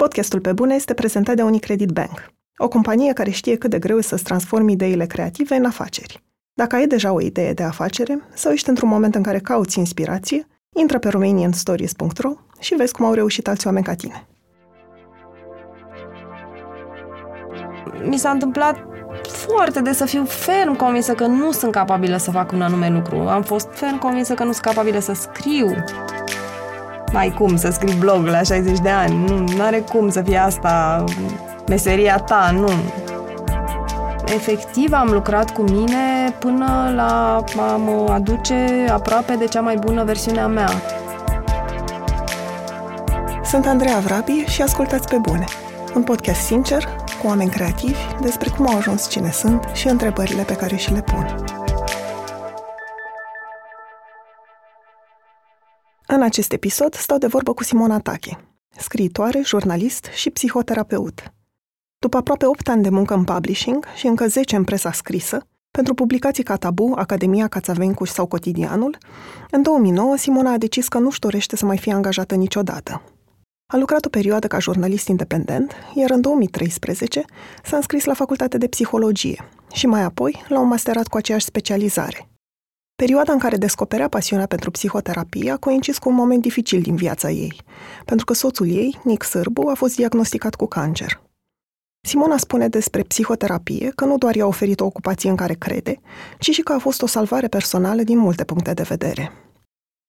Podcastul 0.00 0.40
Pe 0.40 0.52
Bune 0.52 0.74
este 0.74 0.94
prezentat 0.94 1.36
de 1.36 1.42
Unicredit 1.42 1.88
Bank, 1.88 2.32
o 2.58 2.68
companie 2.68 3.12
care 3.12 3.30
știe 3.30 3.56
cât 3.56 3.70
de 3.70 3.78
greu 3.78 3.98
e 3.98 4.02
să-ți 4.02 4.22
transformi 4.22 4.72
ideile 4.72 5.06
creative 5.06 5.54
în 5.54 5.64
afaceri. 5.64 6.22
Dacă 6.52 6.76
ai 6.76 6.86
deja 6.86 7.12
o 7.12 7.20
idee 7.20 7.52
de 7.52 7.62
afacere 7.62 8.22
sau 8.34 8.52
ești 8.52 8.68
într-un 8.68 8.88
moment 8.88 9.14
în 9.14 9.22
care 9.22 9.38
cauți 9.38 9.78
inspirație, 9.78 10.46
intră 10.76 10.98
pe 10.98 11.08
romanianstories.ro 11.08 12.32
și 12.60 12.74
vezi 12.74 12.92
cum 12.92 13.04
au 13.04 13.12
reușit 13.12 13.48
alți 13.48 13.66
oameni 13.66 13.84
ca 13.84 13.94
tine. 13.94 14.26
Mi 18.04 18.18
s-a 18.18 18.30
întâmplat 18.30 18.84
foarte 19.22 19.80
de 19.80 19.92
să 19.92 20.04
fiu 20.04 20.24
ferm 20.24 20.76
convinsă 20.76 21.14
că 21.14 21.26
nu 21.26 21.52
sunt 21.52 21.72
capabilă 21.72 22.16
să 22.16 22.30
fac 22.30 22.52
un 22.52 22.62
anume 22.62 22.90
lucru. 22.90 23.16
Am 23.16 23.42
fost 23.42 23.68
ferm 23.70 23.98
convinsă 23.98 24.34
că 24.34 24.44
nu 24.44 24.52
sunt 24.52 24.64
capabilă 24.64 24.98
să 24.98 25.12
scriu. 25.12 25.74
Mai 27.12 27.34
cum 27.38 27.56
să 27.56 27.70
scriu 27.70 27.94
blog 27.98 28.26
la 28.26 28.42
60 28.42 28.78
de 28.78 28.88
ani? 28.88 29.24
Nu 29.56 29.62
are 29.62 29.78
cum 29.78 30.10
să 30.10 30.22
fie 30.22 30.36
asta 30.36 31.04
meseria 31.68 32.18
ta, 32.18 32.50
nu. 32.52 32.70
Efectiv 34.34 34.92
am 34.92 35.08
lucrat 35.12 35.50
cu 35.50 35.62
mine 35.62 36.34
până 36.38 36.92
la 36.94 37.44
a 37.56 37.76
mă 37.76 38.12
aduce 38.12 38.86
aproape 38.90 39.34
de 39.34 39.44
cea 39.44 39.60
mai 39.60 39.76
bună 39.76 40.04
versiune 40.04 40.40
a 40.40 40.46
mea. 40.46 40.70
Sunt 43.44 43.66
Andreea 43.66 43.98
Vrabie 43.98 44.46
și 44.46 44.62
ascultați 44.62 45.08
pe 45.08 45.16
bune. 45.16 45.44
Un 45.94 46.02
podcast 46.02 46.40
sincer, 46.40 46.84
cu 47.20 47.26
oameni 47.26 47.50
creativi, 47.50 48.00
despre 48.20 48.50
cum 48.56 48.68
au 48.68 48.76
ajuns 48.76 49.08
cine 49.08 49.30
sunt 49.30 49.68
și 49.72 49.88
întrebările 49.88 50.42
pe 50.42 50.54
care 50.54 50.76
și 50.76 50.92
le 50.92 51.00
pun. 51.00 51.59
În 56.12 56.22
acest 56.22 56.52
episod 56.52 56.94
stau 56.94 57.18
de 57.18 57.26
vorbă 57.26 57.52
cu 57.54 57.62
Simona 57.62 57.98
Tache, 57.98 58.38
scriitoare, 58.78 59.40
jurnalist 59.44 60.04
și 60.14 60.30
psihoterapeut. 60.30 61.32
După 61.98 62.16
aproape 62.16 62.46
8 62.46 62.68
ani 62.68 62.82
de 62.82 62.88
muncă 62.88 63.14
în 63.14 63.24
publishing 63.24 63.84
și 63.96 64.06
încă 64.06 64.26
10 64.26 64.56
în 64.56 64.64
presa 64.64 64.92
scrisă, 64.92 65.46
pentru 65.70 65.94
publicații 65.94 66.42
ca 66.42 66.56
Tabu, 66.56 66.92
Academia 66.96 67.48
Cațavencu 67.48 68.04
sau 68.04 68.26
Cotidianul, 68.26 68.98
în 69.50 69.62
2009 69.62 70.16
Simona 70.16 70.52
a 70.52 70.58
decis 70.58 70.88
că 70.88 70.98
nu-și 70.98 71.18
dorește 71.18 71.56
să 71.56 71.66
mai 71.66 71.78
fie 71.78 71.92
angajată 71.92 72.34
niciodată. 72.34 73.02
A 73.72 73.76
lucrat 73.76 74.04
o 74.04 74.08
perioadă 74.08 74.46
ca 74.46 74.58
jurnalist 74.58 75.08
independent, 75.08 75.72
iar 75.94 76.10
în 76.10 76.20
2013 76.20 77.24
s-a 77.64 77.76
înscris 77.76 78.04
la 78.04 78.14
facultate 78.14 78.58
de 78.58 78.68
psihologie 78.68 79.48
și 79.72 79.86
mai 79.86 80.02
apoi 80.02 80.44
la 80.48 80.60
un 80.60 80.68
masterat 80.68 81.08
cu 81.08 81.16
aceeași 81.16 81.44
specializare. 81.44 82.30
Perioada 83.00 83.32
în 83.32 83.38
care 83.38 83.56
descoperea 83.56 84.08
pasiunea 84.08 84.46
pentru 84.46 84.70
psihoterapie 84.70 85.50
a 85.50 85.56
coincis 85.56 85.98
cu 85.98 86.08
un 86.08 86.14
moment 86.14 86.42
dificil 86.42 86.80
din 86.80 86.96
viața 86.96 87.30
ei, 87.30 87.62
pentru 88.04 88.24
că 88.24 88.32
soțul 88.32 88.68
ei, 88.68 89.00
Nick 89.04 89.24
Sârbu, 89.24 89.68
a 89.68 89.74
fost 89.74 89.96
diagnosticat 89.96 90.54
cu 90.54 90.66
cancer. 90.66 91.20
Simona 92.08 92.36
spune 92.36 92.68
despre 92.68 93.02
psihoterapie 93.02 93.92
că 93.94 94.04
nu 94.04 94.18
doar 94.18 94.34
i-a 94.34 94.46
oferit 94.46 94.80
o 94.80 94.84
ocupație 94.84 95.30
în 95.30 95.36
care 95.36 95.54
crede, 95.54 96.00
ci 96.38 96.50
și 96.50 96.62
că 96.62 96.72
a 96.72 96.78
fost 96.78 97.02
o 97.02 97.06
salvare 97.06 97.48
personală 97.48 98.02
din 98.02 98.18
multe 98.18 98.44
puncte 98.44 98.72
de 98.72 98.82
vedere. 98.82 99.32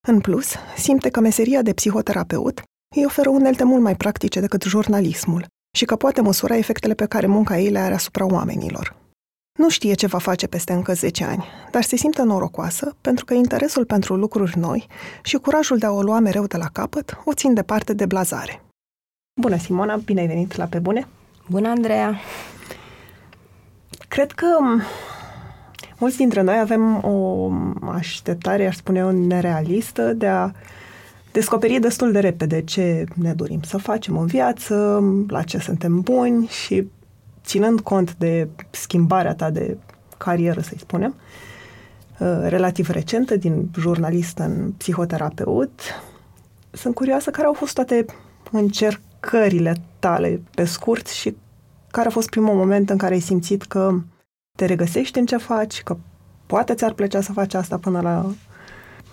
În 0.08 0.19
plus, 0.19 0.56
simte 0.78 1.09
că 1.09 1.19
meseria 1.19 1.62
de 1.62 1.73
psihoterapeut 1.73 2.62
îi 2.95 3.06
oferă 3.06 3.30
unelte 3.30 3.64
mult 3.64 3.81
mai 3.81 3.95
practice 3.95 4.39
decât 4.39 4.64
jurnalismul 4.64 5.45
și 5.78 5.86
că 5.86 5.95
poate 5.95 6.22
măsura 6.22 6.58
efectele 6.58 6.94
pe 6.94 7.06
care 7.06 7.28
munca 7.28 7.59
ei 7.59 7.69
le 7.69 7.80
are 7.80 7.94
asupra 7.94 8.25
oamenilor. 8.25 9.00
Nu 9.62 9.70
știe 9.70 9.94
ce 9.94 10.08
va 10.08 10.17
face 10.17 10.48
peste 10.48 10.73
încă 10.73 10.94
10 10.94 11.23
ani, 11.23 11.45
dar 11.72 11.84
se 11.84 11.95
simte 11.95 12.23
norocoasă 12.23 12.95
pentru 13.02 13.26
că 13.26 13.34
interesul 13.34 13.86
pentru 13.86 14.16
lucruri 14.16 14.58
noi 14.58 14.88
și 15.23 15.38
curajul 15.38 15.78
de 15.78 15.86
a 15.86 15.92
o 15.92 16.02
lua 16.02 16.20
mereu 16.20 16.45
de 16.45 16.58
la 16.58 16.66
capăt 16.73 17.22
o 17.26 17.34
țin 17.34 17.53
departe 17.53 17.94
de 17.94 18.06
blazare. 18.06 18.62
Bună, 19.42 19.58
Simona, 19.58 19.95
bine 19.95 20.20
ai 20.20 20.28
venit 20.28 20.56
la 20.56 20.66
Pe 20.66 20.80
Bune! 20.80 21.08
Bună, 21.50 21.68
Andreea! 21.68 22.20
Cred 24.08 24.31
că 24.31 24.48
mulți 25.98 26.18
dintre 26.18 26.42
noi 26.42 26.59
avem 26.59 27.03
o 27.03 27.50
așteptare, 27.91 28.68
aș 28.68 28.75
spune 28.75 29.00
eu, 29.00 29.12
nerealistă 29.12 30.14
de 30.14 30.28
a 30.28 30.52
descoperi 31.31 31.80
destul 31.80 32.12
de 32.12 32.19
repede 32.19 32.62
ce 32.62 33.06
ne 33.16 33.34
dorim 33.34 33.62
să 33.62 33.78
facem 33.78 34.18
în 34.18 34.25
viață, 34.25 35.03
la 35.28 35.41
ce 35.41 35.58
suntem 35.58 36.00
buni 36.00 36.47
și 36.47 36.88
ținând 37.51 37.79
cont 37.79 38.16
de 38.16 38.47
schimbarea 38.69 39.35
ta 39.35 39.50
de 39.50 39.78
carieră, 40.17 40.62
să-i 40.62 40.79
spunem, 40.79 41.16
uh, 42.19 42.28
relativ 42.47 42.89
recentă, 42.89 43.35
din 43.35 43.69
jurnalist 43.79 44.38
în 44.38 44.73
psihoterapeut, 44.78 45.81
sunt 46.72 46.95
curioasă 46.95 47.29
care 47.29 47.47
au 47.47 47.53
fost 47.53 47.73
toate 47.73 48.06
încercările 48.51 49.75
tale 50.00 50.41
pe 50.56 50.66
scurt 50.66 51.07
și 51.07 51.35
care 51.88 52.07
a 52.07 52.11
fost 52.11 52.29
primul 52.29 52.56
moment 52.56 52.90
în 52.90 52.97
care 52.97 53.13
ai 53.13 53.19
simțit 53.19 53.63
că 53.63 53.94
te 54.57 54.66
regăsești 54.66 55.19
în 55.19 55.25
ce 55.25 55.38
faci, 55.38 55.81
că 55.81 55.97
poate 56.45 56.73
ți-ar 56.73 56.94
plăcea 56.94 57.22
să 57.22 57.31
faci 57.31 57.53
asta 57.53 57.78
până 57.78 58.01
la 58.01 58.31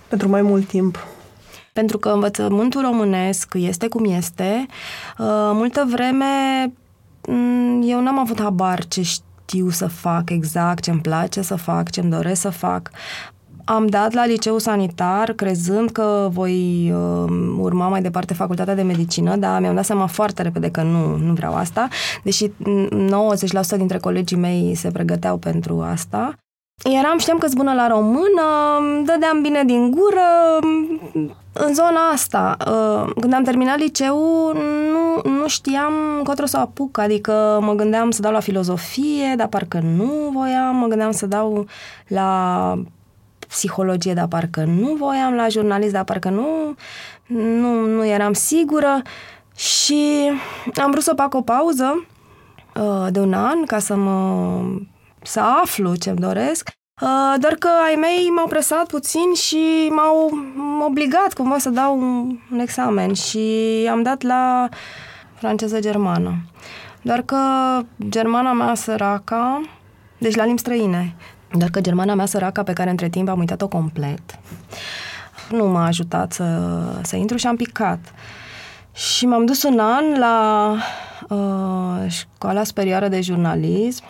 pentru 0.09 0.29
mai 0.29 0.43
mult 0.43 0.67
timp? 0.67 1.07
Pentru 1.73 1.99
că 1.99 2.09
învățământul 2.09 2.81
românesc 2.81 3.55
este 3.55 3.89
cum 3.89 4.05
este. 4.05 4.67
Uh, 5.19 5.27
multă 5.53 5.87
vreme 5.89 6.25
mm, 6.65 6.88
eu 7.83 8.01
n-am 8.01 8.19
avut 8.19 8.41
habar 8.41 8.87
ce 8.87 9.03
știu 9.03 9.69
să 9.69 9.87
fac 9.87 10.31
exact, 10.31 10.83
ce 10.83 10.91
îmi 10.91 11.01
place 11.01 11.43
să 11.43 11.55
fac, 11.55 11.91
ce 11.91 12.01
îmi 12.01 12.11
doresc 12.11 12.41
să 12.41 12.51
fac. 12.51 12.91
Am 13.65 13.87
dat 13.87 14.13
la 14.13 14.27
liceu 14.27 14.59
sanitar 14.59 15.33
crezând 15.33 15.91
că 15.91 16.29
voi 16.33 16.91
uh, 16.93 17.55
urma 17.59 17.89
mai 17.89 18.03
departe 18.03 18.35
facultatea 18.35 18.75
de 18.75 18.83
medicină, 18.83 19.37
dar 19.37 19.61
mi-am 19.61 19.75
dat 19.75 19.85
seama 19.85 20.07
foarte 20.07 20.43
repede 20.43 20.71
că 20.71 20.83
nu, 20.83 21.17
nu 21.17 21.33
vreau 21.33 21.55
asta, 21.55 21.89
deși 22.23 22.47
90% 22.49 22.51
dintre 23.77 23.99
colegii 23.99 24.37
mei 24.37 24.75
se 24.75 24.91
pregăteau 24.91 25.37
pentru 25.37 25.81
asta. 25.81 26.35
Eram, 26.85 27.19
știam 27.19 27.39
că 27.39 27.47
bună 27.55 27.75
la 27.75 27.87
română, 27.87 28.45
dădeam 29.05 29.43
bine 29.43 29.65
din 29.65 29.91
gură, 29.91 30.59
în 31.53 31.75
zona 31.75 32.09
asta. 32.13 32.57
Uh, 32.61 33.13
când 33.21 33.33
am 33.33 33.43
terminat 33.43 33.79
liceu, 33.79 34.19
nu, 34.93 35.31
nu 35.31 35.49
știam 35.49 35.93
încotro 36.17 36.47
să 36.47 36.57
apuc, 36.57 36.99
adică 36.99 37.59
mă 37.63 37.73
gândeam 37.73 38.11
să 38.11 38.23
dau 38.23 38.33
la 38.33 38.41
filozofie, 38.41 39.35
dar 39.37 39.47
parcă 39.47 39.81
nu 39.97 40.31
voiam, 40.33 40.77
mă 40.77 40.87
gândeam 40.87 41.11
să 41.11 41.27
dau 41.27 41.67
la 42.07 42.83
psihologie, 43.49 44.15
dar 44.15 44.27
parcă 44.27 44.65
nu 44.65 44.95
voiam, 44.95 45.35
la 45.35 45.49
jurnalist, 45.49 45.93
dar 45.93 46.05
parcă 46.05 46.29
nu, 46.29 46.75
nu, 47.27 47.87
nu 47.87 48.07
eram 48.07 48.33
sigură. 48.33 49.03
Și 49.57 50.31
am 50.83 50.91
vrut 50.91 51.03
să 51.03 51.13
fac 51.17 51.35
o 51.35 51.43
pauză 51.43 52.07
uh, 52.75 53.07
de 53.11 53.21
un 53.21 53.33
an 53.33 53.65
ca 53.65 53.79
să 53.79 53.97
mă 53.97 54.61
să 55.29 55.41
aflu 55.41 55.95
ce-mi 55.95 56.19
doresc, 56.19 56.69
uh, 57.03 57.35
doar 57.41 57.55
că 57.55 57.69
ai 57.87 57.95
mei 57.95 58.29
m-au 58.35 58.47
presat 58.47 58.87
puțin 58.87 59.35
și 59.35 59.89
m-au 59.91 60.31
obligat 60.87 61.33
cumva 61.33 61.59
să 61.59 61.71
dau 61.71 61.99
un, 61.99 62.39
un 62.53 62.59
examen 62.59 63.13
și 63.13 63.49
am 63.91 64.03
dat 64.03 64.23
la 64.23 64.69
franceză-germană. 65.35 66.35
Doar 67.03 67.23
că 67.23 67.39
germana 68.09 68.53
mea 68.53 68.75
săraca, 68.75 69.61
deci 70.19 70.35
la 70.35 70.45
limbi 70.45 70.61
străine, 70.61 71.15
doar 71.53 71.71
că 71.71 71.81
germana 71.81 72.15
mea 72.15 72.27
săraca, 72.27 72.63
pe 72.63 72.73
care 72.73 72.91
între 72.91 73.09
timp 73.09 73.29
am 73.29 73.39
uitat-o 73.39 73.69
complet, 73.69 74.39
nu 75.51 75.65
m-a 75.65 75.87
ajutat 75.87 76.33
să, 76.33 76.45
să 77.03 77.17
intru 77.17 77.37
și 77.37 77.47
am 77.47 77.57
picat. 77.57 77.99
Și 78.93 79.27
m-am 79.27 79.45
dus 79.45 79.63
un 79.63 79.79
an 79.79 80.19
la 80.19 80.75
uh, 81.29 82.11
școala 82.11 82.65
superioară 82.65 83.09
de 83.09 83.21
jurnalism, 83.21 84.05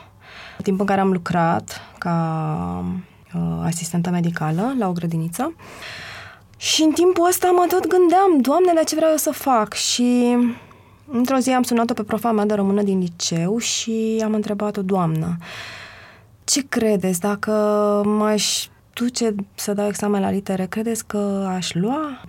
timp 0.63 0.81
în 0.81 0.87
care 0.87 1.01
am 1.01 1.13
lucrat 1.13 1.81
ca 1.99 2.85
uh, 3.35 3.65
asistentă 3.65 4.11
medicală 4.11 4.75
la 4.79 4.89
o 4.89 4.93
grădiniță. 4.93 5.55
Și 6.57 6.83
în 6.83 6.91
timpul 6.91 7.27
ăsta 7.29 7.51
mă 7.51 7.65
tot 7.69 7.87
gândeam, 7.87 8.41
Doamne, 8.41 8.73
la 8.75 8.83
ce 8.83 8.95
vreau 8.95 9.17
să 9.17 9.31
fac? 9.31 9.73
Și 9.73 10.37
într-o 11.11 11.37
zi 11.37 11.51
am 11.51 11.63
sunat-o 11.63 11.94
pe 11.94 12.03
profa 12.03 12.32
mea 12.32 12.44
de 12.44 12.55
română 12.55 12.82
din 12.82 12.99
liceu 12.99 13.59
și 13.59 14.23
am 14.25 14.35
întrebat-o, 14.35 14.82
Doamnă, 14.82 15.37
ce 16.44 16.67
credeți 16.69 17.21
dacă 17.21 17.53
m-aș 18.05 18.67
duce 18.93 19.35
să 19.55 19.73
dau 19.73 19.87
examen 19.87 20.21
la 20.21 20.31
litere, 20.31 20.67
credeți 20.67 21.06
că 21.06 21.50
aș 21.56 21.75
lua? 21.75 22.23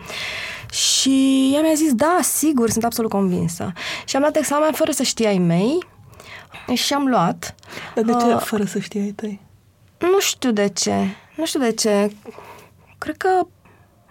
Și 0.71 1.51
ea 1.53 1.61
mi-a 1.61 1.73
zis, 1.75 1.93
da, 1.93 2.17
sigur, 2.21 2.69
sunt 2.69 2.83
absolut 2.83 3.09
convinsă. 3.09 3.73
Și 4.05 4.15
am 4.15 4.21
dat 4.21 4.35
examen 4.35 4.71
fără 4.71 4.91
să 4.91 5.03
știe 5.03 5.27
ai 5.27 5.37
mei 5.37 5.87
și 6.73 6.93
am 6.93 7.05
luat. 7.05 7.55
Dar 7.95 8.03
de 8.03 8.11
ce 8.11 8.25
uh, 8.25 8.39
fără 8.39 8.63
să 8.63 8.79
știi 8.79 8.99
ai 8.99 9.11
tăi? 9.11 9.41
Nu 9.97 10.19
știu 10.19 10.51
de 10.51 10.67
ce. 10.67 10.93
Nu 11.35 11.45
știu 11.45 11.59
de 11.59 11.71
ce. 11.71 12.11
Cred 12.97 13.17
că 13.17 13.29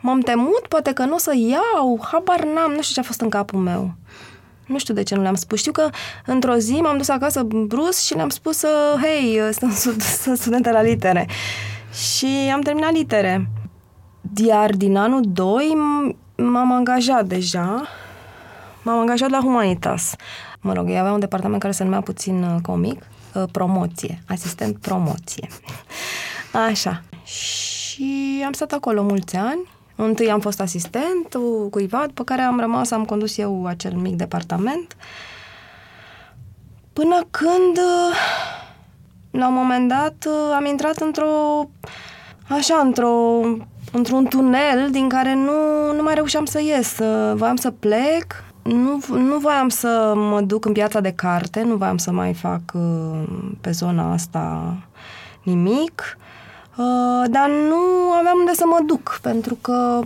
m-am 0.00 0.20
temut, 0.20 0.66
poate 0.68 0.92
că 0.92 1.04
nu 1.04 1.14
o 1.14 1.18
să 1.18 1.32
iau, 1.36 2.00
habar 2.12 2.44
n-am, 2.44 2.72
nu 2.72 2.82
știu 2.82 2.94
ce 2.94 3.00
a 3.00 3.02
fost 3.02 3.20
în 3.20 3.28
capul 3.28 3.58
meu. 3.58 3.94
Nu 4.66 4.78
știu 4.78 4.94
de 4.94 5.02
ce 5.02 5.14
nu 5.14 5.22
le-am 5.22 5.34
spus. 5.34 5.58
Știu 5.58 5.72
că 5.72 5.88
într-o 6.26 6.54
zi 6.54 6.72
m-am 6.72 6.96
dus 6.96 7.08
acasă 7.08 7.42
brus 7.42 8.00
și 8.00 8.14
le-am 8.14 8.28
spus, 8.28 8.64
hei, 9.02 9.40
sunt, 9.52 10.00
sunt 10.22 10.38
studentă 10.38 10.70
la 10.70 10.82
litere. 10.82 11.28
Și 11.92 12.50
am 12.52 12.60
terminat 12.60 12.92
litere. 12.92 13.48
Iar 14.36 14.70
din 14.70 14.96
anul 14.96 15.20
2 15.26 15.76
m-am 16.36 16.72
angajat 16.72 17.24
deja 17.26 17.88
m-am 18.88 18.98
angajat 18.98 19.30
la 19.30 19.38
Humanitas. 19.38 20.14
Mă 20.60 20.72
rog, 20.72 20.88
ei 20.88 20.99
avea 20.99 21.12
un 21.12 21.20
departament 21.20 21.60
care 21.60 21.72
se 21.72 21.84
numea 21.84 22.00
puțin 22.00 22.43
uh, 22.43 22.60
comic, 22.62 23.02
uh, 23.34 23.43
promoție, 23.52 24.22
asistent 24.26 24.78
promoție. 24.78 25.49
Așa. 26.69 27.02
Și 27.25 28.43
am 28.46 28.52
stat 28.52 28.72
acolo 28.72 29.02
mulți 29.02 29.37
ani. 29.37 29.60
Întâi 29.96 30.31
am 30.31 30.40
fost 30.40 30.60
asistent 30.60 31.37
cuiva, 31.70 32.05
după 32.06 32.25
care 32.25 32.43
am 32.43 32.60
rămas, 32.60 32.90
am 32.90 33.05
condus 33.05 33.38
eu 33.38 33.66
acel 33.66 33.93
mic 33.93 34.14
departament. 34.14 34.96
Până 36.93 37.26
când, 37.31 37.76
uh, 37.76 38.16
la 39.31 39.49
un 39.49 39.54
moment 39.54 39.88
dat, 39.88 40.28
am 40.54 40.64
intrat 40.64 40.96
într-o, 40.96 41.69
așa, 42.49 42.81
într-o 42.84 43.40
într-un 43.93 44.25
tunel 44.25 44.90
din 44.90 45.08
care 45.08 45.34
nu, 45.34 45.93
nu 45.93 46.02
mai 46.02 46.14
reușeam 46.14 46.44
să 46.44 46.61
ies. 46.61 46.96
Voiam 47.34 47.56
să 47.56 47.70
plec, 47.70 48.44
nu, 48.62 49.00
nu 49.08 49.38
voiam 49.38 49.69
să 49.69 50.12
mă 50.16 50.40
duc 50.40 50.64
în 50.64 50.72
piața 50.72 51.00
de 51.00 51.12
carte, 51.12 51.62
nu 51.62 51.76
voiam 51.76 51.96
să 51.96 52.10
mai 52.10 52.34
fac 52.34 52.60
uh, 52.72 53.22
pe 53.60 53.70
zona 53.70 54.12
asta 54.12 54.76
nimic, 55.43 56.19
uh, 56.76 57.25
dar 57.31 57.49
nu 57.49 58.12
aveam 58.19 58.38
unde 58.38 58.52
să 58.55 58.64
mă 58.66 58.78
duc, 58.87 59.19
pentru 59.22 59.55
că 59.60 60.00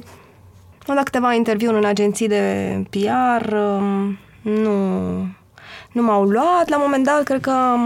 am 0.86 0.94
dat 0.94 1.04
câteva 1.04 1.32
interviuri 1.34 1.76
în 1.76 1.84
agenții 1.84 2.28
de 2.28 2.76
PR, 2.90 3.52
um, 3.52 4.18
nu, 4.42 4.72
nu 5.92 6.02
m-au 6.02 6.24
luat. 6.24 6.68
La 6.68 6.76
un 6.76 6.82
moment 6.84 7.04
dat, 7.04 7.22
cred 7.22 7.40
că 7.40 7.50
am 7.50 7.80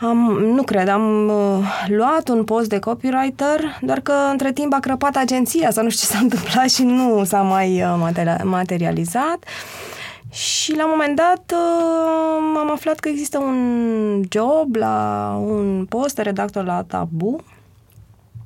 am, 0.00 0.16
nu 0.38 0.62
cred, 0.62 0.88
am 0.88 1.28
uh, 1.28 1.86
luat 1.88 2.28
un 2.28 2.44
post 2.44 2.68
de 2.68 2.78
copywriter, 2.78 3.78
doar 3.80 4.00
că 4.00 4.12
între 4.30 4.52
timp 4.52 4.72
a 4.72 4.78
crăpat 4.78 5.16
agenția 5.16 5.70
sau 5.70 5.82
nu 5.82 5.90
știu 5.90 6.06
ce 6.06 6.12
s-a 6.14 6.22
întâmplat 6.22 6.68
și 6.68 6.82
nu 6.82 7.24
s-a 7.24 7.42
mai 7.42 7.82
uh, 7.82 8.12
materializat. 8.42 9.44
Și 10.30 10.76
la 10.76 10.84
un 10.84 10.90
moment 10.90 11.16
dat 11.16 11.52
uh, 11.52 12.58
am 12.58 12.70
aflat 12.70 12.98
că 12.98 13.08
există 13.08 13.38
un 13.38 14.22
job 14.30 14.74
la 14.74 15.36
un 15.46 15.86
post 15.88 16.14
de 16.14 16.22
redactor 16.22 16.64
la 16.64 16.82
Tabu 16.82 17.44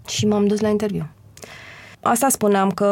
și 0.07 0.27
m-am 0.27 0.47
dus 0.47 0.61
la 0.61 0.69
interviu. 0.69 1.07
Asta 2.01 2.29
spuneam 2.29 2.71
că 2.71 2.89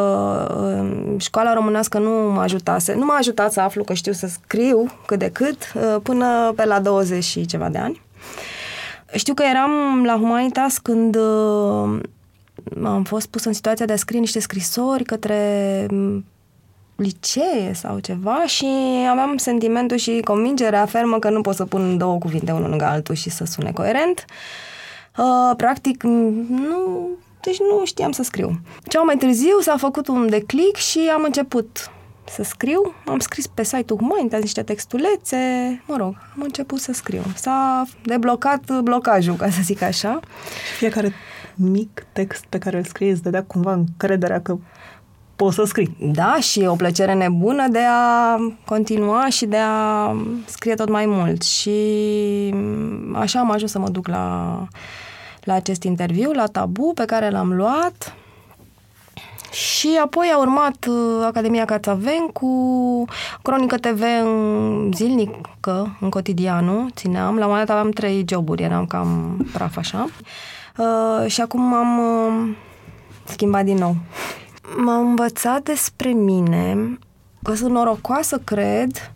uh, 0.81 1.21
școala 1.21 1.53
românească 1.53 1.99
nu 1.99 2.09
mă 2.09 2.41
ajutase, 2.41 2.93
nu 2.93 3.05
m-a 3.05 3.15
ajutat 3.15 3.51
să 3.51 3.61
aflu 3.61 3.83
că 3.83 3.93
știu 3.93 4.11
să 4.11 4.27
scriu 4.27 4.91
cât 5.05 5.19
de 5.19 5.29
cât 5.29 5.73
uh, 5.75 6.01
până 6.03 6.53
pe 6.55 6.65
la 6.65 6.79
20 6.79 7.23
și 7.23 7.45
ceva 7.45 7.69
de 7.69 7.77
ani. 7.77 8.01
Știu 9.13 9.33
că 9.33 9.43
eram 9.43 10.03
la 10.05 10.13
Humanitas 10.13 10.77
când 10.77 11.15
uh, 11.15 11.99
am 12.83 13.03
fost 13.03 13.27
pus 13.27 13.43
în 13.43 13.53
situația 13.53 13.85
de 13.85 13.93
a 13.93 13.97
scrie 13.97 14.19
niște 14.19 14.39
scrisori 14.39 15.03
către 15.03 15.85
mm, 15.91 16.25
licee 16.95 17.73
sau 17.73 17.99
ceva 17.99 18.43
și 18.45 18.67
aveam 19.09 19.37
sentimentul 19.37 19.97
și 19.97 20.21
convingerea 20.23 20.85
fermă 20.85 21.19
că 21.19 21.29
nu 21.29 21.41
pot 21.41 21.55
să 21.55 21.65
pun 21.65 21.97
două 21.97 22.17
cuvinte 22.17 22.51
unul 22.51 22.69
lângă 22.69 22.85
altul 22.85 23.15
și 23.15 23.29
să 23.29 23.45
sune 23.45 23.71
coerent. 23.71 24.25
Uh, 25.17 25.55
practic, 25.57 26.03
nu, 26.03 27.09
deci 27.41 27.59
nu 27.59 27.85
știam 27.85 28.11
să 28.11 28.23
scriu. 28.23 28.59
Ceva 28.87 29.03
mai 29.03 29.17
târziu 29.17 29.59
s-a 29.59 29.77
făcut 29.77 30.07
un 30.07 30.29
declic 30.29 30.75
și 30.75 30.99
am 31.13 31.23
început 31.23 31.91
să 32.29 32.43
scriu. 32.43 32.93
Am 33.05 33.19
scris 33.19 33.47
pe 33.47 33.63
site-ul 33.63 33.99
Humanitas 33.99 34.41
niște 34.41 34.63
textulețe, 34.63 35.37
mă 35.87 35.95
rog, 35.97 36.15
am 36.35 36.41
început 36.41 36.79
să 36.79 36.91
scriu. 36.93 37.21
S-a 37.35 37.85
deblocat 38.03 38.79
blocajul, 38.81 39.35
ca 39.35 39.49
să 39.49 39.59
zic 39.61 39.81
așa. 39.81 40.19
Și 40.67 40.73
fiecare 40.77 41.13
mic 41.55 42.05
text 42.13 42.45
pe 42.49 42.57
care 42.57 42.77
îl 42.77 42.83
scrie 42.83 43.11
îți 43.11 43.21
dădea 43.21 43.43
cumva 43.43 43.73
încrederea 43.73 44.41
că 44.41 44.57
poți 45.35 45.55
să 45.55 45.63
scrii. 45.63 45.97
Da, 45.99 46.37
și 46.39 46.59
o 46.59 46.75
plăcere 46.75 47.13
nebună 47.13 47.67
de 47.67 47.81
a 47.89 48.37
continua 48.65 49.29
și 49.29 49.45
de 49.45 49.57
a 49.57 50.15
scrie 50.45 50.73
tot 50.73 50.89
mai 50.89 51.05
mult. 51.05 51.41
Și 51.41 51.79
așa 53.13 53.39
am 53.39 53.51
ajuns 53.51 53.71
să 53.71 53.79
mă 53.79 53.89
duc 53.89 54.07
la, 54.07 54.67
la 55.43 55.53
acest 55.53 55.83
interviu, 55.83 56.31
la 56.31 56.45
tabu 56.45 56.91
pe 56.95 57.05
care 57.05 57.29
l-am 57.29 57.53
luat 57.53 58.13
și 59.51 59.99
apoi 60.03 60.31
a 60.33 60.37
urmat 60.37 60.85
uh, 60.87 61.25
Academia 61.25 61.65
Cațaven 61.65 62.27
cu 62.33 63.05
Cronică 63.41 63.77
TV 63.77 64.03
în 64.23 64.91
zilnică, 64.95 65.97
în 65.99 66.09
cotidianul, 66.09 66.91
țineam. 66.95 67.37
La 67.37 67.45
un 67.45 67.49
moment 67.49 67.67
dat 67.67 67.77
aveam 67.77 67.91
trei 67.91 68.25
joburi, 68.27 68.63
eram 68.63 68.85
cam 68.85 69.37
praf 69.53 69.77
așa. 69.77 70.07
Uh, 70.77 71.27
și 71.27 71.41
acum 71.41 71.73
am 71.73 71.99
uh, 71.99 72.55
schimbat 73.23 73.63
din 73.63 73.77
nou. 73.77 73.95
M-am 74.77 75.07
învățat 75.07 75.63
despre 75.63 76.09
mine 76.09 76.97
că 77.43 77.53
sunt 77.53 77.71
norocoasă, 77.71 78.37
cred, 78.43 79.11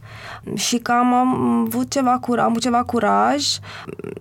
și 0.55 0.77
că 0.77 0.91
am 0.91 1.13
avut 1.13 1.91
ceva, 1.91 2.17
cur- 2.19 2.39
am 2.39 2.49
avut 2.49 2.61
ceva 2.61 2.83
curaj 2.83 3.45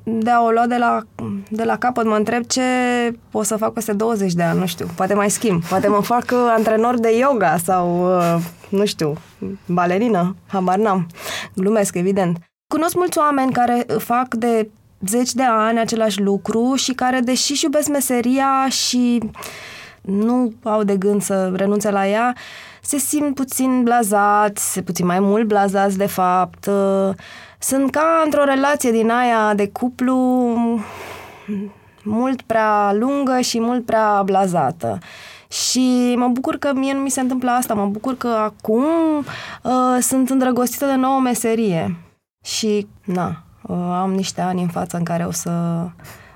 de 0.03 0.31
a 0.31 0.43
o 0.43 0.51
lua 0.51 0.67
de 0.67 0.77
la, 0.77 1.01
de 1.49 1.65
la 1.65 1.77
capăt. 1.79 2.07
Mă 2.07 2.17
întreb 2.17 2.45
ce 2.45 2.63
o 3.33 3.43
să 3.43 3.57
fac 3.57 3.73
peste 3.73 3.93
20 3.93 4.33
de 4.33 4.43
ani, 4.43 4.59
nu 4.59 4.67
știu. 4.67 4.87
Poate 4.95 5.15
mai 5.15 5.31
schimb. 5.31 5.65
Poate 5.65 5.89
mă 5.89 6.01
fac 6.03 6.25
uh, 6.33 6.53
antrenor 6.57 6.99
de 6.99 7.17
yoga 7.19 7.57
sau, 7.57 8.17
uh, 8.17 8.37
nu 8.69 8.85
știu, 8.85 9.15
balerină. 9.67 10.37
Habar 10.47 10.77
n-am. 10.77 11.07
Glumesc, 11.55 11.95
evident. 11.95 12.39
Cunosc 12.75 12.95
mulți 12.95 13.19
oameni 13.19 13.53
care 13.53 13.87
fac 13.99 14.35
de 14.35 14.71
zeci 15.07 15.33
de 15.33 15.43
ani 15.43 15.79
același 15.79 16.21
lucru 16.21 16.75
și 16.75 16.93
care, 16.93 17.21
deși 17.21 17.53
și 17.55 17.65
iubesc 17.65 17.89
meseria 17.89 18.69
și 18.69 19.31
nu 20.03 20.53
au 20.63 20.83
de 20.83 20.97
gând 20.97 21.23
să 21.23 21.53
renunțe 21.55 21.91
la 21.91 22.09
ea, 22.09 22.37
se 22.83 22.99
simt 22.99 23.35
puțin 23.35 23.83
blazați, 23.83 24.81
puțin 24.81 25.07
mai 25.07 25.21
mult 25.21 25.47
blazați 25.47 25.97
de 25.97 26.07
fapt. 26.07 26.69
Sunt 27.59 27.91
ca 27.91 28.23
într-o 28.25 28.45
relație 28.45 28.91
din 28.91 29.11
aia 29.11 29.55
de 29.55 29.69
cuplu 29.69 30.17
mult 32.03 32.43
prea 32.43 32.93
lungă 32.93 33.41
și 33.41 33.61
mult 33.61 33.85
prea 33.85 34.23
blazată. 34.23 34.99
Și 35.49 36.15
mă 36.17 36.29
bucur 36.29 36.57
că 36.57 36.73
mie 36.75 36.93
nu 36.93 37.01
mi 37.01 37.11
se 37.11 37.21
întâmplă 37.21 37.51
asta, 37.51 37.75
mă 37.75 37.87
bucur 37.87 38.17
că 38.17 38.29
acum 38.29 38.85
uh, 39.63 39.99
sunt 40.01 40.31
îndrăgostită 40.31 40.87
de 40.87 40.95
nouă 40.95 41.21
meserie. 41.21 41.97
Și, 42.45 42.87
na, 43.05 43.43
uh, 43.63 43.77
am 43.77 44.13
niște 44.13 44.41
ani 44.41 44.63
în 44.63 44.69
față 44.69 44.97
în 44.97 45.05
care 45.05 45.25
o 45.25 45.31
să, 45.31 45.51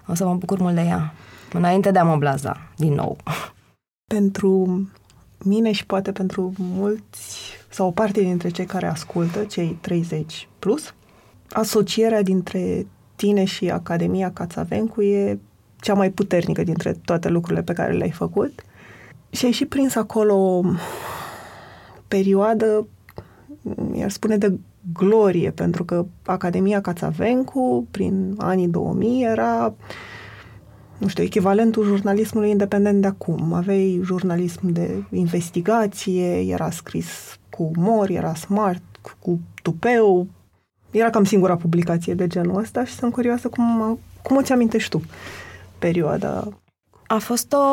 o 0.06 0.14
să 0.14 0.26
mă 0.26 0.34
bucur 0.34 0.58
mult 0.58 0.74
de 0.74 0.80
ea. 0.80 1.12
Înainte 1.52 1.90
de 1.90 1.98
a 1.98 2.04
mă 2.04 2.16
blaza, 2.16 2.56
din 2.76 2.94
nou. 2.94 3.16
Pentru 4.14 4.80
mine 5.44 5.72
și 5.72 5.86
poate 5.86 6.12
pentru 6.12 6.52
mulți 6.58 7.52
sau 7.68 7.86
o 7.86 7.90
parte 7.90 8.20
dintre 8.20 8.48
cei 8.48 8.64
care 8.64 8.86
ascultă, 8.86 9.44
cei 9.44 9.78
30 9.80 10.48
plus, 10.58 10.94
asocierea 11.50 12.22
dintre 12.22 12.86
tine 13.16 13.44
și 13.44 13.70
Academia 13.70 14.32
Cațavencu 14.32 15.02
e 15.02 15.38
cea 15.80 15.94
mai 15.94 16.10
puternică 16.10 16.62
dintre 16.62 16.92
toate 17.04 17.28
lucrurile 17.28 17.62
pe 17.62 17.72
care 17.72 17.92
le-ai 17.92 18.10
făcut. 18.10 18.64
Și 19.30 19.44
ai 19.44 19.50
și 19.50 19.66
prins 19.66 19.94
acolo 19.94 20.34
o 20.34 20.62
perioadă, 22.08 22.86
i-ar 23.94 24.10
spune, 24.10 24.36
de 24.36 24.58
glorie, 24.92 25.50
pentru 25.50 25.84
că 25.84 26.06
Academia 26.24 26.80
Cațavencu, 26.80 27.86
prin 27.90 28.34
anii 28.38 28.68
2000, 28.68 29.22
era 29.22 29.74
nu 30.98 31.08
știu, 31.08 31.22
echivalentul 31.22 31.84
jurnalismului 31.84 32.50
independent 32.50 33.00
de 33.00 33.06
acum. 33.06 33.52
Aveai 33.52 34.00
jurnalism 34.04 34.72
de 34.72 35.02
investigație, 35.10 36.40
era 36.40 36.70
scris 36.70 37.38
cu 37.50 37.70
umor, 37.76 38.10
era 38.10 38.34
smart, 38.34 38.82
cu 39.18 39.40
tupeu. 39.62 40.26
Era 40.90 41.10
cam 41.10 41.24
singura 41.24 41.56
publicație 41.56 42.14
de 42.14 42.26
genul 42.26 42.60
ăsta 42.60 42.84
și 42.84 42.94
sunt 42.94 43.12
curioasă 43.12 43.48
cum, 43.48 43.98
cum 44.22 44.36
îți 44.36 44.52
amintești 44.52 44.90
tu 44.90 45.02
perioada. 45.78 46.48
A 47.06 47.18
fost 47.18 47.52
o, 47.52 47.66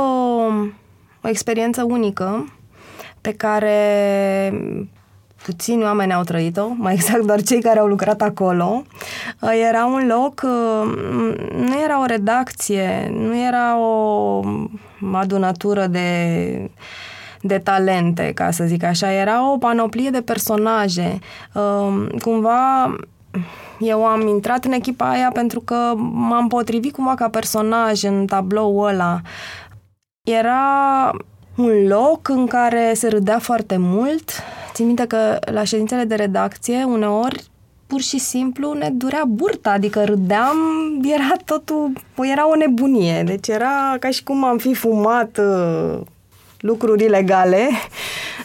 o 1.23 1.27
experiență 1.27 1.83
unică 1.83 2.53
pe 3.21 3.33
care 3.33 3.79
puțini 5.43 5.83
oameni 5.83 6.13
au 6.13 6.23
trăit-o, 6.23 6.67
mai 6.75 6.93
exact 6.93 7.25
doar 7.25 7.41
cei 7.41 7.61
care 7.61 7.79
au 7.79 7.87
lucrat 7.87 8.21
acolo. 8.21 8.83
Uh, 9.39 9.49
era 9.69 9.85
un 9.85 10.07
loc, 10.07 10.41
uh, 10.43 10.93
nu 11.55 11.81
era 11.83 12.01
o 12.01 12.05
redacție, 12.05 13.11
nu 13.13 13.37
era 13.37 13.79
o 13.79 14.41
adunătură 15.13 15.87
de 15.87 16.71
de 17.45 17.57
talente, 17.57 18.31
ca 18.35 18.51
să 18.51 18.63
zic 18.63 18.83
așa. 18.83 19.11
Era 19.11 19.51
o 19.51 19.57
panoplie 19.57 20.09
de 20.09 20.21
personaje. 20.21 21.19
Uh, 21.53 22.05
cumva 22.21 22.95
eu 23.79 24.05
am 24.05 24.27
intrat 24.27 24.65
în 24.65 24.71
echipa 24.71 25.09
aia 25.09 25.29
pentru 25.33 25.59
că 25.59 25.93
m-am 25.97 26.47
potrivit 26.47 26.93
cumva 26.93 27.15
ca 27.15 27.29
personaj 27.29 28.03
în 28.03 28.25
tabloul 28.25 28.87
ăla. 28.87 29.21
Era 30.21 31.11
un 31.55 31.87
loc 31.87 32.29
în 32.29 32.47
care 32.47 32.93
se 32.95 33.07
râdea 33.07 33.39
foarte 33.39 33.77
mult. 33.77 34.31
Țin 34.73 34.85
minte 34.85 35.05
că 35.07 35.39
la 35.45 35.63
ședințele 35.63 36.03
de 36.03 36.15
redacție, 36.15 36.83
uneori, 36.83 37.43
pur 37.87 38.01
și 38.01 38.17
simplu 38.17 38.73
ne 38.73 38.89
durea 38.89 39.23
burta, 39.27 39.71
adică 39.71 40.03
râdeam, 40.03 40.57
era 41.03 41.35
totul, 41.45 41.91
era 42.21 42.49
o 42.49 42.55
nebunie. 42.55 43.23
Deci 43.23 43.47
era 43.47 43.95
ca 43.99 44.09
și 44.09 44.23
cum 44.23 44.43
am 44.43 44.57
fi 44.57 44.73
fumat 44.73 45.37
uh, 45.37 45.99
lucruri 46.59 47.03
ilegale, 47.03 47.69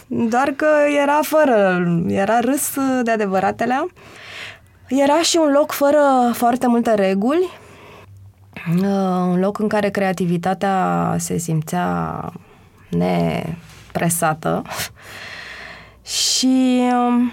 doar 0.31 0.49
că 0.55 0.67
era 1.01 1.19
fără, 1.21 1.83
era 2.07 2.39
râs 2.39 2.73
de 3.03 3.11
adevăratele. 3.11 3.85
Era 4.87 5.21
și 5.21 5.39
un 5.41 5.51
loc 5.51 5.71
fără 5.71 6.31
foarte 6.33 6.67
multe 6.67 6.93
reguli, 6.93 7.49
uh, 8.81 8.85
un 9.29 9.39
loc 9.39 9.59
în 9.59 9.67
care 9.67 9.89
creativitatea 9.89 11.15
se 11.17 11.37
simțea 11.37 12.21
nepresată 12.89 14.61
și 16.03 16.81
um, 17.07 17.31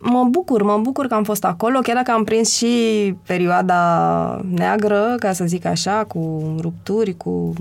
mă 0.00 0.24
bucur, 0.30 0.62
mă 0.62 0.78
bucur 0.78 1.06
că 1.06 1.14
am 1.14 1.24
fost 1.24 1.44
acolo, 1.44 1.78
chiar 1.78 1.96
dacă 1.96 2.10
am 2.10 2.24
prins 2.24 2.56
și 2.56 3.14
perioada 3.26 4.40
neagră, 4.50 5.14
ca 5.18 5.32
să 5.32 5.44
zic 5.44 5.64
așa, 5.64 6.04
cu 6.04 6.54
rupturi, 6.60 7.16
cu 7.16 7.52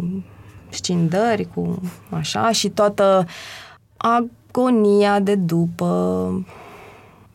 scindări, 0.70 1.48
cu 1.54 1.82
așa 2.10 2.52
și 2.52 2.70
toată 2.70 3.26
agonia 3.98 5.20
de 5.20 5.36
după, 5.36 6.46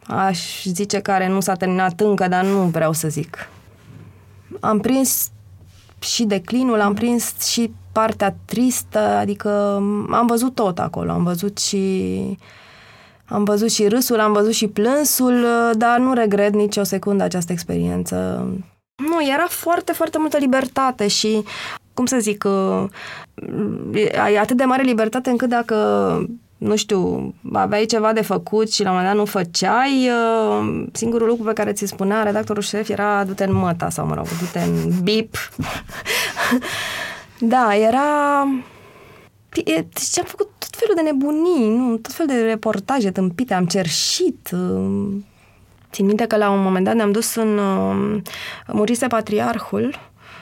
aș 0.06 0.64
zice 0.64 1.00
care 1.00 1.28
nu 1.28 1.40
s-a 1.40 1.54
terminat 1.54 2.00
încă, 2.00 2.28
dar 2.28 2.44
nu 2.44 2.60
vreau 2.60 2.92
să 2.92 3.08
zic. 3.08 3.48
Am 4.60 4.78
prins 4.78 5.30
și 5.98 6.24
declinul, 6.24 6.80
am 6.80 6.94
prins 6.94 7.40
și 7.40 7.72
partea 7.94 8.36
tristă, 8.44 8.98
adică 8.98 9.48
am 10.10 10.26
văzut 10.26 10.54
tot 10.54 10.78
acolo, 10.78 11.10
am 11.10 11.24
văzut 11.24 11.58
și 11.58 12.38
am 13.24 13.44
văzut 13.44 13.70
și 13.70 13.88
râsul, 13.88 14.20
am 14.20 14.32
văzut 14.32 14.52
și 14.52 14.66
plânsul, 14.68 15.46
dar 15.72 15.98
nu 15.98 16.12
regret 16.12 16.54
nici 16.54 16.76
o 16.76 16.82
secundă 16.82 17.22
această 17.22 17.52
experiență. 17.52 18.46
Nu, 18.94 19.28
era 19.32 19.46
foarte, 19.48 19.92
foarte 19.92 20.18
multă 20.18 20.36
libertate 20.36 21.08
și, 21.08 21.44
cum 21.94 22.06
să 22.06 22.16
zic, 22.18 22.44
ai 24.22 24.36
atât 24.36 24.56
de 24.56 24.64
mare 24.64 24.82
libertate 24.82 25.30
încât 25.30 25.48
dacă 25.48 25.76
nu 26.64 26.76
știu, 26.76 27.34
aveai 27.52 27.84
ceva 27.84 28.12
de 28.12 28.22
făcut 28.22 28.72
și 28.72 28.82
la 28.82 28.90
un 28.90 28.96
moment 28.96 29.14
dat 29.14 29.24
nu 29.24 29.30
făceai, 29.30 30.08
uh, 30.08 30.84
singurul 30.92 31.28
lucru 31.28 31.44
pe 31.44 31.52
care 31.52 31.72
ți 31.72 31.86
spunea 31.86 32.22
redactorul 32.22 32.62
șef 32.62 32.88
era 32.88 33.24
du-te 33.24 33.44
în 33.44 33.54
măta 33.54 33.90
sau, 33.90 34.06
mă 34.06 34.14
rog, 34.14 34.26
du-te 34.26 34.58
în 34.58 35.02
bip. 35.02 35.36
da, 37.48 37.76
era... 37.76 38.02
Deci 39.48 40.18
am 40.18 40.24
făcut 40.24 40.50
tot 40.58 40.76
felul 40.76 40.94
de 40.94 41.00
nebunii, 41.00 41.68
nu? 41.68 41.96
tot 41.96 42.12
felul 42.12 42.34
de 42.34 42.40
reportaje 42.40 43.10
tâmpite, 43.10 43.54
am 43.54 43.66
cerșit. 43.66 44.50
Uh, 44.52 45.12
țin 45.92 46.06
minte 46.06 46.26
că 46.26 46.36
la 46.36 46.50
un 46.50 46.62
moment 46.62 46.84
dat 46.84 46.94
ne-am 46.94 47.12
dus 47.12 47.34
în... 47.34 47.58
Uh, 47.58 48.22
murise 48.66 49.06
patriarhul 49.06 49.94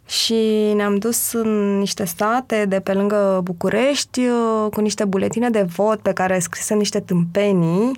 și 0.07 0.73
ne-am 0.75 0.97
dus 0.97 1.33
în 1.33 1.79
niște 1.79 2.05
state 2.05 2.65
de 2.65 2.81
pe 2.81 2.93
lângă 2.93 3.41
București 3.45 4.21
uh, 4.21 4.71
cu 4.71 4.81
niște 4.81 5.05
buletine 5.05 5.51
de 5.51 5.63
vot 5.63 6.01
pe 6.01 6.13
care 6.13 6.39
scrise 6.39 6.75
niște 6.75 7.01
tâmpenii. 7.01 7.91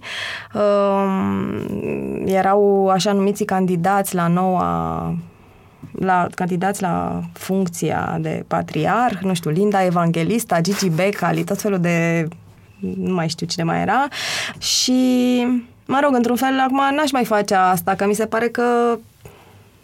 Um, 0.55 2.27
erau 2.27 2.89
așa 2.89 3.13
numiții 3.13 3.45
candidați 3.45 4.15
la 4.15 4.29
noua 4.29 5.15
la 5.93 6.27
candidați 6.35 6.83
la 6.83 7.21
funcția 7.33 8.19
de 8.21 8.45
patriarh, 8.47 9.19
nu 9.23 9.35
știu, 9.35 9.51
Linda 9.51 9.85
Evangelista, 9.85 10.61
Gigi 10.61 10.89
Becali, 10.89 11.45
tot 11.45 11.61
felul 11.61 11.81
de 11.81 12.29
nu 12.97 13.15
mai 13.15 13.29
știu 13.29 13.47
cine 13.47 13.65
mai 13.65 13.81
era 13.81 14.09
și 14.59 14.93
mă 15.87 16.01
rog, 16.03 16.15
într-un 16.15 16.37
fel, 16.37 16.61
acum 16.61 16.81
n-aș 16.95 17.11
mai 17.11 17.25
face 17.25 17.55
asta, 17.55 17.95
că 17.95 18.07
mi 18.07 18.15
se 18.15 18.27
pare 18.27 18.49
că 18.49 18.99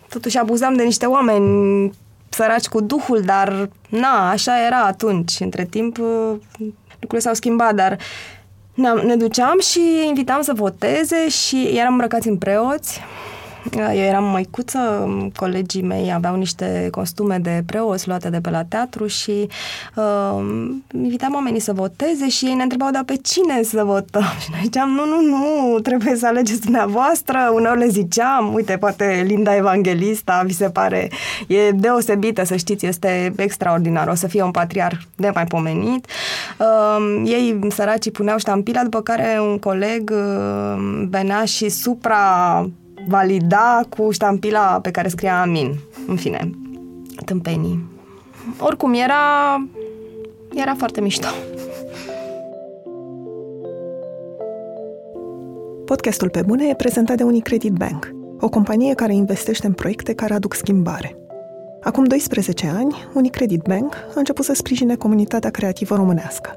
totuși 0.09 0.39
abuzam 0.39 0.75
de 0.75 0.83
niște 0.83 1.07
oameni 1.07 1.93
săraci 2.29 2.67
cu 2.67 2.81
duhul, 2.81 3.21
dar 3.21 3.69
na, 3.89 4.31
așa 4.31 4.67
era 4.67 4.81
atunci. 4.81 5.41
Între 5.41 5.65
timp 5.65 5.97
lucrurile 6.91 7.19
s-au 7.19 7.35
schimbat, 7.35 7.75
dar 7.75 7.99
ne 9.05 9.17
duceam 9.17 9.59
și 9.61 9.81
invitam 10.07 10.43
să 10.43 10.53
voteze 10.55 11.29
și 11.29 11.71
eram 11.75 11.93
îmbrăcați 11.93 12.29
în 12.29 12.37
preoți 12.37 13.01
eu 13.77 14.03
eram 14.03 14.25
măicuță, 14.25 15.09
colegii 15.37 15.83
mei 15.83 16.13
aveau 16.13 16.37
niște 16.37 16.89
costume 16.91 17.39
de 17.39 17.63
preoți 17.67 18.09
luate 18.09 18.31
de 18.31 18.41
pe 18.41 18.51
la 18.51 18.65
teatru 18.65 19.07
și 19.07 19.49
uh, 19.95 20.45
invitam 20.93 21.35
oamenii 21.35 21.61
să 21.61 21.73
voteze 21.73 22.29
și 22.29 22.45
ei 22.45 22.55
ne 22.55 22.63
întrebau, 22.63 22.91
dar 22.91 23.05
pe 23.05 23.17
cine 23.23 23.63
să 23.63 23.85
votăm? 23.85 24.23
Și 24.43 24.49
noi 24.51 24.61
ziceam, 24.63 24.91
nu, 24.91 25.05
nu, 25.05 25.21
nu, 25.21 25.79
trebuie 25.79 26.17
să 26.17 26.27
alegeți 26.27 26.61
dumneavoastră. 26.61 27.51
Uneori 27.55 27.79
le 27.79 27.89
ziceam, 27.89 28.55
uite, 28.55 28.77
poate 28.77 29.25
Linda 29.27 29.57
Evanghelista, 29.57 30.43
vi 30.47 30.53
se 30.53 30.71
pare, 30.71 31.11
e 31.47 31.71
deosebită, 31.71 32.45
să 32.45 32.57
știți, 32.57 32.87
este 32.87 33.33
extraordinar, 33.37 34.09
o 34.09 34.15
să 34.15 34.27
fie 34.27 34.43
un 34.43 34.51
patriar 34.51 35.07
de 35.17 35.31
mai 35.35 35.45
pomenit. 35.45 36.07
Uh, 36.59 37.23
ei, 37.25 37.59
săracii, 37.71 38.11
puneau 38.11 38.39
ștampila, 38.39 38.83
după 38.83 39.01
care 39.01 39.39
un 39.41 39.59
coleg 39.59 40.11
uh, 40.11 41.07
venea 41.11 41.45
și 41.45 41.69
supra 41.69 42.69
valida 43.09 43.83
cu 43.89 44.11
ștampila 44.11 44.81
pe 44.83 44.91
care 44.91 45.09
scria 45.09 45.41
Amin. 45.41 45.79
În 46.07 46.17
fine, 46.17 46.51
tâmpenii. 47.25 47.85
Oricum, 48.59 48.93
era, 48.93 49.15
era 50.55 50.75
foarte 50.75 51.01
mișto. 51.01 51.29
Podcastul 55.85 56.29
Pe 56.29 56.43
Bune 56.47 56.69
e 56.69 56.75
prezentat 56.75 57.17
de 57.17 57.23
Unicredit 57.23 57.73
Bank, 57.73 58.15
o 58.41 58.49
companie 58.49 58.95
care 58.95 59.15
investește 59.15 59.67
în 59.67 59.73
proiecte 59.73 60.15
care 60.15 60.35
aduc 60.35 60.55
schimbare. 60.55 61.17
Acum 61.83 62.05
12 62.05 62.67
ani, 62.67 62.95
Unicredit 63.15 63.63
Bank 63.63 63.95
a 63.95 64.13
început 64.15 64.45
să 64.45 64.53
sprijine 64.53 64.97
comunitatea 64.97 65.51
creativă 65.51 65.95
românească. 65.95 66.57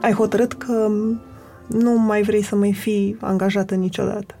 ai 0.00 0.12
hotărât 0.12 0.52
că 0.52 0.88
nu 1.66 1.98
mai 1.98 2.22
vrei 2.22 2.42
să 2.42 2.56
mai 2.56 2.72
fii 2.72 3.16
angajată 3.20 3.74
niciodată. 3.74 4.34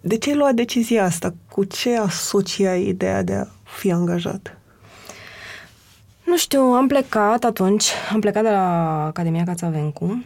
De 0.00 0.16
ce 0.16 0.30
ai 0.30 0.36
luat 0.36 0.54
decizia 0.54 1.04
asta? 1.04 1.34
Cu 1.50 1.64
ce 1.64 1.98
asociai 1.98 2.86
ideea 2.86 3.22
de 3.22 3.34
a 3.34 3.46
fi 3.62 3.92
angajat? 3.92 4.56
Nu 6.24 6.36
știu, 6.36 6.60
am 6.60 6.86
plecat 6.86 7.44
atunci, 7.44 7.84
am 8.12 8.20
plecat 8.20 8.42
de 8.42 8.50
la 8.50 9.04
Academia 9.04 9.44
Cațavencu, 9.44 10.24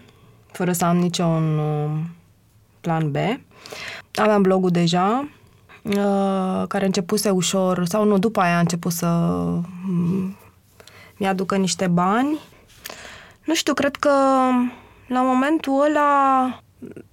fără 0.52 0.72
să 0.72 0.84
am 0.84 0.96
niciun 0.96 1.58
uh, 1.58 1.90
plan 2.80 3.10
B. 3.10 3.16
Aveam 4.14 4.42
blogul 4.42 4.70
deja, 4.70 5.28
uh, 5.82 6.64
care 6.68 6.84
începuse 6.84 7.30
ușor, 7.30 7.86
sau 7.86 8.04
nu, 8.04 8.18
după 8.18 8.40
aia 8.40 8.56
a 8.56 8.60
început 8.60 8.92
să 8.92 9.06
mm, 9.86 10.36
mi-aducă 11.16 11.56
niște 11.56 11.86
bani. 11.86 12.38
Nu 13.46 13.54
știu, 13.54 13.74
cred 13.74 13.96
că 13.96 14.10
la 15.06 15.20
momentul 15.22 15.84
ăla 15.84 16.60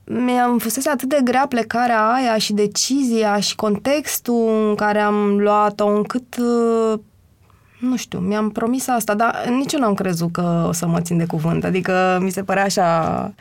mi-am 0.05 0.57
fusese 0.57 0.89
atât 0.89 1.09
de 1.09 1.19
grea 1.23 1.45
plecarea 1.49 2.11
aia 2.11 2.37
și 2.37 2.53
decizia 2.53 3.39
și 3.39 3.55
contextul 3.55 4.67
în 4.67 4.75
care 4.75 4.99
am 4.99 5.39
luat-o 5.39 5.87
încât 5.87 6.37
uh, 6.37 6.99
nu 7.79 7.95
știu, 7.95 8.19
mi-am 8.19 8.49
promis 8.49 8.87
asta, 8.87 9.13
dar 9.13 9.45
nici 9.47 9.73
eu 9.73 9.79
n-am 9.79 9.93
crezut 9.93 10.31
că 10.31 10.65
o 10.67 10.71
să 10.71 10.87
mă 10.87 11.01
țin 11.01 11.17
de 11.17 11.25
cuvânt. 11.25 11.63
Adică 11.63 12.19
mi 12.21 12.29
se 12.29 12.43
părea 12.43 12.63
așa... 12.63 13.33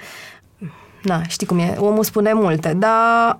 Na, 1.02 1.22
știi 1.22 1.46
cum 1.46 1.58
e, 1.58 1.76
omul 1.78 2.04
spune 2.04 2.32
multe, 2.32 2.74
dar 2.74 3.38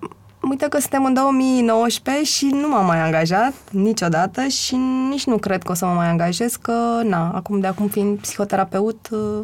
uite 0.50 0.66
că 0.68 0.78
suntem 0.78 1.04
în 1.04 1.14
2019 1.14 2.24
și 2.24 2.44
nu 2.44 2.68
m-am 2.68 2.86
mai 2.86 3.00
angajat 3.00 3.52
niciodată 3.70 4.46
și 4.46 4.76
nici 5.10 5.24
nu 5.24 5.36
cred 5.36 5.62
că 5.62 5.72
o 5.72 5.74
să 5.74 5.86
mă 5.86 5.92
mai 5.92 6.08
angajez, 6.08 6.56
că 6.56 7.00
na, 7.04 7.30
acum 7.34 7.60
de 7.60 7.66
acum 7.66 7.86
fiind 7.86 8.18
psihoterapeut, 8.18 9.08
uh, 9.10 9.40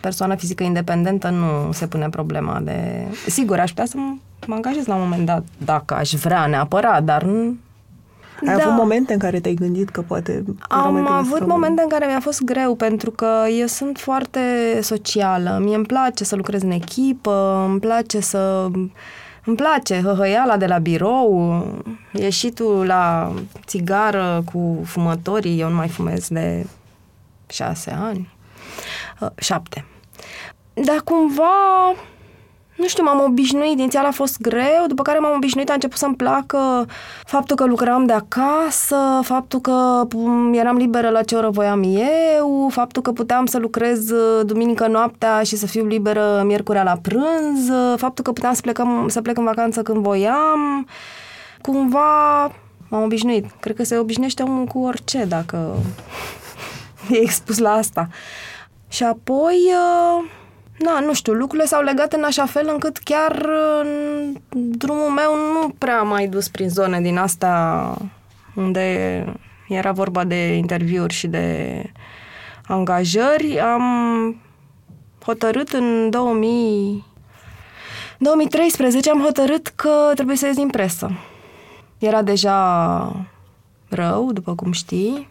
persoană 0.00 0.34
fizică 0.34 0.62
independentă 0.62 1.28
nu 1.28 1.72
se 1.72 1.86
pune 1.86 2.08
problema 2.08 2.60
de... 2.64 3.06
Sigur, 3.26 3.58
aș 3.58 3.68
putea 3.68 3.86
să 3.86 3.96
mă 4.46 4.54
angajez 4.54 4.86
la 4.86 4.94
un 4.94 5.02
moment 5.02 5.26
dat, 5.26 5.44
dacă 5.64 5.94
aș 5.94 6.10
vrea 6.10 6.46
neapărat, 6.46 7.04
dar 7.04 7.22
nu... 7.22 7.56
Ai 8.46 8.56
da. 8.56 8.62
avut 8.62 8.76
momente 8.76 9.12
în 9.12 9.18
care 9.18 9.40
te-ai 9.40 9.54
gândit 9.54 9.88
că 9.88 10.00
poate... 10.00 10.44
Am 10.68 11.10
avut 11.10 11.46
momente 11.46 11.82
în 11.82 11.88
care 11.88 12.06
mi-a 12.06 12.20
fost 12.20 12.42
greu, 12.42 12.74
pentru 12.74 13.10
că 13.10 13.28
eu 13.58 13.66
sunt 13.66 13.98
foarte 13.98 14.40
socială. 14.82 15.58
Mie 15.62 15.76
îmi 15.76 15.86
place 15.86 16.24
să 16.24 16.36
lucrez 16.36 16.62
în 16.62 16.70
echipă, 16.70 17.66
îmi 17.68 17.80
place 17.80 18.20
să... 18.20 18.70
Îmi 19.44 19.56
place 19.56 20.00
hăhăiala 20.00 20.56
de 20.56 20.66
la 20.66 20.78
birou, 20.78 21.64
ieșitul 22.12 22.86
la 22.86 23.32
țigară 23.66 24.42
cu 24.52 24.82
fumătorii. 24.84 25.60
Eu 25.60 25.68
nu 25.68 25.74
mai 25.74 25.88
fumez 25.88 26.28
de 26.28 26.66
șase 27.46 27.90
ani. 27.90 28.28
Uh, 29.20 29.28
șapte. 29.36 29.84
dar 30.74 31.00
cumva 31.04 31.94
nu 32.80 32.86
știu, 32.86 33.02
m-am 33.04 33.20
obișnuit, 33.20 33.78
inițial 33.78 34.04
a 34.04 34.10
fost 34.10 34.40
greu, 34.40 34.84
după 34.86 35.02
care 35.02 35.18
m-am 35.18 35.34
obișnuit, 35.36 35.70
a 35.70 35.72
început 35.72 35.98
să-mi 35.98 36.14
placă 36.14 36.86
faptul 37.24 37.56
că 37.56 37.64
lucram 37.64 38.04
de 38.04 38.12
acasă, 38.12 38.96
faptul 39.22 39.60
că 39.60 40.06
eram 40.52 40.76
liberă 40.76 41.08
la 41.08 41.22
ce 41.22 41.34
oră 41.34 41.50
voiam 41.50 41.82
eu, 41.82 42.68
faptul 42.72 43.02
că 43.02 43.12
puteam 43.12 43.46
să 43.46 43.58
lucrez 43.58 44.10
uh, 44.10 44.46
duminică 44.46 44.86
noaptea 44.86 45.42
și 45.42 45.56
să 45.56 45.66
fiu 45.66 45.86
liberă 45.86 46.42
miercurea 46.44 46.82
la 46.82 46.98
prânz, 47.02 47.68
uh, 47.68 47.94
faptul 47.96 48.24
că 48.24 48.32
puteam 48.32 48.52
să, 48.52 48.60
plecăm, 48.60 49.08
să 49.08 49.20
plec 49.22 49.38
în 49.38 49.44
vacanță 49.44 49.82
când 49.82 50.02
voiam. 50.02 50.86
Cumva 51.62 52.42
m-am 52.88 53.02
obișnuit. 53.02 53.44
Cred 53.60 53.76
că 53.76 53.84
se 53.84 53.98
obișnuiește 53.98 54.42
omul 54.42 54.64
cu 54.64 54.78
orice 54.78 55.24
dacă 55.24 55.76
e 57.10 57.16
expus 57.16 57.58
la 57.58 57.70
asta. 57.70 58.08
Și 58.88 59.02
apoi... 59.02 59.56
Uh, 60.80 60.86
da, 60.86 61.00
nu 61.00 61.14
știu, 61.14 61.32
lucrurile 61.32 61.66
s-au 61.66 61.82
legat 61.82 62.12
în 62.12 62.24
așa 62.24 62.46
fel 62.46 62.68
încât 62.72 62.98
chiar 62.98 63.46
drumul 64.52 65.08
meu 65.08 65.34
nu 65.52 65.74
prea 65.78 66.02
mai 66.02 66.26
dus 66.26 66.48
prin 66.48 66.68
zone 66.68 67.00
din 67.00 67.18
asta 67.18 67.96
unde 68.54 69.24
era 69.68 69.92
vorba 69.92 70.24
de 70.24 70.54
interviuri 70.54 71.14
și 71.14 71.26
de 71.26 71.84
angajări. 72.66 73.60
Am 73.60 74.36
hotărât 75.24 75.68
în 75.68 76.10
2000... 76.10 77.04
2013 78.18 79.10
am 79.10 79.22
hotărât 79.22 79.66
că 79.66 80.10
trebuie 80.14 80.36
să 80.36 80.46
ies 80.46 80.56
din 80.56 80.68
presă. 80.68 81.10
Era 81.98 82.22
deja 82.22 83.26
rău, 83.88 84.32
după 84.32 84.54
cum 84.54 84.72
știi. 84.72 85.29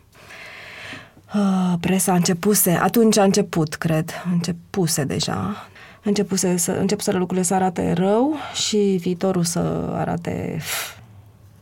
Uh, 1.33 1.74
presa 1.79 2.13
începuse, 2.13 2.71
atunci 2.71 3.17
a 3.17 3.24
început, 3.24 3.75
cred, 3.75 4.12
începuse 4.31 5.03
deja, 5.03 5.67
începuse 6.03 6.57
să, 6.57 6.71
începuseră 6.71 7.17
lucrurile 7.17 7.45
să 7.45 7.53
arate 7.53 7.93
rău 7.93 8.36
și 8.53 8.77
viitorul 8.77 9.43
să 9.43 9.59
arate 9.95 10.59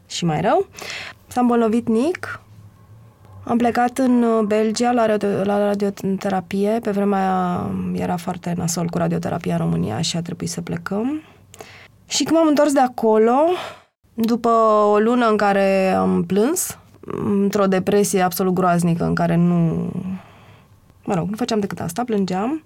și 0.07 0.25
mai 0.25 0.41
rău. 0.41 0.67
S-a 1.27 1.41
îmbolnăvit 1.41 1.87
Nick, 1.87 2.41
am 3.43 3.57
plecat 3.57 3.97
în 3.97 4.45
Belgia 4.45 4.91
la, 4.91 5.05
radio, 5.05 5.29
la 5.43 5.57
radioterapie, 5.57 6.79
pe 6.83 6.91
vremea 6.91 7.19
aia 7.19 7.69
era 7.93 8.17
foarte 8.17 8.53
nasol 8.57 8.87
cu 8.87 8.97
radioterapia 8.97 9.53
în 9.53 9.59
România 9.59 10.01
și 10.01 10.17
a 10.17 10.21
trebuit 10.21 10.49
să 10.49 10.61
plecăm. 10.61 11.21
Și 12.05 12.23
când 12.23 12.37
m-am 12.37 12.47
întors 12.47 12.71
de 12.71 12.79
acolo, 12.79 13.37
după 14.13 14.49
o 14.93 14.99
lună 14.99 15.27
în 15.29 15.37
care 15.37 15.91
am 15.91 16.23
plâns, 16.23 16.77
într-o 17.11 17.65
depresie 17.65 18.21
absolut 18.21 18.53
groaznică 18.53 19.03
în 19.03 19.15
care 19.15 19.35
nu... 19.35 19.89
Mă 21.03 21.13
rog, 21.13 21.29
nu 21.29 21.35
făceam 21.35 21.59
decât 21.59 21.79
asta, 21.79 22.03
plângeam. 22.03 22.63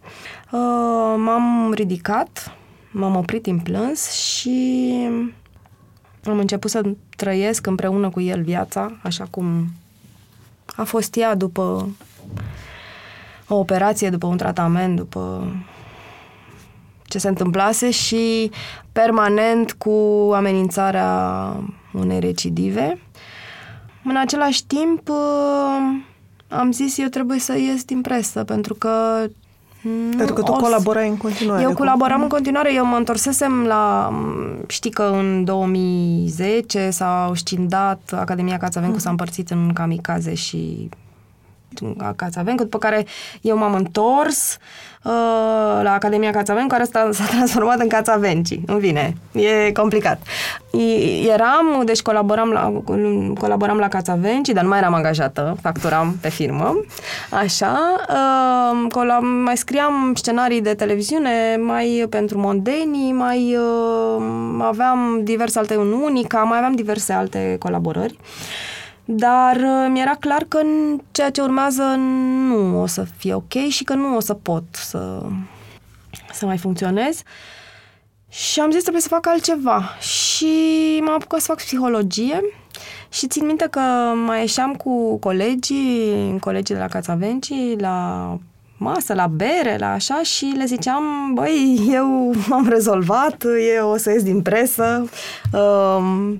Uh, 0.51 1.15
m-am 1.17 1.71
ridicat, 1.73 2.55
m-am 2.91 3.15
oprit 3.15 3.45
în 3.45 3.59
plâns 3.59 4.11
și 4.11 4.95
am 6.25 6.39
început 6.39 6.69
să 6.69 6.81
trăiesc 7.15 7.67
împreună 7.67 8.09
cu 8.09 8.21
el 8.21 8.41
viața, 8.41 8.99
așa 9.03 9.27
cum 9.29 9.67
a 10.75 10.83
fost 10.83 11.15
ea 11.15 11.35
după 11.35 11.89
o 13.47 13.55
operație, 13.55 14.09
după 14.09 14.25
un 14.25 14.37
tratament, 14.37 14.95
după 14.95 15.53
ce 17.03 17.17
se 17.17 17.27
întâmplase 17.27 17.89
și 17.89 18.51
permanent 18.91 19.71
cu 19.71 20.29
amenințarea 20.33 21.53
unei 21.93 22.19
recidive. 22.19 22.99
În 24.03 24.15
același 24.15 24.65
timp, 24.65 25.09
uh, 25.09 25.15
am 26.47 26.71
zis 26.71 26.97
eu 26.97 27.07
trebuie 27.07 27.39
să 27.39 27.57
ies 27.57 27.83
din 27.83 28.01
presă, 28.01 28.43
pentru 28.43 28.73
că 28.73 29.25
pentru 30.17 30.33
că 30.35 30.41
tu 30.41 30.51
colaborai 30.51 31.09
în 31.09 31.17
continuare. 31.17 31.61
Eu 31.61 31.73
colaboram 31.73 32.17
cu... 32.17 32.23
în 32.23 32.29
continuare. 32.29 32.73
Eu 32.73 32.85
mă 32.85 32.95
întorsesem 32.95 33.63
la... 33.63 34.13
Știi 34.67 34.91
că 34.91 35.03
în 35.03 35.43
2010 35.43 36.89
s-au 36.89 37.33
scindat 37.35 38.11
Academia 38.15 38.57
Cațavencu, 38.57 38.95
mm. 38.95 39.01
s-a 39.01 39.09
împărțit 39.09 39.49
în 39.49 39.73
kamikaze 39.73 40.33
și 40.33 40.89
Cațavencu, 42.15 42.63
după 42.63 42.77
care 42.77 43.05
eu 43.41 43.57
m-am 43.57 43.73
întors 43.73 44.57
uh, 44.57 44.90
la 45.83 45.93
Academia 45.93 46.31
Cațavencu, 46.31 46.69
care 46.69 46.83
s-a, 46.83 47.09
s-a 47.11 47.25
transformat 47.25 47.79
în 47.79 47.87
Cațavenci. 47.87 48.59
În 48.65 48.79
fine, 48.79 49.13
e 49.31 49.71
complicat. 49.71 50.21
Eram, 51.33 51.81
deci 51.85 52.01
colaboram 52.01 52.49
la, 52.49 52.81
colaboram 53.39 53.77
la 53.77 53.87
Cațavenci, 53.87 54.49
dar 54.49 54.63
nu 54.63 54.69
mai 54.69 54.77
eram 54.77 54.93
angajată, 54.93 55.57
facturam 55.61 56.17
pe 56.21 56.29
firmă, 56.29 56.79
așa. 57.29 57.79
Uh, 58.09 59.21
mai 59.43 59.57
scriam 59.57 60.13
scenarii 60.15 60.61
de 60.61 60.73
televiziune, 60.73 61.59
mai 61.59 62.05
pentru 62.09 62.39
Mondeni, 62.39 63.11
mai 63.11 63.55
uh, 63.55 64.23
aveam 64.61 65.19
diverse 65.23 65.59
alte 65.59 65.73
în 65.73 65.91
Unica, 65.91 66.39
mai 66.39 66.57
aveam 66.57 66.75
diverse 66.75 67.13
alte 67.13 67.55
colaborări. 67.59 68.15
Uh, 69.05 69.15
dar 69.15 69.55
uh, 69.55 69.87
mi-era 69.89 70.15
clar 70.19 70.45
că 70.47 70.59
ceea 71.11 71.29
ce 71.29 71.41
urmează 71.41 71.83
nu 72.47 72.81
o 72.81 72.85
să 72.85 73.05
fie 73.17 73.33
ok 73.33 73.53
și 73.69 73.83
că 73.83 73.93
nu 73.93 74.15
o 74.15 74.19
să 74.19 74.33
pot 74.33 74.63
să, 74.71 75.21
să 76.33 76.45
mai 76.45 76.57
funcționez. 76.57 77.21
Și 78.29 78.59
am 78.59 78.71
zis 78.71 78.81
trebuie 78.81 79.01
să 79.01 79.07
fac 79.07 79.27
altceva. 79.27 79.97
Și 79.99 80.53
m-am 81.05 81.13
apucat 81.13 81.39
să 81.39 81.45
fac 81.47 81.57
psihologie 81.57 82.41
și 83.09 83.27
țin 83.27 83.45
minte 83.45 83.67
că 83.69 83.79
mai 84.25 84.39
ieșeam 84.39 84.73
cu 84.73 85.17
colegii, 85.17 86.37
colegii 86.39 86.75
de 86.75 86.81
la 86.81 86.87
Cațavenci, 86.87 87.53
la 87.77 88.37
masă, 88.77 89.13
la 89.13 89.27
bere, 89.27 89.77
la 89.79 89.91
așa 89.91 90.21
și 90.23 90.53
le 90.57 90.65
ziceam, 90.65 91.03
băi, 91.33 91.87
eu 91.91 92.33
m-am 92.47 92.67
rezolvat, 92.67 93.43
eu 93.75 93.89
o 93.89 93.97
să 93.97 94.11
ies 94.11 94.23
din 94.23 94.41
presă, 94.41 95.09
uh, 95.53 96.33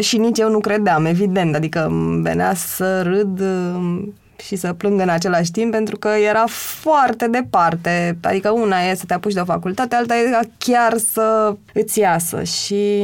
și 0.00 0.18
nici 0.18 0.38
eu 0.38 0.50
nu 0.50 0.58
credeam, 0.58 1.04
evident, 1.04 1.54
adică 1.54 1.88
venea 2.22 2.54
să 2.54 3.02
râd 3.02 3.40
um, 3.40 4.14
și 4.36 4.56
să 4.56 4.72
plâng 4.72 5.00
în 5.00 5.08
același 5.08 5.50
timp 5.50 5.70
pentru 5.70 5.96
că 5.96 6.08
era 6.08 6.44
foarte 6.46 7.28
departe. 7.28 8.18
Adică 8.22 8.50
una 8.50 8.80
e 8.80 8.94
să 8.94 9.04
te 9.06 9.14
apuci 9.14 9.32
de 9.32 9.40
o 9.40 9.44
facultate, 9.44 9.94
alta 9.94 10.16
e 10.16 10.48
chiar 10.58 10.96
să 10.96 11.56
îți 11.72 11.98
iasă. 11.98 12.42
Și 12.42 13.02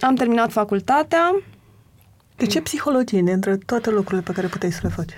am 0.00 0.14
terminat 0.14 0.52
facultatea. 0.52 1.42
De 2.36 2.46
ce 2.46 2.60
psihologie 2.60 3.22
dintre 3.22 3.56
toate 3.56 3.90
lucrurile 3.90 4.22
pe 4.22 4.32
care 4.32 4.46
puteai 4.46 4.72
să 4.72 4.80
le 4.82 4.88
faci? 4.88 5.12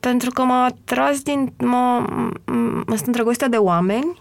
Pentru 0.00 0.30
că 0.30 0.42
m-a 0.42 0.64
atras 0.64 1.20
din... 1.20 1.52
Mă, 1.58 2.04
mă 2.86 2.94
sunt 2.94 3.06
îndrăgostită 3.06 3.48
de 3.48 3.56
oameni 3.56 4.18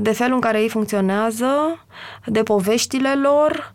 de 0.00 0.12
felul 0.12 0.34
în 0.34 0.40
care 0.40 0.60
ei 0.60 0.68
funcționează, 0.68 1.46
de 2.26 2.42
poveștile 2.42 3.14
lor 3.14 3.74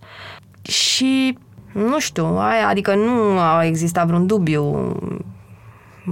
și 0.61 1.37
nu 1.73 1.99
știu, 1.99 2.25
aia, 2.25 2.67
adică 2.67 2.95
nu 2.95 3.39
a 3.39 3.65
existat 3.65 4.07
vreun 4.07 4.27
dubiu. 4.27 4.95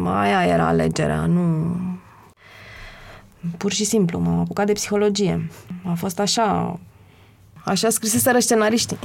Aia 0.05 0.45
era 0.45 0.67
alegerea, 0.67 1.25
nu... 1.25 1.75
Pur 3.57 3.71
și 3.71 3.83
simplu, 3.83 4.19
m-am 4.19 4.39
apucat 4.39 4.65
de 4.65 4.71
psihologie. 4.71 5.49
A 5.89 5.93
fost 5.93 6.19
așa... 6.19 6.79
Așa 7.65 7.89
scriseseră 7.89 8.39
scenariștii. 8.39 8.97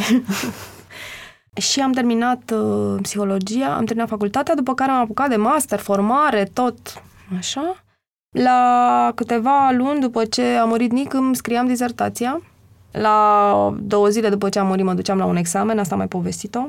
și 1.70 1.80
am 1.80 1.92
terminat 1.92 2.50
uh, 2.54 2.98
psihologia, 3.02 3.74
am 3.74 3.84
terminat 3.84 4.08
facultatea, 4.08 4.54
după 4.54 4.74
care 4.74 4.90
am 4.90 5.00
apucat 5.00 5.28
de 5.28 5.36
master, 5.36 5.78
formare, 5.78 6.44
tot 6.44 7.02
așa. 7.38 7.84
La 8.30 9.12
câteva 9.14 9.70
luni 9.70 10.00
după 10.00 10.24
ce 10.24 10.42
a 10.42 10.64
murit 10.64 10.92
Nic, 10.92 11.12
îmi 11.12 11.36
scriam 11.36 11.66
dizertația. 11.66 12.42
La 12.90 13.74
două 13.80 14.08
zile 14.08 14.28
după 14.28 14.48
ce 14.48 14.58
a 14.58 14.62
murit 14.62 14.84
mă 14.84 14.94
duceam 14.94 15.18
la 15.18 15.24
un 15.24 15.36
examen, 15.36 15.78
asta 15.78 15.92
am 15.92 15.98
mai 15.98 16.08
povestit-o. 16.08 16.68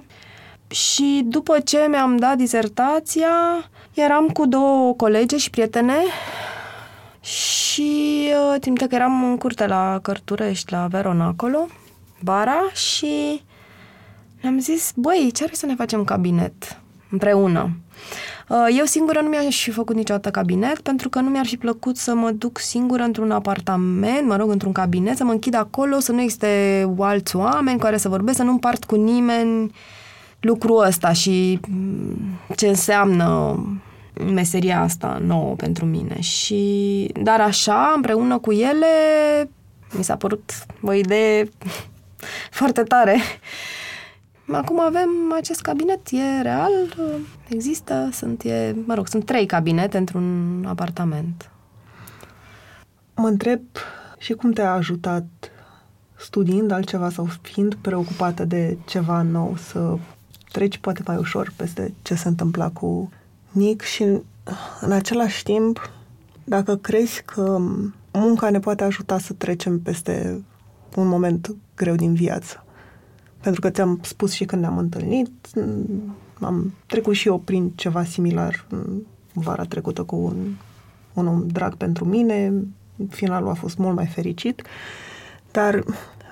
Și 0.68 1.22
după 1.26 1.60
ce 1.60 1.86
mi-am 1.90 2.18
dat 2.18 2.38
dizertația, 2.38 3.30
eram 3.94 4.28
cu 4.28 4.46
două 4.46 4.94
colege 4.94 5.38
și 5.38 5.50
prietene 5.50 5.98
și 7.20 8.30
uh, 8.54 8.60
timp 8.60 8.78
că 8.78 8.96
eram 8.96 9.24
în 9.24 9.38
curte 9.38 9.68
la 9.68 10.00
Cărturești, 10.02 10.72
la 10.72 10.88
Verona 10.88 11.26
acolo, 11.26 11.68
bara, 12.22 12.70
și 12.74 13.42
le-am 14.42 14.60
zis, 14.60 14.92
băi, 14.96 15.32
ce 15.34 15.44
ar 15.44 15.54
să 15.54 15.66
ne 15.66 15.76
facem 15.76 16.04
cabinet 16.04 16.80
împreună? 17.10 17.70
Uh, 18.48 18.68
eu 18.78 18.86
singură 18.86 19.22
nu 19.22 19.28
mi-aș 19.28 19.64
fi 19.64 19.72
făcut 19.72 19.96
niciodată 19.96 20.32
cabinet 20.32 20.80
pentru 20.80 21.10
că 21.10 21.20
nu 21.20 21.30
mi-ar 21.30 21.46
fi 21.46 21.58
plăcut 21.58 21.98
să 21.98 22.16
mă 22.16 22.32
duc 22.32 22.60
singură 22.60 23.04
într-un 23.04 23.32
apartament, 23.32 24.28
mă 24.28 24.36
rog, 24.36 24.50
într-un 24.50 24.72
cabinet, 24.72 25.18
să 25.18 25.24
mă 25.24 25.32
închid 25.32 25.56
acolo, 25.56 26.00
să 26.00 26.12
nu 26.12 26.22
existe 26.22 26.94
alți 27.00 27.36
oameni 27.36 27.80
care 27.80 27.98
să 27.98 28.10
vorbesc, 28.10 28.38
să 28.38 28.44
nu 28.44 28.52
împart 28.52 28.84
cu 28.84 28.96
nimeni 28.96 29.72
lucrul 30.40 30.86
ăsta 30.86 31.12
și 31.12 31.60
mm, 31.68 32.18
ce 32.56 32.68
înseamnă 32.68 33.60
meseria 34.34 34.82
asta 34.82 35.22
nouă 35.26 35.56
pentru 35.56 35.86
mine. 35.86 36.20
Și, 36.20 37.10
dar 37.22 37.42
așa, 37.42 37.92
împreună 37.96 38.38
cu 38.38 38.52
ele, 38.52 38.88
mi 39.92 40.04
s-a 40.04 40.16
părut 40.16 40.52
o 40.82 40.94
idee 40.94 41.50
foarte 42.60 42.84
tare 42.84 43.20
Acum 44.52 44.80
avem 44.80 45.10
acest 45.36 45.62
cabinet, 45.62 46.00
e 46.10 46.42
real, 46.42 46.72
există, 47.48 48.10
sunt, 48.12 48.44
e, 48.44 48.76
mă 48.86 48.94
rog, 48.94 49.08
sunt 49.08 49.26
trei 49.26 49.46
cabinete 49.46 49.98
într-un 49.98 50.66
apartament. 50.68 51.50
mă 53.16 53.28
întreb 53.28 53.62
și 54.18 54.34
cum 54.34 54.52
te-a 54.52 54.74
ajutat 54.74 55.26
studiind 56.16 56.72
altceva 56.72 57.10
sau 57.10 57.28
fiind 57.42 57.76
preocupată 57.76 58.46
de 58.46 58.78
ceva 58.86 59.22
nou 59.22 59.56
să 59.58 59.98
treci 60.52 60.78
poate 60.78 61.02
mai 61.06 61.18
ușor 61.18 61.54
peste 61.56 61.94
ce 62.02 62.16
se 62.16 62.28
întâmpla 62.28 62.70
cu 62.70 63.10
Nick 63.52 63.82
și 63.82 64.04
în 64.82 64.92
același 64.92 65.44
timp, 65.44 65.92
dacă 66.44 66.76
crezi 66.76 67.24
că 67.26 67.58
munca 68.12 68.50
ne 68.50 68.60
poate 68.60 68.84
ajuta 68.84 69.20
să 69.20 69.34
trecem 69.34 69.80
peste 69.80 70.44
un 70.96 71.08
moment 71.08 71.56
greu 71.76 71.96
din 71.96 72.14
viață. 72.14 72.66
Pentru 73.42 73.62
că 73.62 73.70
ți-am 73.70 74.00
spus 74.04 74.32
și 74.32 74.46
când 74.46 74.62
ne-am 74.62 74.78
întâlnit, 74.78 75.32
am 76.40 76.74
trecut 76.86 77.14
și 77.14 77.28
eu 77.28 77.40
prin 77.40 77.72
ceva 77.76 78.04
similar 78.04 78.66
vara 79.34 79.64
trecută 79.64 80.04
cu 80.04 80.16
un, 80.16 80.36
un 81.14 81.28
om 81.28 81.48
drag 81.48 81.76
pentru 81.76 82.06
mine, 82.06 82.54
finalul 83.10 83.50
a 83.50 83.54
fost 83.54 83.78
mult 83.78 83.96
mai 83.96 84.06
fericit, 84.06 84.62
dar 85.52 85.84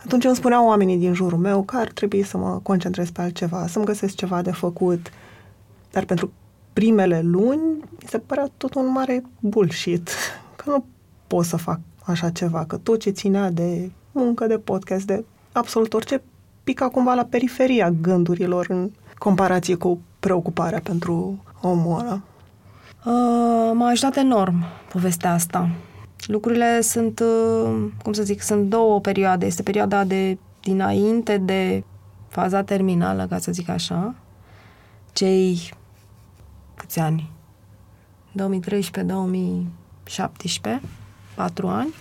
atunci 0.05 0.23
îmi 0.23 0.35
spuneau 0.35 0.67
oamenii 0.67 0.97
din 0.97 1.13
jurul 1.13 1.37
meu 1.37 1.63
că 1.63 1.77
ar 1.77 1.87
trebui 1.87 2.23
să 2.23 2.37
mă 2.37 2.59
concentrez 2.63 3.09
pe 3.09 3.21
altceva, 3.21 3.67
să-mi 3.67 3.85
găsesc 3.85 4.15
ceva 4.15 4.41
de 4.41 4.51
făcut, 4.51 5.09
dar 5.91 6.05
pentru 6.05 6.31
primele 6.73 7.21
luni 7.21 7.61
mi 7.89 8.07
se 8.07 8.17
părea 8.17 8.49
tot 8.57 8.73
un 8.73 8.91
mare 8.91 9.23
bullshit, 9.39 10.09
că 10.55 10.69
nu 10.69 10.85
pot 11.27 11.45
să 11.45 11.57
fac 11.57 11.79
așa 12.03 12.29
ceva, 12.29 12.65
că 12.65 12.77
tot 12.77 12.99
ce 12.99 13.09
ținea 13.09 13.51
de 13.51 13.91
muncă, 14.11 14.47
de 14.47 14.57
podcast, 14.57 15.05
de 15.05 15.25
absolut 15.51 15.93
orice, 15.93 16.21
pica 16.69 16.89
cumva 16.89 17.13
la 17.13 17.23
periferia 17.23 17.89
gândurilor 17.89 18.65
în 18.69 18.91
comparație 19.17 19.75
cu 19.75 19.99
preocuparea 20.19 20.79
pentru 20.79 21.43
omul 21.61 21.99
ăla. 21.99 22.21
Uh, 23.05 23.71
m-a 23.73 23.87
ajutat 23.87 24.17
enorm 24.17 24.65
povestea 24.91 25.33
asta. 25.33 25.69
Lucrurile 26.25 26.81
sunt, 26.81 27.19
uh, 27.19 27.85
cum 28.03 28.13
să 28.13 28.23
zic, 28.23 28.41
sunt 28.41 28.69
două 28.69 28.99
perioade. 28.99 29.45
Este 29.45 29.63
perioada 29.63 30.03
de 30.03 30.37
dinainte 30.61 31.37
de 31.37 31.83
faza 32.27 32.63
terminală, 32.63 33.25
ca 33.29 33.37
să 33.37 33.51
zic 33.51 33.69
așa, 33.69 34.15
cei 35.13 35.71
câți 36.75 36.99
ani? 36.99 37.31
2013-2017, 40.77 40.81
patru 41.35 41.67
ani. 41.67 41.93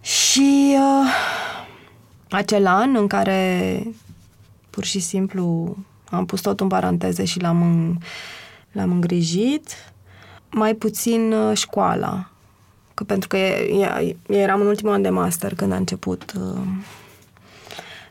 Și 0.00 0.76
uh, 0.78 1.06
acel 2.34 2.66
an 2.66 2.96
în 2.96 3.06
care 3.06 3.82
pur 4.70 4.84
și 4.84 5.00
simplu 5.00 5.76
am 6.10 6.26
pus 6.26 6.40
tot 6.40 6.60
în 6.60 6.68
paranteze 6.68 7.24
și 7.24 7.40
l-am, 7.40 7.98
l-am 8.72 8.90
îngrijit, 8.90 9.92
mai 10.50 10.74
puțin 10.74 11.32
uh, 11.32 11.56
școala. 11.56 12.28
Că 12.94 13.04
pentru 13.04 13.28
că 13.28 13.36
e, 13.36 14.16
e, 14.28 14.36
eram 14.36 14.60
în 14.60 14.66
ultimul 14.66 14.92
an 14.92 15.02
de 15.02 15.08
master 15.08 15.54
când 15.54 15.72
a 15.72 15.76
început 15.76 16.32
uh, 16.40 16.60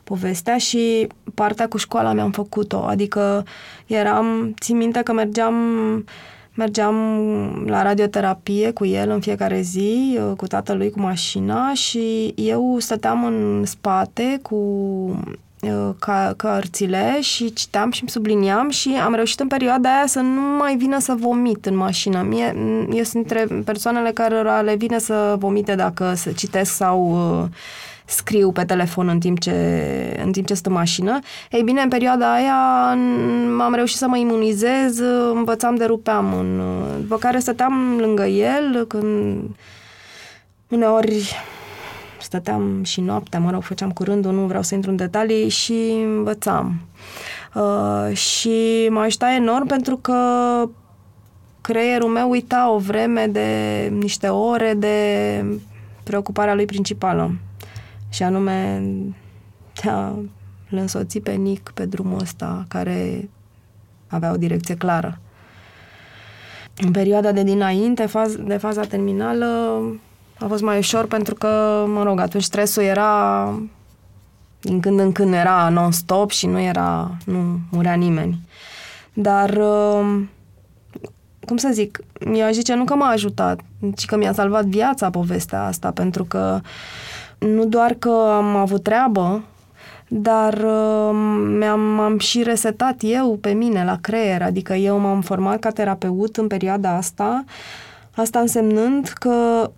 povestea 0.04 0.58
și 0.58 1.06
partea 1.34 1.68
cu 1.68 1.76
școala 1.76 2.12
mi-am 2.12 2.30
făcut-o. 2.30 2.76
Adică 2.76 3.44
eram, 3.86 4.54
țin 4.60 4.76
minte 4.76 5.02
că 5.02 5.12
mergeam 5.12 5.54
mergeam 6.54 6.96
la 7.66 7.82
radioterapie 7.82 8.70
cu 8.70 8.86
el 8.86 9.10
în 9.10 9.20
fiecare 9.20 9.60
zi, 9.60 10.18
uh, 10.18 10.36
cu 10.36 10.46
tatălui 10.46 10.90
cu 10.90 11.00
mașina 11.00 11.74
și 11.74 12.32
eu 12.36 12.76
stăteam 12.78 13.24
în 13.24 13.64
spate 13.64 14.38
cu 14.42 14.54
uh, 15.60 15.94
ca, 15.98 16.34
cărțile 16.36 17.20
și 17.20 17.52
citeam 17.52 17.90
și 17.90 18.00
îmi 18.00 18.10
subliniam 18.10 18.70
și 18.70 18.98
am 19.04 19.14
reușit 19.14 19.40
în 19.40 19.48
perioada 19.48 19.96
aia 19.96 20.06
să 20.06 20.20
nu 20.20 20.40
mai 20.58 20.76
vină 20.76 20.98
să 20.98 21.14
vomit 21.18 21.66
în 21.66 21.76
mașină. 21.76 22.22
Mie, 22.22 22.56
eu 22.92 23.02
sunt 23.02 23.30
între 23.30 23.62
persoanele 23.64 24.10
care 24.10 24.62
le 24.62 24.74
vine 24.74 24.98
să 24.98 25.36
vomite 25.38 25.74
dacă 25.74 26.12
să 26.14 26.32
citesc 26.32 26.72
sau 26.72 27.10
uh, 27.40 27.48
scriu 28.04 28.52
pe 28.52 28.64
telefon 28.64 29.08
în 29.08 29.18
timp 29.18 29.38
ce, 29.38 29.52
în 30.24 30.32
timp 30.32 30.46
ce 30.46 30.54
sunt 30.54 30.66
în 30.66 30.72
mașină. 30.72 31.18
Ei 31.50 31.62
bine, 31.62 31.80
în 31.80 31.88
perioada 31.88 32.34
aia 32.34 32.90
am 33.64 33.74
reușit 33.74 33.96
să 33.96 34.06
mă 34.06 34.16
imunizez, 34.16 34.98
învățam 35.34 35.74
de 35.74 35.84
rupeam, 35.84 36.34
în, 36.34 36.62
după 37.00 37.16
care 37.16 37.38
stăteam 37.38 37.96
lângă 37.98 38.24
el 38.24 38.84
când 38.88 39.42
uneori 40.68 41.34
stăteam 42.20 42.82
și 42.82 43.00
noaptea, 43.00 43.38
mă 43.38 43.50
rog, 43.50 43.62
făceam 43.62 43.90
curând, 43.90 44.24
nu 44.24 44.46
vreau 44.46 44.62
să 44.62 44.74
intru 44.74 44.90
în 44.90 44.96
detalii 44.96 45.48
și 45.48 45.92
învățam. 46.04 46.80
Uh, 47.54 48.16
și 48.16 48.88
mă 48.90 49.00
ajuta 49.00 49.34
enorm 49.34 49.66
pentru 49.66 49.96
că 49.96 50.18
creierul 51.60 52.08
meu 52.08 52.30
uita 52.30 52.70
o 52.70 52.78
vreme 52.78 53.26
de 53.26 53.48
niște 53.98 54.28
ore 54.28 54.74
de 54.74 54.96
preocuparea 56.02 56.54
lui 56.54 56.64
principală 56.64 57.34
și 58.14 58.22
anume 58.22 58.82
de 59.82 59.88
a 59.88 60.08
l 60.68 60.76
însoți 60.76 61.18
pe 61.18 61.32
Nick 61.32 61.70
pe 61.70 61.86
drumul 61.86 62.20
ăsta 62.20 62.64
care 62.68 63.28
avea 64.08 64.32
o 64.32 64.36
direcție 64.36 64.76
clară. 64.76 65.18
În 66.76 66.90
perioada 66.90 67.32
de 67.32 67.42
dinainte, 67.42 68.06
faz, 68.06 68.36
de 68.36 68.56
faza 68.56 68.82
terminală, 68.82 69.80
a 70.38 70.46
fost 70.46 70.62
mai 70.62 70.78
ușor 70.78 71.06
pentru 71.06 71.34
că, 71.34 71.84
mă 71.88 72.02
rog, 72.02 72.20
atunci 72.20 72.42
stresul 72.42 72.82
era 72.82 73.52
din 74.60 74.80
când 74.80 74.98
în 74.98 75.12
când 75.12 75.32
era 75.32 75.68
non-stop 75.68 76.30
și 76.30 76.46
nu 76.46 76.60
era, 76.60 77.16
nu 77.24 77.58
murea 77.70 77.94
nimeni. 77.94 78.38
Dar, 79.12 79.56
um, 79.56 80.28
cum 81.46 81.56
să 81.56 81.70
zic, 81.72 82.00
eu 82.34 82.44
aș 82.44 82.52
zice 82.52 82.74
nu 82.74 82.84
că 82.84 82.94
m-a 82.94 83.08
ajutat, 83.08 83.60
ci 83.96 84.04
că 84.04 84.16
mi-a 84.16 84.32
salvat 84.32 84.64
viața 84.64 85.10
povestea 85.10 85.64
asta, 85.64 85.90
pentru 85.90 86.24
că 86.24 86.60
uh, 86.62 86.68
nu 87.46 87.64
doar 87.64 87.94
că 87.94 88.10
am 88.36 88.56
avut 88.56 88.82
treabă, 88.82 89.42
dar 90.08 90.52
uh, 90.52 91.10
mi-am 91.58 92.00
am 92.00 92.18
și 92.18 92.42
resetat 92.42 92.94
eu 93.00 93.38
pe 93.40 93.50
mine 93.50 93.84
la 93.84 93.98
creier, 94.00 94.42
adică 94.42 94.74
eu 94.74 94.98
m-am 94.98 95.20
format 95.20 95.58
ca 95.58 95.70
terapeut 95.70 96.36
în 96.36 96.46
perioada 96.46 96.96
asta, 96.96 97.44
asta 98.14 98.38
însemnând 98.38 99.08
că 99.08 99.70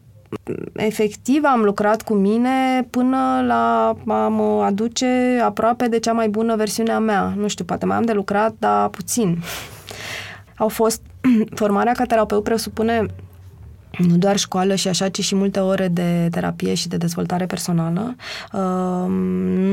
efectiv 0.72 1.44
am 1.44 1.62
lucrat 1.62 2.02
cu 2.02 2.14
mine 2.14 2.87
până 2.90 3.42
la 3.46 3.96
a 4.07 4.29
mă 4.29 4.62
aduce 4.64 5.40
aproape 5.44 5.88
de 5.88 5.98
cea 5.98 6.12
mai 6.12 6.29
bună 6.29 6.57
versiune 6.57 6.92
a 6.92 6.98
mea. 6.98 7.33
Nu 7.37 7.48
știu, 7.48 7.64
poate 7.64 7.87
mai 7.87 7.96
am 7.96 8.05
de 8.05 8.12
lucrat, 8.12 8.55
dar 8.59 8.88
puțin. 8.88 9.38
Au 10.57 10.68
fost, 10.68 11.02
formarea 11.61 11.92
ca 11.92 12.05
terapeut 12.05 12.42
presupune 12.42 13.07
nu 13.98 14.16
doar 14.16 14.37
școală 14.37 14.74
și 14.74 14.88
așa, 14.88 15.09
ci 15.09 15.24
și 15.24 15.35
multe 15.35 15.61
ore 15.61 15.88
de 15.88 16.28
terapie 16.30 16.74
și 16.74 16.88
de 16.88 16.96
dezvoltare 16.96 17.46
personală. 17.46 18.16
Uh, 18.52 19.09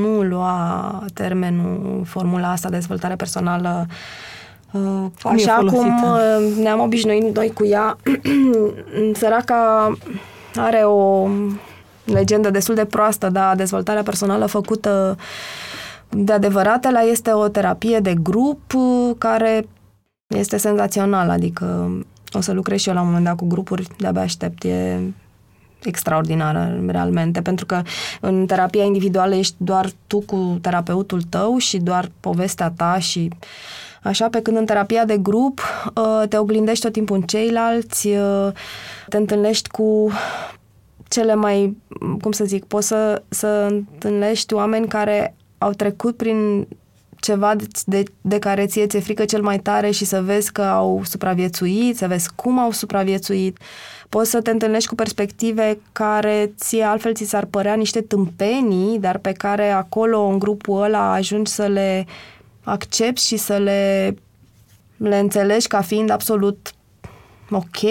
nu 0.02 0.22
lua 0.22 1.04
termenul, 1.14 2.02
formula 2.06 2.52
asta 2.52 2.70
de 2.70 2.76
dezvoltare 2.76 3.16
personală 3.16 3.86
uh, 4.72 5.06
așa 5.24 5.56
cum 5.56 6.04
uh, 6.04 6.56
ne-am 6.62 6.80
obișnuit 6.80 7.36
noi 7.36 7.52
cu 7.54 7.66
ea. 7.66 7.98
Săraca 9.20 9.94
are 10.56 10.78
o 10.78 11.30
legendă 12.06 12.50
destul 12.50 12.76
de 12.76 12.86
proastă, 12.86 13.30
dar 13.30 13.56
dezvoltarea 13.56 14.04
personală 14.04 14.46
făcută 14.46 15.18
de 16.10 16.34
adevărată 16.34 16.90
la 16.90 17.00
este 17.00 17.32
o 17.32 17.48
terapie 17.48 18.00
de 18.00 18.14
grup 18.22 18.62
care 19.18 19.68
este 20.28 20.58
senzațională, 20.58 21.32
adică 21.32 21.90
o 22.34 22.42
să 22.42 22.52
lucrez 22.52 22.80
și 22.80 22.88
eu 22.88 22.96
la 22.96 23.02
un 23.02 23.08
moment 23.08 23.26
dat 23.26 23.36
cu 23.36 23.46
grupuri, 23.46 23.88
de-abia 23.98 24.22
aștept, 24.22 24.64
e 24.64 25.00
extraordinară, 25.84 26.84
realmente, 26.88 27.42
pentru 27.42 27.66
că 27.66 27.82
în 28.22 28.46
terapia 28.46 28.84
individuală 28.84 29.36
ești 29.36 29.56
doar 29.58 29.90
tu 30.08 30.20
cu 30.20 30.58
terapeutul 30.62 31.22
tău 31.22 31.58
și 31.58 31.78
doar 31.78 32.12
povestea 32.20 32.74
ta 32.76 33.00
și 33.00 33.30
așa, 34.04 34.30
pe 34.30 34.42
când 34.42 34.58
în 34.58 34.66
terapia 34.66 35.06
de 35.06 35.18
grup 35.18 35.62
uh, 35.96 36.28
te 36.30 36.38
oglindești 36.38 36.84
tot 36.84 36.94
timpul 36.94 37.16
în 37.16 37.22
ceilalți, 37.22 38.08
uh, 38.08 38.52
te 39.10 39.18
întâlnești 39.18 39.70
cu 39.70 40.12
cele 41.08 41.36
mai, 41.36 41.78
cum 42.22 42.32
să 42.32 42.46
zic, 42.46 42.66
poți 42.66 42.88
să, 42.88 43.22
să 43.30 43.68
întâlnești 43.70 44.54
oameni 44.54 44.88
care 44.88 45.36
au 45.58 45.72
trecut 45.72 46.18
prin 46.18 46.68
ceva 47.24 47.56
de, 47.56 47.66
de, 47.86 48.04
de 48.22 48.40
care 48.40 48.66
ție 48.66 48.88
ți-e 48.88 49.00
frică 49.00 49.26
cel 49.26 49.42
mai 49.42 49.60
tare 49.60 49.92
și 49.92 50.06
să 50.06 50.22
vezi 50.22 50.52
că 50.52 50.62
au 50.62 51.02
supraviețuit, 51.04 51.98
să 51.98 52.08
vezi 52.08 52.30
cum 52.36 52.60
au 52.60 52.72
supraviețuit. 52.72 53.58
Poți 54.10 54.30
să 54.30 54.42
te 54.42 54.52
întâlnești 54.52 54.90
cu 54.90 54.96
perspective 54.96 55.80
care 55.92 56.54
ție 56.58 56.84
altfel 56.84 57.14
ți 57.14 57.24
s-ar 57.24 57.46
părea 57.46 57.74
niște 57.74 58.02
tâmpenii, 58.02 59.00
dar 59.00 59.18
pe 59.18 59.32
care 59.32 59.70
acolo, 59.70 60.22
în 60.22 60.40
grupul 60.40 60.84
ăla, 60.84 61.14
ajungi 61.14 61.52
să 61.52 61.68
le 61.68 62.06
accepti 62.64 63.26
și 63.26 63.38
să 63.38 63.58
le, 63.58 64.16
le 64.98 65.18
înțelegi 65.18 65.68
ca 65.68 65.82
fiind 65.82 66.10
absolut 66.10 66.72
ok, 67.50 67.82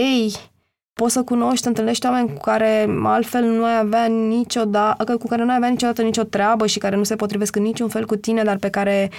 poți 0.94 1.12
să 1.12 1.22
cunoști, 1.22 1.66
întâlnești 1.66 2.06
oameni 2.06 2.32
cu 2.32 2.40
care 2.40 2.88
altfel 3.02 3.44
nu 3.44 3.64
ai 3.64 3.78
avea 3.78 4.06
niciodată, 4.06 5.16
cu 5.16 5.26
care 5.26 5.42
nu 5.42 5.50
ai 5.50 5.56
avea 5.56 5.68
niciodată 5.68 6.02
nicio 6.02 6.22
treabă 6.22 6.66
și 6.66 6.78
care 6.78 6.96
nu 6.96 7.04
se 7.04 7.16
potrivesc 7.16 7.56
în 7.56 7.62
niciun 7.62 7.88
fel 7.88 8.06
cu 8.06 8.16
tine, 8.16 8.42
dar 8.42 8.56
pe 8.56 8.68
care 8.68 9.10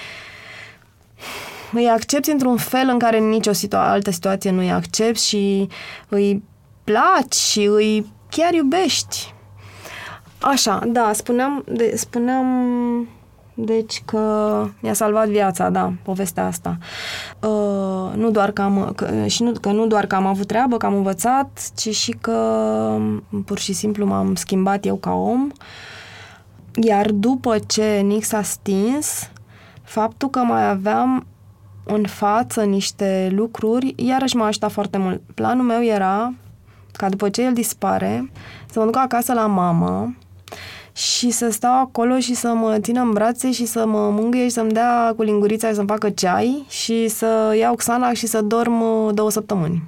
îi 1.71 1.89
accepti 1.89 2.31
într-un 2.31 2.57
fel 2.57 2.87
în 2.89 2.99
care 2.99 3.17
în 3.17 3.29
nicio 3.29 3.51
situa- 3.51 3.89
altă 3.89 4.11
situație 4.11 4.51
nu 4.51 4.59
îi 4.59 4.71
accepti 4.71 5.27
și 5.27 5.67
îi 6.09 6.43
placi 6.83 7.33
și 7.33 7.63
îi 7.63 8.05
chiar 8.29 8.53
iubești. 8.53 9.33
Așa, 10.41 10.81
da, 10.87 11.11
spuneam, 11.13 11.63
de, 11.67 11.93
spuneam 11.95 12.47
deci 13.53 14.01
că 14.05 14.65
mi-a 14.79 14.93
salvat 14.93 15.27
viața, 15.27 15.69
da, 15.69 15.93
povestea 16.03 16.45
asta. 16.45 16.77
Uh, 17.39 18.15
nu 18.15 18.29
doar 18.31 18.51
că 18.51 18.61
am, 18.61 18.91
că, 18.95 19.25
și 19.27 19.43
nu, 19.43 19.51
că 19.51 19.71
nu 19.71 19.87
doar 19.87 20.05
că 20.05 20.15
am 20.15 20.25
avut 20.25 20.47
treabă, 20.47 20.77
că 20.77 20.85
am 20.85 20.93
învățat, 20.93 21.71
ci 21.75 21.95
și 21.95 22.11
că 22.11 22.97
pur 23.45 23.57
și 23.57 23.73
simplu 23.73 24.05
m-am 24.05 24.35
schimbat 24.35 24.85
eu 24.85 24.95
ca 24.95 25.13
om. 25.13 25.49
Iar 26.75 27.11
după 27.11 27.57
ce 27.67 27.99
Nick 27.99 28.23
s-a 28.23 28.41
stins, 28.41 29.29
faptul 29.81 30.29
că 30.29 30.39
mai 30.39 30.69
aveam 30.69 31.25
în 31.83 32.05
față 32.05 32.63
niște 32.63 33.29
lucruri, 33.31 33.93
iarăși 33.97 34.35
m-a 34.35 34.45
ajutat 34.45 34.71
foarte 34.71 34.97
mult. 34.97 35.21
Planul 35.35 35.65
meu 35.65 35.83
era 35.83 36.33
ca 36.91 37.09
după 37.09 37.29
ce 37.29 37.43
el 37.43 37.53
dispare, 37.53 38.31
să 38.69 38.79
mă 38.79 38.85
duc 38.85 38.97
acasă 38.97 39.33
la 39.33 39.45
mama 39.45 40.13
și 40.93 41.29
să 41.29 41.49
stau 41.49 41.79
acolo 41.79 42.19
și 42.19 42.33
să 42.33 42.47
mă 42.47 42.77
țină 42.79 43.01
în 43.01 43.11
brațe 43.11 43.51
și 43.51 43.65
să 43.65 43.85
mă 43.85 44.09
mângâie 44.09 44.43
și 44.43 44.49
să-mi 44.49 44.71
dea 44.71 45.13
cu 45.15 45.23
lingurița 45.23 45.67
și 45.67 45.73
să-mi 45.73 45.87
facă 45.87 46.09
ceai 46.09 46.65
și 46.69 47.07
să 47.07 47.55
iau 47.59 47.75
Xanax 47.75 48.17
și 48.17 48.27
să 48.27 48.41
dorm 48.41 48.81
uh, 48.81 49.13
două 49.13 49.31
săptămâni. 49.31 49.83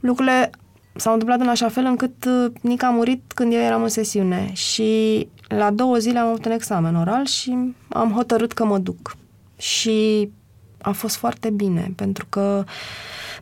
Lucrurile 0.00 0.50
s-au 0.94 1.12
întâmplat 1.12 1.40
în 1.40 1.48
așa 1.48 1.68
fel 1.68 1.84
încât 1.84 2.24
uh, 2.24 2.52
Nica 2.60 2.86
a 2.86 2.90
murit 2.90 3.32
când 3.34 3.52
eu 3.52 3.60
eram 3.60 3.82
în 3.82 3.88
sesiune 3.88 4.52
și 4.52 5.28
la 5.48 5.70
două 5.70 5.96
zile 5.96 6.18
am 6.18 6.28
avut 6.28 6.44
un 6.44 6.52
examen 6.52 6.96
oral 6.96 7.26
și 7.26 7.74
am 7.88 8.12
hotărât 8.12 8.52
că 8.52 8.64
mă 8.64 8.78
duc. 8.78 9.16
Și 9.56 10.30
a 10.82 10.90
fost 10.90 11.16
foarte 11.16 11.50
bine, 11.50 11.92
pentru 11.96 12.26
că 12.28 12.64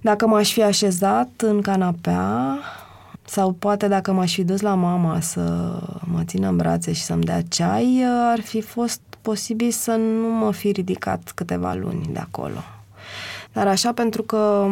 dacă 0.00 0.26
m-aș 0.26 0.52
fi 0.52 0.62
așezat 0.62 1.28
în 1.36 1.60
canapea, 1.60 2.58
sau 3.28 3.52
poate 3.52 3.88
dacă 3.88 4.12
m-aș 4.12 4.34
fi 4.34 4.44
dus 4.44 4.60
la 4.60 4.74
mama 4.74 5.20
să 5.20 5.72
mă 6.12 6.22
țină 6.24 6.48
în 6.48 6.56
brațe 6.56 6.92
și 6.92 7.02
să-mi 7.02 7.22
dea 7.22 7.42
ceai, 7.48 8.04
ar 8.32 8.40
fi 8.40 8.60
fost 8.60 9.00
posibil 9.22 9.70
să 9.70 9.90
nu 9.90 10.28
mă 10.28 10.52
fi 10.52 10.70
ridicat 10.70 11.32
câteva 11.34 11.74
luni 11.74 12.08
de 12.12 12.18
acolo. 12.18 12.58
Dar 13.52 13.66
așa 13.66 13.92
pentru 13.92 14.22
că 14.22 14.66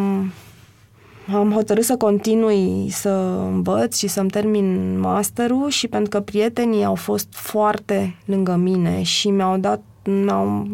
am 1.35 1.53
hotărât 1.53 1.85
să 1.85 1.97
continui 1.97 2.89
să 2.91 3.09
învăț 3.53 3.97
și 3.97 4.07
să-mi 4.07 4.31
termin 4.31 4.99
masterul 5.01 5.69
și 5.69 5.89
pentru 5.89 6.09
că 6.09 6.21
prietenii 6.21 6.85
au 6.85 6.95
fost 6.95 7.29
foarte 7.31 8.17
lângă 8.25 8.55
mine 8.55 9.03
și 9.03 9.31
mi-au 9.31 9.57
dat, 9.57 9.81
mi-au, 10.05 10.67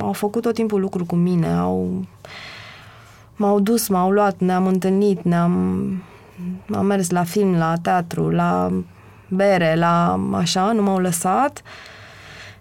au 0.00 0.12
făcut 0.12 0.42
tot 0.42 0.54
timpul 0.54 0.80
lucru 0.80 1.04
cu 1.04 1.14
mine, 1.14 1.52
au, 1.52 2.04
m-au 3.36 3.60
dus, 3.60 3.88
m-au 3.88 4.10
luat, 4.10 4.38
ne-am 4.38 4.66
întâlnit, 4.66 5.22
ne-am 5.22 5.52
am 6.74 6.86
mers 6.86 7.10
la 7.10 7.24
film, 7.24 7.56
la 7.56 7.74
teatru, 7.82 8.30
la 8.30 8.82
bere, 9.28 9.74
la 9.76 10.20
așa, 10.32 10.72
nu 10.72 10.82
m-au 10.82 10.98
lăsat. 10.98 11.62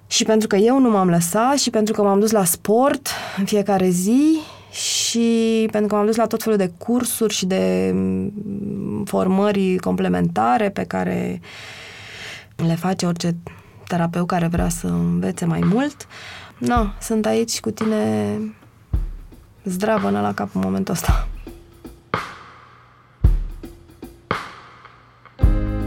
Și 0.08 0.24
pentru 0.24 0.48
că 0.48 0.56
eu 0.56 0.80
nu 0.80 0.90
m-am 0.90 1.10
lăsat 1.10 1.58
și 1.58 1.70
pentru 1.70 1.94
că 1.94 2.02
m-am 2.02 2.20
dus 2.20 2.32
la 2.32 2.44
sport 2.44 3.08
în 3.38 3.46
fiecare 3.46 3.90
zi 3.90 4.40
și 4.72 5.68
pentru 5.72 5.90
că 5.90 5.96
m-am 5.96 6.06
dus 6.06 6.16
la 6.16 6.28
tot 6.28 6.44
felul 6.44 6.58
de 6.58 6.72
cursuri 6.78 7.34
și 7.34 7.46
de 7.46 7.92
mm, 7.94 9.04
formări 9.06 9.78
complementare 9.78 10.70
pe 10.70 10.84
care 10.84 11.42
le 12.56 12.76
face 12.76 13.06
orice 13.06 13.36
terapeut 13.88 14.28
care 14.28 14.48
vrea 14.48 14.70
să 14.70 14.88
învețe 14.88 15.46
mai 15.46 15.62
mult. 15.64 16.08
Na, 16.58 16.94
sunt 17.02 17.26
aici 17.26 17.60
cu 17.60 17.72
tine 17.72 18.40
zdravă 19.64 20.10
la 20.10 20.34
cap 20.34 20.50
în 20.54 20.62
momentul 20.64 20.94
ăsta. 20.94 21.28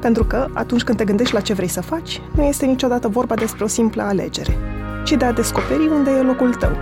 Pentru 0.00 0.24
că, 0.24 0.48
atunci 0.52 0.82
când 0.82 0.98
te 0.98 1.04
gândești 1.04 1.34
la 1.34 1.40
ce 1.40 1.54
vrei 1.54 1.68
să 1.68 1.80
faci, 1.80 2.20
nu 2.34 2.42
este 2.42 2.66
niciodată 2.66 3.08
vorba 3.08 3.34
despre 3.34 3.64
o 3.64 3.66
simplă 3.66 4.02
alegere, 4.02 4.58
ci 5.04 5.12
de 5.12 5.24
a 5.24 5.32
descoperi 5.32 5.88
unde 5.88 6.10
e 6.10 6.22
locul 6.22 6.54
tău. 6.54 6.76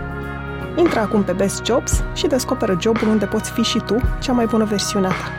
Intră 0.77 1.01
acum 1.01 1.23
pe 1.23 1.33
Best 1.33 1.65
Jobs 1.65 2.03
și 2.15 2.27
descoperă 2.27 2.77
jobul 2.81 3.09
unde 3.09 3.27
poți 3.27 3.51
fi 3.51 3.63
și 3.63 3.79
tu 3.79 3.97
cea 4.21 4.33
mai 4.33 4.47
bună 4.47 4.65
versiune 4.65 5.07
a 5.07 5.11
ta. 5.11 5.31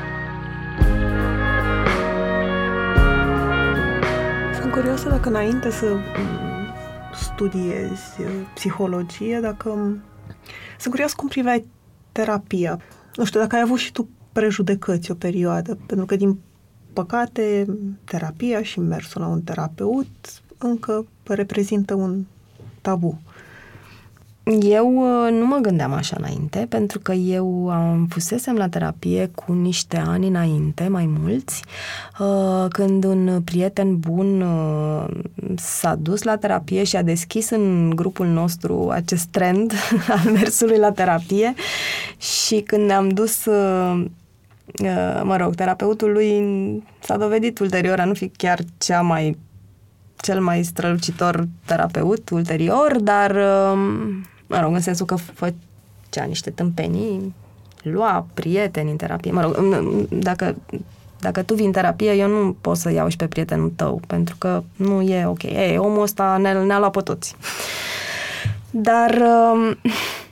Sunt 4.59 4.71
curioasă 4.71 5.09
dacă 5.09 5.29
înainte 5.29 5.71
să 5.71 5.85
studiezi 7.13 8.21
psihologie, 8.53 9.39
dacă... 9.41 9.69
Sunt 10.79 10.93
curios 10.93 11.13
cum 11.13 11.27
priveai 11.27 11.65
terapia. 12.11 12.79
Nu 13.15 13.25
știu, 13.25 13.39
dacă 13.39 13.55
ai 13.55 13.61
avut 13.61 13.77
și 13.77 13.91
tu 13.91 14.09
prejudecăți 14.31 15.11
o 15.11 15.13
perioadă, 15.13 15.77
pentru 15.85 16.05
că 16.05 16.15
din 16.15 16.39
păcate, 16.95 17.65
terapia 18.03 18.63
și 18.63 18.79
mersul 18.79 19.21
la 19.21 19.27
un 19.27 19.41
terapeut 19.41 20.07
încă 20.57 21.05
reprezintă 21.23 21.93
un 21.93 22.23
tabu. 22.81 23.19
Eu 24.61 24.93
uh, 24.95 25.31
nu 25.31 25.45
mă 25.45 25.57
gândeam 25.61 25.93
așa 25.93 26.15
înainte, 26.19 26.65
pentru 26.69 26.99
că 26.99 27.11
eu 27.11 27.69
am 27.69 28.05
fusesem 28.09 28.55
la 28.55 28.69
terapie 28.69 29.31
cu 29.35 29.53
niște 29.53 29.97
ani 29.97 30.27
înainte, 30.27 30.87
mai 30.87 31.05
mulți, 31.19 31.63
uh, 32.19 32.65
când 32.69 33.03
un 33.03 33.41
prieten 33.43 33.97
bun 33.97 34.41
uh, 34.41 35.05
s-a 35.55 35.95
dus 35.95 36.21
la 36.21 36.37
terapie 36.37 36.83
și 36.83 36.95
a 36.95 37.01
deschis 37.01 37.49
în 37.49 37.89
grupul 37.95 38.27
nostru 38.27 38.89
acest 38.89 39.25
trend 39.25 39.73
al 40.23 40.31
mersului 40.31 40.77
la 40.77 40.91
terapie 40.91 41.53
și 42.17 42.59
când 42.59 42.85
ne-am 42.85 43.09
dus 43.09 43.45
Uh, 43.45 44.05
mă 45.23 45.37
rog, 45.37 45.55
terapeutul 45.55 46.11
lui 46.11 46.43
s-a 46.99 47.17
dovedit 47.17 47.59
ulterior 47.59 47.99
a 47.99 48.05
nu 48.05 48.13
fi 48.13 48.29
chiar 48.29 48.59
cea 48.77 49.01
mai 49.01 49.37
cel 50.15 50.41
mai 50.41 50.63
strălucitor 50.63 51.47
terapeut 51.65 52.29
ulterior, 52.29 52.99
dar, 53.01 53.31
um, 53.31 54.25
mă 54.47 54.59
rog, 54.61 54.73
în 54.73 54.81
sensul 54.81 55.05
că 55.05 55.15
făcea 55.15 56.23
niște 56.27 56.49
tâmpenii, 56.49 57.33
lua 57.81 58.25
prieteni 58.33 58.91
în 58.91 58.97
terapie. 58.97 59.31
Mă 59.31 59.41
rog, 59.41 59.57
dacă, 60.09 60.55
dacă 61.19 61.43
tu 61.43 61.53
vii 61.53 61.65
în 61.65 61.71
terapie, 61.71 62.11
eu 62.11 62.27
nu 62.27 62.55
pot 62.61 62.77
să 62.77 62.91
iau 62.91 63.07
și 63.07 63.17
pe 63.17 63.27
prietenul 63.27 63.71
tău, 63.75 64.01
pentru 64.07 64.35
că 64.37 64.63
nu 64.75 65.01
e 65.01 65.25
ok. 65.25 65.43
Ei, 65.43 65.77
omul 65.77 66.01
ăsta 66.01 66.37
ne, 66.37 66.63
ne-a 66.63 66.79
luat 66.79 66.91
pe 66.91 67.01
toți. 67.01 67.35
Dar 68.71 69.21
um, 69.53 69.77
Uh, 69.87 70.24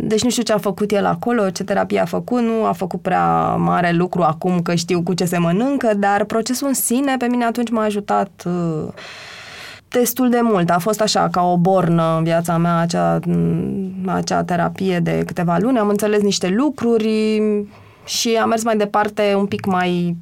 deci 0.00 0.22
nu 0.22 0.30
știu 0.30 0.42
ce 0.42 0.52
a 0.52 0.58
făcut 0.58 0.90
el 0.90 1.06
acolo, 1.06 1.50
ce 1.50 1.64
terapie 1.64 2.00
a 2.00 2.04
făcut, 2.04 2.40
nu 2.40 2.64
a 2.64 2.72
făcut 2.72 3.00
prea 3.00 3.54
mare 3.54 3.92
lucru 3.92 4.22
acum 4.22 4.60
că 4.60 4.74
știu 4.74 5.02
cu 5.02 5.14
ce 5.14 5.24
se 5.24 5.38
mănâncă, 5.38 5.94
dar 5.96 6.24
procesul 6.24 6.66
în 6.66 6.74
sine 6.74 7.16
pe 7.16 7.26
mine 7.26 7.44
atunci 7.44 7.70
m-a 7.70 7.82
ajutat 7.82 8.42
uh, 8.46 8.88
destul 9.88 10.30
de 10.30 10.40
mult. 10.42 10.70
A 10.70 10.78
fost 10.78 11.00
așa 11.00 11.28
ca 11.28 11.42
o 11.42 11.56
bornă 11.56 12.16
în 12.16 12.24
viața 12.24 12.56
mea 12.56 12.78
acea, 12.78 13.18
acea 14.06 14.44
terapie 14.44 15.00
de 15.00 15.22
câteva 15.26 15.56
luni. 15.60 15.78
Am 15.78 15.88
înțeles 15.88 16.22
niște 16.22 16.48
lucruri 16.48 17.42
și 18.04 18.38
am 18.42 18.48
mers 18.48 18.64
mai 18.64 18.76
departe 18.76 19.34
un 19.36 19.46
pic 19.46 19.66
mai 19.66 20.16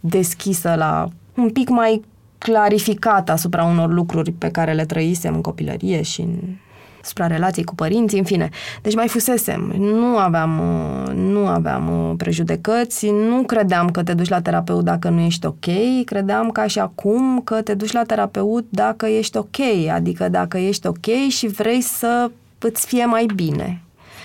deschisă 0.00 0.74
la 0.76 1.08
un 1.36 1.50
pic 1.50 1.68
mai 1.68 2.04
clarificată 2.38 3.32
asupra 3.32 3.64
unor 3.64 3.92
lucruri 3.92 4.32
pe 4.32 4.50
care 4.50 4.72
le 4.72 4.84
trăisem 4.84 5.34
în 5.34 5.40
copilărie 5.40 6.02
și 6.02 6.20
în 6.20 6.38
spre 7.02 7.26
relații 7.26 7.64
cu 7.64 7.74
părinții, 7.74 8.18
în 8.18 8.24
fine. 8.24 8.48
Deci 8.82 8.94
mai 8.94 9.08
fusesem, 9.08 9.60
nu 9.78 10.16
aveam, 10.16 10.50
nu 11.14 11.46
aveam 11.46 12.14
prejudecăți, 12.16 13.10
nu 13.10 13.42
credeam 13.42 13.90
că 13.90 14.02
te 14.02 14.14
duci 14.14 14.28
la 14.28 14.40
terapeut 14.40 14.84
dacă 14.84 15.08
nu 15.08 15.20
ești 15.20 15.46
ok, 15.46 15.66
credeam 16.04 16.50
ca 16.50 16.66
și 16.66 16.78
acum 16.78 17.40
că 17.44 17.62
te 17.62 17.74
duci 17.74 17.92
la 17.92 18.02
terapeut 18.02 18.66
dacă 18.68 19.06
ești 19.06 19.36
ok, 19.36 19.58
adică 19.92 20.28
dacă 20.28 20.58
ești 20.58 20.86
ok 20.86 21.06
și 21.28 21.46
vrei 21.46 21.80
să 21.80 22.30
îți 22.58 22.86
fie 22.86 23.04
mai 23.04 23.26
bine, 23.34 23.82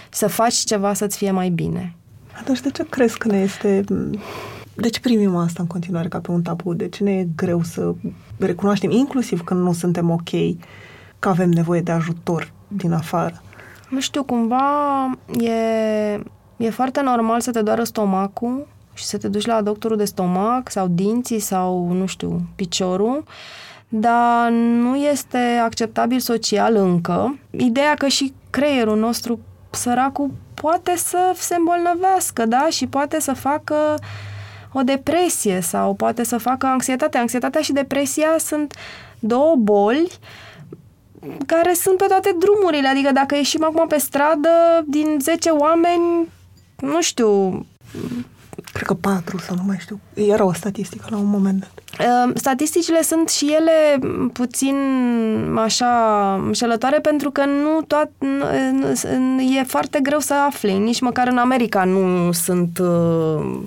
să 0.10 0.28
faci 0.28 0.54
ceva 0.54 0.94
să-ți 0.94 1.18
fie 1.18 1.32
mai 1.32 1.50
bine. 1.50 1.96
Atunci 2.40 2.62
de 2.62 2.70
ce 2.70 2.86
crezi 2.90 3.18
că 3.18 3.28
ne 3.28 3.38
este... 3.38 3.84
De 4.74 4.90
ce 4.90 5.00
primim 5.00 5.36
asta 5.36 5.62
în 5.62 5.68
continuare 5.68 6.08
ca 6.08 6.20
pe 6.20 6.32
un 6.32 6.42
tabu? 6.42 6.74
De 6.74 6.90
ce 6.90 7.04
ne 7.04 7.12
e 7.12 7.28
greu 7.36 7.63
să 7.63 7.94
recunoaștem, 8.38 8.90
inclusiv 8.90 9.44
când 9.44 9.62
nu 9.62 9.74
suntem 9.74 10.10
ok, 10.10 10.30
că 11.20 11.30
avem 11.30 11.50
nevoie 11.50 11.82
de 11.82 11.92
ajutor 11.92 12.52
din 12.67 12.91
afară. 12.91 13.41
Nu 13.89 13.99
știu, 13.99 14.23
cumva 14.23 15.12
e, 15.39 15.51
e 16.58 16.69
foarte 16.69 17.01
normal 17.01 17.41
să 17.41 17.51
te 17.51 17.62
doară 17.62 17.84
stomacul 17.84 18.67
și 18.93 19.03
să 19.03 19.17
te 19.17 19.27
duci 19.27 19.45
la 19.45 19.62
doctorul 19.62 19.97
de 19.97 20.06
stomac 20.06 20.69
sau 20.71 20.88
dinții 20.88 21.39
sau, 21.39 21.91
nu 21.91 22.06
știu, 22.06 22.41
piciorul, 22.56 23.23
dar 23.89 24.49
nu 24.51 24.95
este 24.95 25.38
acceptabil 25.63 26.19
social 26.19 26.75
încă. 26.75 27.39
Ideea 27.51 27.93
că 27.93 28.08
și 28.08 28.34
creierul 28.49 28.97
nostru, 28.97 29.39
săracul, 29.69 30.32
poate 30.53 30.95
să 30.95 31.17
se 31.36 31.56
îmbolnăvească, 31.56 32.45
da? 32.45 32.67
Și 32.69 32.88
poate 32.88 33.19
să 33.19 33.34
facă 33.34 33.75
o 34.71 34.82
depresie 34.82 35.60
sau 35.62 35.93
poate 35.93 36.23
să 36.23 36.38
facă 36.38 36.65
anxietate. 36.65 37.17
Anxietatea 37.17 37.62
și 37.62 37.71
depresia 37.71 38.36
sunt 38.38 38.73
două 39.19 39.56
boli 39.56 40.08
care 41.45 41.73
sunt 41.73 41.97
pe 41.97 42.06
toate 42.08 42.36
drumurile. 42.39 42.88
Adică 42.88 43.12
dacă 43.12 43.36
ieșim 43.36 43.63
acum 43.63 43.88
pe 43.88 43.97
stradă, 43.97 44.49
din 44.86 45.17
10 45.21 45.49
oameni, 45.49 46.27
nu 46.80 47.01
știu... 47.01 47.65
Cred 48.73 48.88
că 48.88 48.93
patru 48.93 49.38
sau 49.38 49.56
nu 49.56 49.63
mai 49.65 49.77
știu. 49.80 49.99
Era 50.13 50.45
o 50.45 50.53
statistică 50.53 51.08
la 51.10 51.17
un 51.17 51.25
moment 51.25 51.60
dat. 51.60 51.71
Ehm, 51.99 52.36
statisticile 52.36 53.01
sunt 53.01 53.30
și 53.30 53.53
ele 53.53 53.99
puțin 54.34 54.75
așa 55.56 56.34
înșelătoare 56.45 56.99
pentru 56.99 57.32
că 57.32 57.45
nu 57.45 57.82
toat, 57.82 58.12
e 59.58 59.63
foarte 59.63 59.99
greu 59.99 60.19
să 60.19 60.34
afli. 60.34 60.77
Nici 60.77 61.01
măcar 61.01 61.27
în 61.27 61.38
America 61.38 61.84
nu 61.84 62.32
sunt 62.32 62.77
uh, 62.77 63.60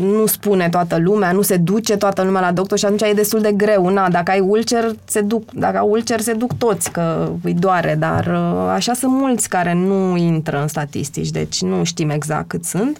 nu 0.00 0.26
spune 0.26 0.68
toată 0.68 0.98
lumea, 0.98 1.32
nu 1.32 1.42
se 1.42 1.56
duce 1.56 1.96
toată 1.96 2.22
lumea 2.22 2.40
la 2.40 2.52
doctor 2.52 2.78
și 2.78 2.84
atunci 2.84 3.02
e 3.02 3.12
destul 3.12 3.40
de 3.40 3.52
greu. 3.52 3.88
Na, 3.88 4.08
dacă 4.08 4.30
ai 4.30 4.40
ulcer, 4.40 4.94
se 5.04 5.20
duc, 5.20 5.50
dacă 5.50 5.78
ai 5.78 5.86
ulcer, 5.88 6.20
se 6.20 6.32
duc 6.32 6.52
toți 6.58 6.90
că 6.90 7.32
îi 7.42 7.54
doare, 7.54 7.96
dar 7.98 8.26
uh, 8.26 8.70
așa 8.70 8.92
sunt 8.92 9.12
mulți 9.12 9.48
care 9.48 9.72
nu 9.72 10.16
intră 10.16 10.60
în 10.60 10.68
statistici, 10.68 11.30
deci 11.30 11.62
nu 11.62 11.84
știm 11.84 12.10
exact 12.10 12.48
cât 12.48 12.64
sunt. 12.64 12.98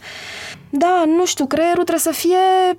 Da, 0.70 1.04
nu 1.16 1.26
știu, 1.26 1.46
creierul 1.46 1.84
trebuie 1.84 1.98
să 1.98 2.12
fie 2.12 2.76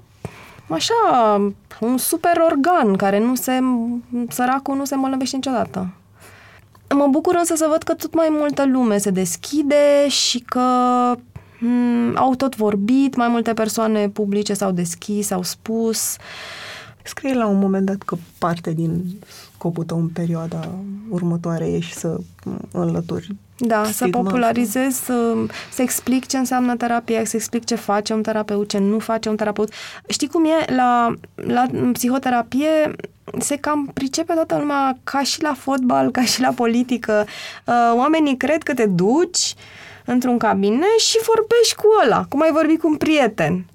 așa, 0.68 1.42
un 1.80 1.98
super 1.98 2.38
organ 2.52 2.96
care 2.96 3.20
nu 3.20 3.36
se, 3.36 3.60
săracul 4.30 4.76
nu 4.76 4.86
se 4.86 4.94
îmbolnăvește 4.94 5.36
niciodată. 5.36 5.88
Mă 6.96 7.08
bucur 7.10 7.36
însă 7.38 7.56
să 7.56 7.68
văd 7.70 7.84
că 7.84 7.94
tot 7.94 8.14
mai 8.14 8.28
multă 8.32 8.66
lume 8.66 8.98
se 8.98 9.10
deschide 9.10 10.08
și 10.08 10.40
că 10.40 10.62
mm, 11.66 12.16
au 12.16 12.36
tot 12.36 12.56
vorbit, 12.56 13.16
mai 13.16 13.28
multe 13.28 13.54
persoane 13.54 14.10
publice 14.10 14.54
s-au 14.54 14.72
deschis, 14.72 15.28
s-au 15.28 15.44
spus. 15.44 16.16
Scrie 17.04 17.34
la 17.34 17.48
un 17.48 17.60
moment 17.60 17.86
dat 17.86 17.98
că 17.98 18.18
parte 18.38 18.72
din 18.72 19.20
scopul 19.54 19.84
tău 19.84 20.00
în 20.00 20.08
perioada 20.08 20.70
următoare 21.10 21.68
e 21.68 21.80
și 21.80 21.94
să 21.94 22.20
înlături 22.72 23.36
da, 23.58 23.84
să 23.84 24.08
popularizez, 24.08 24.96
să, 24.96 25.34
să 25.72 25.82
explic 25.82 26.26
ce 26.26 26.38
înseamnă 26.38 26.76
terapia, 26.76 27.26
să 27.26 27.36
explic 27.36 27.64
ce 27.64 27.76
face 27.76 28.14
un 28.14 28.22
terapeut, 28.22 28.70
ce 28.70 28.78
nu 28.78 29.00
face 29.00 29.30
un 29.30 29.36
terapeut. 29.36 29.74
Știi 30.08 30.28
cum 30.28 30.46
e? 30.46 30.74
La, 30.76 31.14
la 31.36 31.66
psihoterapie 31.94 32.92
se 33.40 33.56
cam 33.56 33.90
pricepe 33.94 34.34
toată 34.34 34.58
lumea 34.58 34.98
ca 35.04 35.22
și 35.22 35.42
la 35.42 35.54
fotbal, 35.54 36.12
ca 36.12 36.22
și 36.22 36.42
la 36.42 36.52
politică. 36.52 37.26
Uh, 37.66 37.94
oamenii 37.96 38.38
cred 38.38 38.64
că 38.64 38.74
te 38.74 38.86
duci 38.86 39.54
într-un 40.06 40.38
cabinet 40.38 41.00
și 41.00 41.18
vorbești 41.26 41.76
cu 41.76 41.86
ăla, 42.06 42.26
cum 42.30 42.42
ai 42.42 42.52
vorbit 42.52 42.80
cu 42.80 42.88
un 42.88 42.96
prieten. 42.96 43.66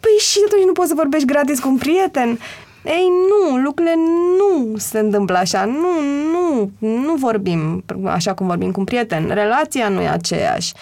Păi 0.00 0.16
și 0.18 0.38
atunci 0.46 0.64
nu 0.64 0.72
poți 0.72 0.88
să 0.88 0.94
vorbești 0.94 1.26
gratis 1.26 1.60
cu 1.60 1.68
un 1.68 1.76
prieten? 1.76 2.38
Ei, 2.84 3.08
nu, 3.28 3.56
lucrurile 3.56 3.94
nu 4.38 4.76
se 4.76 4.98
întâmplă 4.98 5.38
așa. 5.38 5.64
Nu, 5.64 6.00
nu, 6.32 6.70
nu 6.78 7.14
vorbim 7.14 7.84
așa 8.04 8.34
cum 8.34 8.46
vorbim 8.46 8.70
cu 8.70 8.78
un 8.78 8.86
prieten. 8.86 9.30
Relația 9.32 9.88
nu 9.88 10.00
e 10.00 10.08
aceeași. 10.08 10.72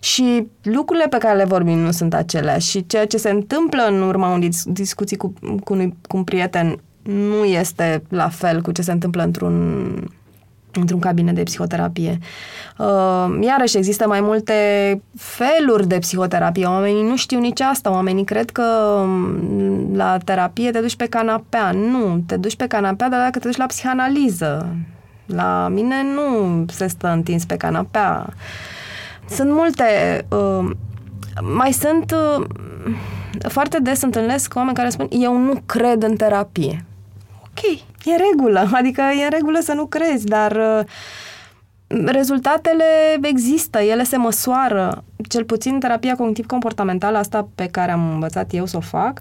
Și 0.00 0.46
lucrurile 0.62 1.08
pe 1.08 1.18
care 1.18 1.36
le 1.36 1.44
vorbim 1.44 1.78
nu 1.78 1.90
sunt 1.90 2.14
aceleași. 2.14 2.70
Și 2.70 2.86
ceea 2.86 3.06
ce 3.06 3.16
se 3.16 3.30
întâmplă 3.30 3.82
în 3.88 4.02
urma 4.02 4.32
unei 4.32 4.50
discuții 4.64 5.16
cu, 5.16 5.32
cu, 5.64 5.72
un, 5.72 5.92
cu 6.08 6.16
un 6.16 6.24
prieten 6.24 6.80
nu 7.02 7.44
este 7.44 8.02
la 8.08 8.28
fel 8.28 8.60
cu 8.60 8.72
ce 8.72 8.82
se 8.82 8.92
întâmplă 8.92 9.22
într-un 9.22 10.17
într-un 10.80 11.00
cabinet 11.00 11.34
de 11.34 11.42
psihoterapie. 11.42 12.18
Uh, 12.78 13.38
iarăși 13.40 13.76
există 13.76 14.06
mai 14.06 14.20
multe 14.20 14.54
feluri 15.16 15.86
de 15.86 15.98
psihoterapie. 15.98 16.66
Oamenii 16.66 17.02
nu 17.02 17.16
știu 17.16 17.38
nici 17.38 17.60
asta. 17.60 17.90
Oamenii 17.90 18.24
cred 18.24 18.50
că 18.50 18.62
um, 19.02 19.96
la 19.96 20.18
terapie 20.24 20.70
te 20.70 20.80
duci 20.80 20.96
pe 20.96 21.06
canapea. 21.06 21.70
Nu, 21.70 22.22
te 22.26 22.36
duci 22.36 22.56
pe 22.56 22.66
canapea, 22.66 23.08
dar 23.08 23.20
dacă 23.20 23.38
te 23.38 23.46
duci 23.46 23.56
la 23.56 23.66
psihanaliză. 23.66 24.66
La 25.26 25.68
mine 25.68 25.94
nu 26.14 26.64
se 26.68 26.86
stă 26.86 27.08
întins 27.08 27.44
pe 27.44 27.56
canapea. 27.56 28.26
Sunt 29.30 29.50
multe... 29.50 29.84
Uh, 30.28 30.70
mai 31.54 31.72
sunt... 31.72 32.14
Uh, 32.38 32.46
foarte 33.48 33.78
des 33.78 34.02
întâlnesc 34.02 34.52
oameni 34.56 34.76
care 34.76 34.88
spun 34.88 35.06
eu 35.10 35.36
nu 35.36 35.62
cred 35.66 36.02
în 36.02 36.16
terapie. 36.16 36.84
Ok, 37.42 37.78
e 38.04 38.10
în 38.10 38.18
regulă, 38.30 38.68
adică 38.72 39.00
e 39.20 39.24
în 39.24 39.30
regulă 39.30 39.58
să 39.60 39.72
nu 39.72 39.86
crezi, 39.86 40.26
dar 40.26 40.52
uh, 40.52 40.84
rezultatele 42.06 42.84
există, 43.22 43.78
ele 43.78 44.04
se 44.04 44.16
măsoară, 44.16 45.04
cel 45.28 45.44
puțin 45.44 45.78
terapia 45.78 46.14
cognitiv-comportamentală, 46.16 47.18
asta 47.18 47.48
pe 47.54 47.66
care 47.66 47.92
am 47.92 48.12
învățat 48.12 48.54
eu 48.54 48.66
să 48.66 48.76
o 48.76 48.80
fac, 48.80 49.20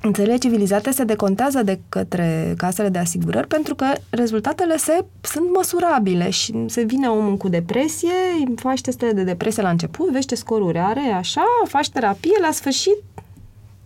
în 0.00 0.12
țările 0.12 0.36
civilizate 0.36 0.90
se 0.90 1.04
decontează 1.04 1.62
de 1.62 1.80
către 1.88 2.54
casele 2.56 2.88
de 2.88 2.98
asigurări 2.98 3.46
pentru 3.46 3.74
că 3.74 3.86
rezultatele 4.10 4.76
se, 4.76 5.04
sunt 5.20 5.52
măsurabile 5.54 6.30
și 6.30 6.64
se 6.66 6.82
vine 6.82 7.08
omul 7.08 7.36
cu 7.36 7.48
depresie, 7.48 8.12
faci 8.56 8.80
testele 8.80 9.12
de 9.12 9.22
depresie 9.22 9.62
la 9.62 9.68
început, 9.70 10.10
vezi 10.10 10.26
ce 10.26 10.34
scoruri 10.34 10.78
are, 10.78 11.12
așa, 11.16 11.44
faci 11.68 11.90
terapie, 11.90 12.38
la 12.40 12.50
sfârșit 12.50 12.96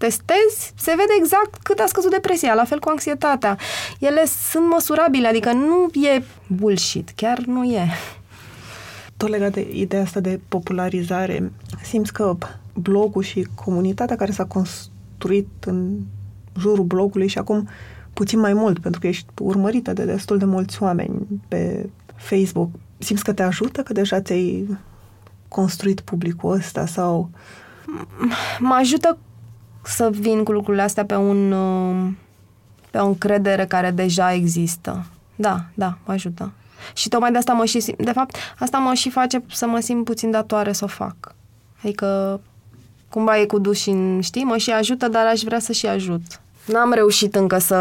testezi, 0.01 0.73
se 0.77 0.91
vede 0.91 1.15
exact 1.19 1.63
cât 1.63 1.79
a 1.79 1.85
scăzut 1.87 2.11
depresia, 2.11 2.55
la 2.55 2.65
fel 2.65 2.79
cu 2.79 2.89
anxietatea. 2.89 3.59
Ele 3.99 4.25
sunt 4.51 4.69
măsurabile, 4.69 5.29
adică 5.29 5.53
nu 5.53 5.91
e 6.07 6.25
bullshit, 6.47 7.13
chiar 7.17 7.39
nu 7.39 7.65
e. 7.65 7.89
Tot 9.17 9.29
legat 9.29 9.53
de 9.53 9.71
ideea 9.73 10.03
asta 10.03 10.21
de 10.21 10.41
popularizare, 10.49 11.53
simți 11.83 12.13
că 12.13 12.37
blogul 12.75 13.23
și 13.23 13.47
comunitatea 13.65 14.17
care 14.17 14.31
s-a 14.31 14.45
construit 14.45 15.49
în 15.67 15.99
jurul 16.59 16.85
blogului 16.85 17.27
și 17.27 17.39
acum 17.39 17.69
puțin 18.13 18.39
mai 18.39 18.53
mult, 18.53 18.79
pentru 18.79 19.01
că 19.01 19.07
ești 19.07 19.27
urmărită 19.41 19.93
de 19.93 20.05
destul 20.05 20.39
de 20.39 20.45
mulți 20.45 20.83
oameni 20.83 21.27
pe 21.49 21.89
Facebook, 22.17 22.71
simți 22.99 23.25
că 23.25 23.33
te 23.33 23.43
ajută, 23.43 23.83
că 23.83 23.93
deja 23.93 24.21
ți-ai 24.21 24.79
construit 25.49 26.01
publicul 26.01 26.53
ăsta 26.53 26.87
sau... 26.87 27.31
Mă 28.59 28.75
ajută 28.75 29.19
să 29.91 30.11
vin 30.13 30.43
cu 30.45 30.53
lucrurile 30.53 30.83
astea 30.83 31.05
pe 31.05 31.15
un 31.15 31.55
pe 32.91 32.99
o 32.99 33.07
încredere 33.07 33.67
care 33.67 33.91
deja 33.91 34.33
există. 34.33 35.07
Da, 35.37 35.65
da, 35.75 35.99
mă 36.05 36.13
ajută. 36.13 36.53
Și 36.95 37.09
tocmai 37.09 37.31
de 37.31 37.39
asta 37.39 37.53
mă 37.53 37.65
și 37.65 37.95
de 37.99 38.13
fapt, 38.13 38.37
asta 38.59 38.79
mă 38.79 38.95
și 38.95 39.11
face 39.11 39.43
să 39.53 39.67
mă 39.67 39.81
simt 39.81 40.05
puțin 40.05 40.31
datoare 40.31 40.73
să 40.73 40.85
o 40.85 40.89
fac. 40.89 41.35
Adică 41.83 42.41
cumva 43.09 43.39
e 43.39 43.45
cu 43.45 43.59
duș 43.59 43.87
în, 43.87 44.21
știi, 44.21 44.45
mă 44.45 44.57
și 44.57 44.71
ajută, 44.71 45.09
dar 45.09 45.27
aș 45.27 45.41
vrea 45.41 45.59
să 45.59 45.73
și 45.73 45.87
ajut. 45.87 46.23
N-am 46.67 46.93
reușit 46.93 47.35
încă 47.35 47.59
să, 47.59 47.77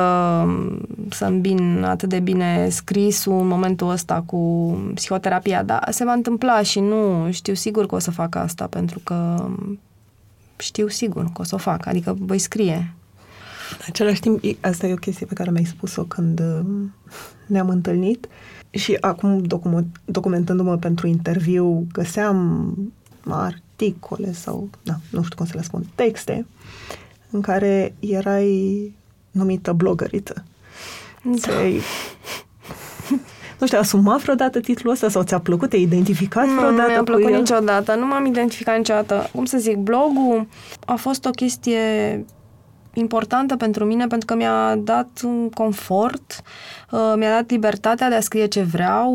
să 1.09 1.25
îmbin 1.25 1.83
atât 1.83 2.09
de 2.09 2.19
bine 2.19 2.69
scrisul 2.69 3.39
în 3.39 3.47
momentul 3.47 3.89
ăsta 3.89 4.23
cu 4.25 4.71
psihoterapia, 4.93 5.63
dar 5.63 5.87
se 5.91 6.03
va 6.03 6.13
întâmpla 6.13 6.61
și 6.61 6.79
nu 6.79 7.31
știu 7.31 7.53
sigur 7.53 7.85
că 7.85 7.95
o 7.95 7.99
să 7.99 8.11
fac 8.11 8.35
asta, 8.35 8.67
pentru 8.67 8.99
că 9.03 9.45
știu 10.59 10.87
sigur 10.87 11.23
că 11.23 11.41
o 11.41 11.43
să 11.43 11.55
o 11.55 11.57
fac, 11.57 11.85
adică 11.85 12.15
voi 12.19 12.39
scrie. 12.39 12.93
În 13.71 13.85
același 13.87 14.19
timp, 14.19 14.43
asta 14.61 14.87
e 14.87 14.93
o 14.93 14.95
chestie 14.95 15.25
pe 15.25 15.33
care 15.33 15.51
mi-ai 15.51 15.65
spus-o 15.65 16.03
când 16.03 16.39
uh, 16.39 16.65
ne-am 17.47 17.69
întâlnit 17.69 18.27
și 18.69 18.97
acum 18.99 19.43
documentându-mă 20.05 20.77
pentru 20.77 21.07
interviu 21.07 21.87
găseam 21.91 22.73
articole 23.27 24.33
sau, 24.33 24.69
da, 24.83 24.99
nu 25.11 25.23
știu 25.23 25.35
cum 25.35 25.45
să 25.45 25.53
le 25.55 25.61
spun, 25.61 25.85
texte 25.95 26.45
în 27.29 27.41
care 27.41 27.95
erai 27.99 28.93
numită 29.31 29.73
blogăriță. 29.73 30.43
Da. 31.23 31.53
Nu 33.60 33.65
știu, 33.65 33.79
asumat 33.79 34.21
vreodată 34.21 34.60
titlul 34.60 34.93
ăsta 34.93 35.10
sau 35.10 35.23
ți-a 35.23 35.39
plăcut? 35.39 35.69
Te-ai 35.69 35.81
identificat 35.81 36.45
nu, 36.45 36.53
vreodată 36.53 36.81
Nu, 36.81 36.87
mi-a 36.87 37.03
plăcut 37.03 37.23
cu 37.23 37.29
el? 37.29 37.37
niciodată. 37.37 37.95
Nu 37.95 38.05
m-am 38.05 38.25
identificat 38.25 38.77
niciodată. 38.77 39.29
Cum 39.33 39.45
să 39.45 39.57
zic, 39.57 39.77
blogul 39.77 40.47
a 40.85 40.95
fost 40.95 41.25
o 41.25 41.29
chestie 41.29 41.79
importantă 42.93 43.55
pentru 43.55 43.85
mine 43.85 44.07
pentru 44.07 44.25
că 44.25 44.35
mi-a 44.35 44.75
dat 44.75 45.10
un 45.23 45.49
confort, 45.49 46.41
uh, 46.91 47.13
mi-a 47.15 47.29
dat 47.29 47.49
libertatea 47.49 48.10
de 48.10 48.15
a 48.15 48.19
scrie 48.19 48.45
ce 48.45 48.62
vreau 48.62 49.13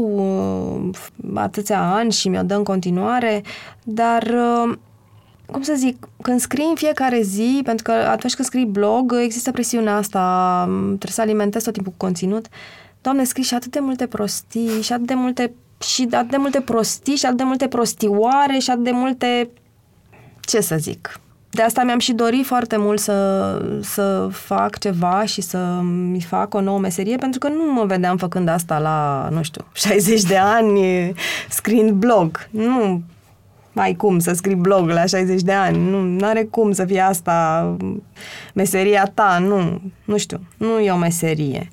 uh, 0.84 0.96
atâția 1.34 1.92
ani 1.92 2.12
și 2.12 2.28
mi-o 2.28 2.42
dă 2.42 2.54
în 2.54 2.64
continuare, 2.64 3.42
dar 3.84 4.22
uh, 4.22 4.72
cum 5.46 5.62
să 5.62 5.74
zic, 5.76 6.08
când 6.22 6.40
scrii 6.40 6.66
în 6.68 6.74
fiecare 6.74 7.20
zi, 7.22 7.60
pentru 7.64 7.84
că 7.84 7.92
atunci 7.92 8.34
când 8.34 8.48
scrii 8.48 8.64
blog, 8.64 9.14
există 9.22 9.50
presiunea 9.50 9.96
asta, 9.96 10.64
trebuie 10.86 11.12
să 11.12 11.20
alimentezi 11.20 11.64
tot 11.64 11.72
timpul 11.72 11.92
cu 11.92 12.04
conținut, 12.04 12.46
Doamne, 13.04 13.24
scrii 13.24 13.44
și 13.44 13.54
atât 13.54 13.70
de 13.70 13.78
multe 13.80 14.06
prostii 14.06 14.82
și 14.82 14.92
atât 14.92 15.06
de 15.06 15.14
multe 15.14 15.52
și 15.78 16.08
atât 16.10 16.30
de 16.30 16.36
multe 16.36 16.60
prostii 16.60 17.16
și 17.16 17.24
atât 17.24 17.36
de 17.36 17.44
multe 17.44 17.68
prostioare 17.68 18.58
și 18.58 18.70
atât 18.70 18.84
de 18.84 18.90
multe 18.90 19.48
ce 20.40 20.60
să 20.60 20.76
zic. 20.76 21.20
de 21.50 21.62
asta 21.62 21.82
mi-am 21.82 21.98
și 21.98 22.12
dorit 22.12 22.46
foarte 22.46 22.76
mult 22.76 23.00
să, 23.00 23.58
să 23.82 24.28
fac 24.32 24.78
ceva 24.78 25.24
și 25.24 25.40
să 25.40 25.80
mi 26.10 26.20
fac 26.20 26.54
o 26.54 26.60
nouă 26.60 26.78
meserie, 26.78 27.16
pentru 27.16 27.38
că 27.38 27.48
nu 27.48 27.72
mă 27.72 27.84
vedeam 27.84 28.16
făcând 28.16 28.48
asta 28.48 28.78
la, 28.78 29.28
nu 29.32 29.42
știu, 29.42 29.64
60 29.88 30.22
de 30.22 30.36
ani, 30.36 31.12
scriind 31.48 31.90
blog. 31.90 32.48
Nu 32.50 33.02
ai 33.74 33.94
cum 33.94 34.18
să 34.18 34.32
scrii 34.32 34.54
blog 34.54 34.88
la 34.88 35.04
60 35.04 35.42
de 35.42 35.52
ani, 35.52 35.90
nu 35.90 36.26
are 36.26 36.44
cum 36.44 36.72
să 36.72 36.84
fie 36.84 37.00
asta 37.00 37.76
meseria 38.54 39.10
ta, 39.14 39.38
nu, 39.38 39.80
nu 40.04 40.16
știu, 40.16 40.40
nu 40.56 40.78
e 40.78 40.90
o 40.90 40.96
meserie. 40.96 41.70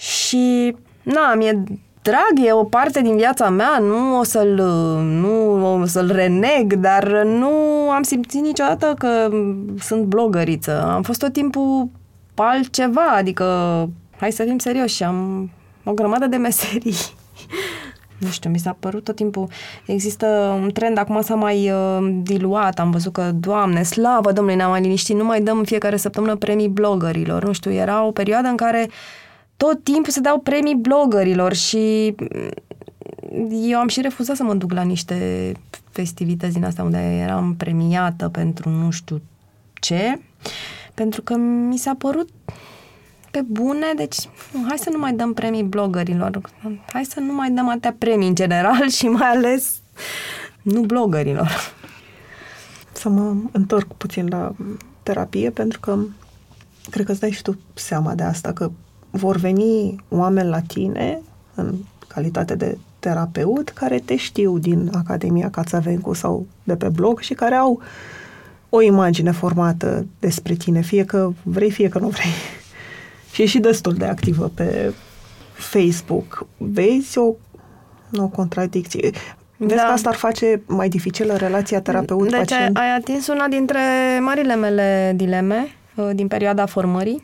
Și, 0.00 0.76
na, 1.02 1.34
mi-e 1.34 1.62
drag, 2.02 2.46
e 2.46 2.52
o 2.52 2.64
parte 2.64 3.00
din 3.00 3.16
viața 3.16 3.48
mea, 3.48 3.78
nu 3.78 4.18
o 4.18 4.22
să-l, 4.22 4.54
nu 5.02 5.64
o 5.80 5.86
să-l 5.86 6.10
reneg, 6.12 6.74
dar 6.74 7.22
nu 7.24 7.50
am 7.90 8.02
simțit 8.02 8.40
niciodată 8.40 8.94
că 8.98 9.28
sunt 9.78 10.04
blogăriță. 10.04 10.82
Am 10.82 11.02
fost 11.02 11.20
tot 11.20 11.32
timpul 11.32 11.88
altceva, 12.34 13.06
adică, 13.16 13.44
hai 14.16 14.32
să 14.32 14.42
fim 14.42 14.58
serioși, 14.58 15.02
am 15.02 15.50
o 15.84 15.92
grămadă 15.92 16.26
de 16.26 16.36
meserii. 16.36 16.96
nu 18.18 18.28
știu, 18.28 18.50
mi 18.50 18.58
s-a 18.58 18.76
părut 18.80 19.04
tot 19.04 19.16
timpul, 19.16 19.48
există 19.86 20.26
un 20.62 20.70
trend, 20.72 20.98
acum 20.98 21.20
s-a 21.22 21.34
mai 21.34 21.70
uh, 21.70 22.18
diluat, 22.22 22.78
am 22.78 22.90
văzut 22.90 23.12
că, 23.12 23.30
Doamne, 23.34 23.82
slavă 23.82 24.32
Domnului, 24.32 24.56
ne-am 24.56 24.70
mai 24.70 24.80
liniștit, 24.80 25.16
nu 25.16 25.24
mai 25.24 25.40
dăm 25.40 25.58
în 25.58 25.64
fiecare 25.64 25.96
săptămână 25.96 26.36
premii 26.36 26.68
blogărilor, 26.68 27.44
nu 27.44 27.52
știu, 27.52 27.72
era 27.72 28.04
o 28.04 28.10
perioadă 28.10 28.48
în 28.48 28.56
care 28.56 28.88
tot 29.66 29.84
timpul 29.84 30.12
se 30.12 30.20
dau 30.20 30.38
premii 30.38 30.74
blogărilor 30.74 31.54
și 31.54 32.14
eu 33.50 33.78
am 33.78 33.88
și 33.88 34.00
refuzat 34.00 34.36
să 34.36 34.42
mă 34.42 34.54
duc 34.54 34.72
la 34.72 34.82
niște 34.82 35.52
festivități 35.90 36.52
din 36.52 36.64
astea 36.64 36.84
unde 36.84 36.98
eram 36.98 37.54
premiată 37.54 38.28
pentru 38.28 38.68
nu 38.68 38.90
știu 38.90 39.20
ce, 39.74 40.20
pentru 40.94 41.22
că 41.22 41.36
mi 41.36 41.76
s-a 41.76 41.94
părut 41.98 42.28
pe 43.30 43.40
bune, 43.40 43.86
deci 43.96 44.16
hai 44.68 44.78
să 44.78 44.90
nu 44.92 44.98
mai 44.98 45.12
dăm 45.12 45.32
premii 45.32 45.62
blogărilor, 45.62 46.40
hai 46.92 47.04
să 47.04 47.20
nu 47.20 47.32
mai 47.32 47.50
dăm 47.50 47.68
atâtea 47.68 47.96
premii 47.98 48.28
în 48.28 48.34
general 48.34 48.88
și 48.88 49.08
mai 49.08 49.28
ales 49.28 49.80
nu 50.62 50.80
blogărilor. 50.80 51.74
Să 52.92 53.08
mă 53.08 53.34
întorc 53.52 53.92
puțin 53.92 54.28
la 54.28 54.54
terapie, 55.02 55.50
pentru 55.50 55.80
că 55.80 55.98
cred 56.90 57.06
că 57.06 57.12
îți 57.12 57.20
dai 57.20 57.30
și 57.30 57.42
tu 57.42 57.58
seama 57.74 58.14
de 58.14 58.22
asta, 58.22 58.52
că 58.52 58.70
vor 59.10 59.36
veni 59.36 60.04
oameni 60.08 60.48
la 60.48 60.60
tine 60.60 61.20
în 61.54 61.74
calitate 62.08 62.54
de 62.54 62.78
terapeut 62.98 63.68
care 63.68 63.98
te 63.98 64.16
știu 64.16 64.58
din 64.58 64.90
Academia 64.94 65.50
Cațavencu 65.50 66.12
sau 66.12 66.46
de 66.64 66.76
pe 66.76 66.88
blog 66.88 67.20
și 67.20 67.34
care 67.34 67.54
au 67.54 67.80
o 68.68 68.80
imagine 68.82 69.30
formată 69.30 70.06
despre 70.18 70.54
tine, 70.54 70.80
fie 70.80 71.04
că 71.04 71.32
vrei, 71.42 71.70
fie 71.70 71.88
că 71.88 71.98
nu 71.98 72.08
vrei. 72.08 72.32
și 73.32 73.42
e 73.42 73.46
și 73.46 73.58
destul 73.58 73.94
de 73.94 74.04
activă 74.04 74.50
pe 74.54 74.92
Facebook. 75.52 76.46
Vezi 76.56 77.18
o, 77.18 77.34
o 78.16 78.28
contradicție. 78.28 79.10
Vezi 79.56 79.74
da. 79.74 79.82
că 79.82 79.92
asta 79.92 80.08
ar 80.08 80.14
face 80.14 80.62
mai 80.66 80.88
dificilă 80.88 81.36
relația 81.36 81.80
terapeut-pacient? 81.80 82.74
Deci 82.74 82.82
ai 82.82 82.96
atins 82.96 83.26
una 83.26 83.46
dintre 83.46 83.80
marile 84.20 84.54
mele 84.54 85.12
dileme 85.16 85.56
Uh, 85.62 85.79
din 86.14 86.28
perioada 86.28 86.66
formării. 86.66 87.22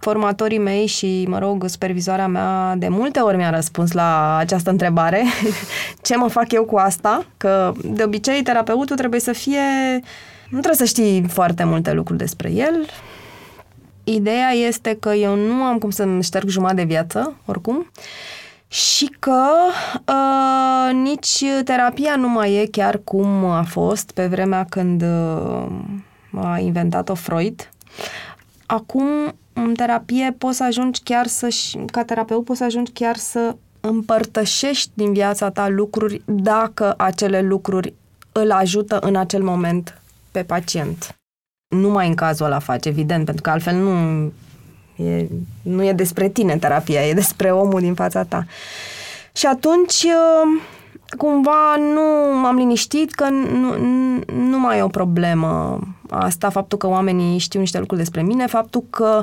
Formatorii 0.00 0.58
mei 0.58 0.86
și, 0.86 1.24
mă 1.28 1.38
rog, 1.38 1.68
supervizoarea 1.68 2.26
mea 2.26 2.74
de 2.76 2.88
multe 2.88 3.20
ori 3.20 3.36
mi-a 3.36 3.50
răspuns 3.50 3.92
la 3.92 4.36
această 4.36 4.70
întrebare. 4.70 5.24
Ce 6.02 6.16
mă 6.16 6.28
fac 6.28 6.52
eu 6.52 6.64
cu 6.64 6.76
asta? 6.76 7.26
Că, 7.36 7.72
de 7.84 8.02
obicei, 8.02 8.42
terapeutul 8.42 8.96
trebuie 8.96 9.20
să 9.20 9.32
fie... 9.32 9.60
Nu 10.48 10.60
trebuie 10.60 10.86
să 10.86 10.94
știi 10.94 11.24
foarte 11.28 11.64
multe 11.64 11.92
lucruri 11.92 12.18
despre 12.18 12.50
el. 12.50 12.86
Ideea 14.04 14.50
este 14.50 14.96
că 15.00 15.12
eu 15.12 15.36
nu 15.36 15.62
am 15.62 15.78
cum 15.78 15.90
să-mi 15.90 16.22
șterg 16.22 16.48
jumătate 16.48 16.76
de 16.76 16.84
viață, 16.84 17.36
oricum, 17.44 17.90
și 18.68 19.16
că 19.18 19.42
uh, 20.06 20.94
nici 20.94 21.44
terapia 21.64 22.16
nu 22.16 22.28
mai 22.28 22.54
e 22.54 22.66
chiar 22.66 23.00
cum 23.04 23.44
a 23.44 23.62
fost 23.62 24.10
pe 24.10 24.26
vremea 24.26 24.66
când 24.68 25.02
uh, 25.02 25.66
a 26.44 26.58
inventat-o 26.58 27.14
Freud. 27.14 27.68
Acum, 28.66 29.34
în 29.52 29.74
terapie, 29.74 30.34
poți 30.38 30.56
să 30.56 30.64
ajungi 30.64 31.00
chiar 31.02 31.26
să, 31.26 31.48
ca 31.92 32.04
terapeut, 32.04 32.44
poți 32.44 32.58
să 32.58 32.64
ajungi 32.64 32.92
chiar 32.92 33.16
să 33.16 33.56
împărtășești 33.80 34.90
din 34.94 35.12
viața 35.12 35.50
ta 35.50 35.68
lucruri 35.68 36.22
dacă 36.24 36.94
acele 36.96 37.40
lucruri 37.40 37.94
îl 38.32 38.50
ajută 38.50 38.98
în 38.98 39.16
acel 39.16 39.42
moment 39.42 40.00
pe 40.30 40.42
pacient. 40.42 41.16
Numai 41.68 42.08
în 42.08 42.14
cazul 42.14 42.46
ăla 42.46 42.58
faci, 42.58 42.86
evident, 42.86 43.24
pentru 43.24 43.42
că 43.42 43.50
altfel 43.50 43.76
nu 43.76 44.32
e, 45.04 45.26
nu 45.62 45.84
e 45.84 45.92
despre 45.92 46.28
tine 46.28 46.56
terapia, 46.56 47.06
e 47.06 47.14
despre 47.14 47.52
omul 47.52 47.80
din 47.80 47.94
fața 47.94 48.24
ta. 48.24 48.46
Și 49.32 49.46
atunci 49.46 50.06
cumva 51.16 51.76
nu 51.76 52.38
m-am 52.40 52.56
liniștit 52.56 53.12
că 53.12 53.28
nu, 53.28 53.76
nu 54.34 54.58
mai 54.58 54.78
e 54.78 54.82
o 54.82 54.88
problemă 54.88 55.80
asta, 56.10 56.50
faptul 56.50 56.78
că 56.78 56.86
oamenii 56.88 57.38
știu 57.38 57.60
niște 57.60 57.78
lucruri 57.78 58.00
despre 58.00 58.22
mine, 58.22 58.46
faptul 58.46 58.84
că 58.90 59.22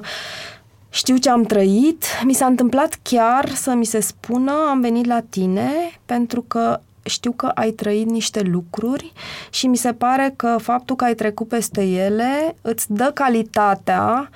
știu 0.90 1.18
ce 1.18 1.30
am 1.30 1.44
trăit. 1.44 2.06
Mi 2.24 2.34
s-a 2.34 2.46
întâmplat 2.46 3.00
chiar 3.02 3.50
să 3.50 3.74
mi 3.74 3.86
se 3.86 4.00
spună, 4.00 4.52
am 4.70 4.82
venit 4.82 5.06
la 5.06 5.20
tine 5.30 5.72
pentru 6.06 6.42
că 6.42 6.80
știu 7.04 7.32
că 7.32 7.46
ai 7.46 7.72
trăit 7.72 8.10
niște 8.10 8.42
lucruri 8.42 9.14
și 9.50 9.68
mi 9.68 9.78
se 9.78 9.94
pare 9.94 10.34
că 10.36 10.58
faptul 10.62 10.96
că 10.96 11.04
ai 11.04 11.16
trecut 11.16 11.48
peste 11.48 11.84
ele 11.84 12.56
îți 12.62 12.94
dă 12.94 13.12
calitatea 13.14 14.30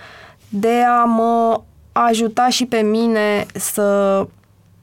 de 0.50 0.84
a 0.88 1.04
mă 1.04 1.62
ajuta 1.92 2.50
și 2.50 2.66
pe 2.66 2.82
mine 2.82 3.46
să 3.54 4.28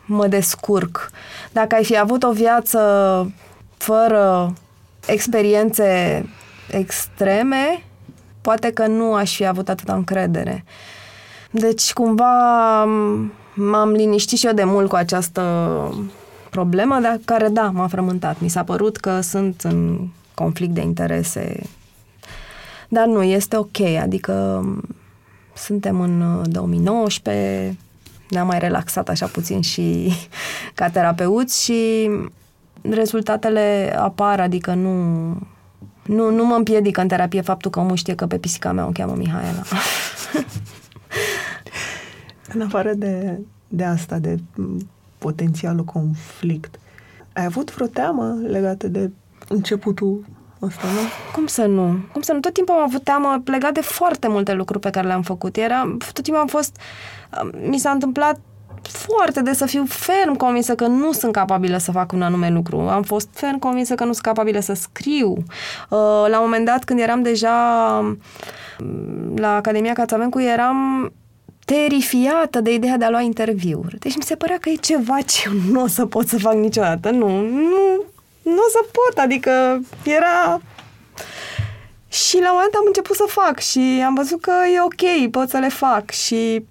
mă 0.07 0.27
descurc. 0.27 1.11
Dacă 1.53 1.75
ai 1.75 1.85
fi 1.85 1.99
avut 1.99 2.23
o 2.23 2.33
viață 2.33 2.81
fără 3.77 4.53
experiențe 5.07 6.25
extreme, 6.71 7.83
poate 8.41 8.71
că 8.71 8.87
nu 8.87 9.15
aș 9.15 9.35
fi 9.35 9.47
avut 9.47 9.69
atâta 9.69 9.95
încredere. 9.95 10.65
Deci, 11.51 11.93
cumva, 11.93 12.85
m-am 13.55 13.91
liniștit 13.91 14.39
și 14.39 14.47
eu 14.47 14.53
de 14.53 14.65
mult 14.65 14.89
cu 14.89 14.97
această 14.97 15.43
problemă, 16.51 16.99
dar 17.01 17.21
care, 17.25 17.49
da, 17.49 17.71
m-a 17.71 17.87
frământat. 17.87 18.41
Mi 18.41 18.49
s-a 18.49 18.65
părut 18.65 18.97
că 18.97 19.21
sunt 19.21 19.61
în 19.61 20.09
conflict 20.35 20.75
de 20.75 20.81
interese. 20.81 21.61
Dar 22.89 23.07
nu, 23.07 23.23
este 23.23 23.57
ok, 23.57 23.81
adică 24.01 24.65
suntem 25.55 26.01
în 26.01 26.43
2019, 26.51 27.77
ne-am 28.33 28.47
mai 28.47 28.59
relaxat 28.59 29.09
așa 29.09 29.27
puțin 29.27 29.61
și 29.61 30.13
ca 30.75 30.89
terapeuți 30.89 31.65
și 31.65 32.11
rezultatele 32.91 33.95
apar, 33.99 34.41
adică 34.41 34.75
nu, 34.75 34.93
nu, 36.07 36.31
nu 36.31 36.47
mă 36.47 36.55
împiedică 36.55 37.01
în 37.01 37.09
terapie 37.09 37.41
faptul 37.41 37.71
că 37.71 37.81
omul 37.81 37.97
știe 37.97 38.15
că 38.15 38.27
pe 38.27 38.39
pisica 38.39 38.73
mea 38.73 38.87
o 38.87 38.91
cheamă 38.91 39.15
Mihaela. 39.15 39.63
în 42.55 42.61
afară 42.61 42.93
de, 42.95 43.39
de 43.69 43.85
asta, 43.85 44.19
de 44.19 44.39
potențialul 45.19 45.85
conflict, 45.85 46.79
ai 47.33 47.45
avut 47.45 47.75
vreo 47.75 47.87
teamă 47.87 48.39
legată 48.47 48.89
de 48.89 49.11
începutul 49.49 50.25
ăsta, 50.63 50.87
nu? 50.87 51.01
Cum 51.33 51.47
să 51.47 51.65
nu? 51.65 51.97
Cum 52.13 52.23
să 52.23 52.33
nu? 52.33 52.41
Tot 52.41 52.53
timpul 52.53 52.75
am 52.75 52.83
avut 52.83 53.05
teamă 53.05 53.43
legat 53.45 53.73
de 53.73 53.81
foarte 53.81 54.29
multe 54.29 54.53
lucruri 54.53 54.81
pe 54.81 54.91
care 54.91 55.07
le-am 55.07 55.23
făcut. 55.23 55.57
Era, 55.57 55.97
tot 56.13 56.23
timpul 56.23 56.43
am 56.43 56.47
fost... 56.47 56.77
Mi 57.69 57.79
s-a 57.79 57.91
întâmplat 57.91 58.39
foarte 58.89 59.43
des 59.43 59.57
să 59.57 59.67
fiu 59.67 59.85
ferm 59.87 60.37
convinsă 60.37 60.75
că 60.75 60.87
nu 60.87 61.13
sunt 61.13 61.33
capabilă 61.33 61.77
să 61.77 61.91
fac 61.91 62.13
un 62.13 62.23
anume 62.23 62.51
lucru. 62.51 62.81
Am 62.81 63.03
fost 63.03 63.29
ferm 63.33 63.59
convinsă 63.59 63.95
că 63.95 64.05
nu 64.05 64.13
sunt 64.13 64.25
capabilă 64.25 64.61
să 64.61 64.73
scriu. 64.73 65.31
Uh, 65.33 66.25
la 66.29 66.39
un 66.39 66.45
moment 66.45 66.65
dat, 66.65 66.85
când 66.85 67.01
eram 67.01 67.23
deja 67.23 67.55
mm, 68.79 69.37
la 69.37 69.55
Academia 69.55 69.93
Cațavencu, 69.93 70.41
eram 70.41 71.13
terifiată 71.65 72.61
de 72.61 72.73
ideea 72.75 72.97
de 72.97 73.05
a 73.05 73.11
lua 73.11 73.21
interviuri. 73.21 73.99
Deci 73.99 74.17
mi 74.17 74.23
se 74.23 74.37
părea 74.37 74.59
că 74.61 74.69
e 74.69 74.75
ceva 74.75 75.21
ce 75.21 75.51
nu 75.71 75.83
o 75.83 75.87
să 75.87 76.07
pot 76.07 76.29
să 76.29 76.39
fac 76.39 76.55
niciodată. 76.55 77.11
Nu, 77.11 77.41
nu, 77.41 78.05
nu 78.43 78.63
o 78.67 78.71
să 78.71 78.85
pot, 78.93 79.25
adică 79.25 79.81
era... 80.05 80.61
Și 82.09 82.41
la 82.41 82.51
un 82.51 82.55
moment 82.55 82.75
am 82.75 82.85
început 82.87 83.17
să 83.17 83.25
fac 83.29 83.59
și 83.59 84.03
am 84.07 84.15
văzut 84.15 84.41
că 84.41 84.53
e 84.75 84.81
ok, 84.81 85.31
pot 85.31 85.49
să 85.49 85.59
le 85.59 85.69
fac 85.69 86.11
și 86.11 86.65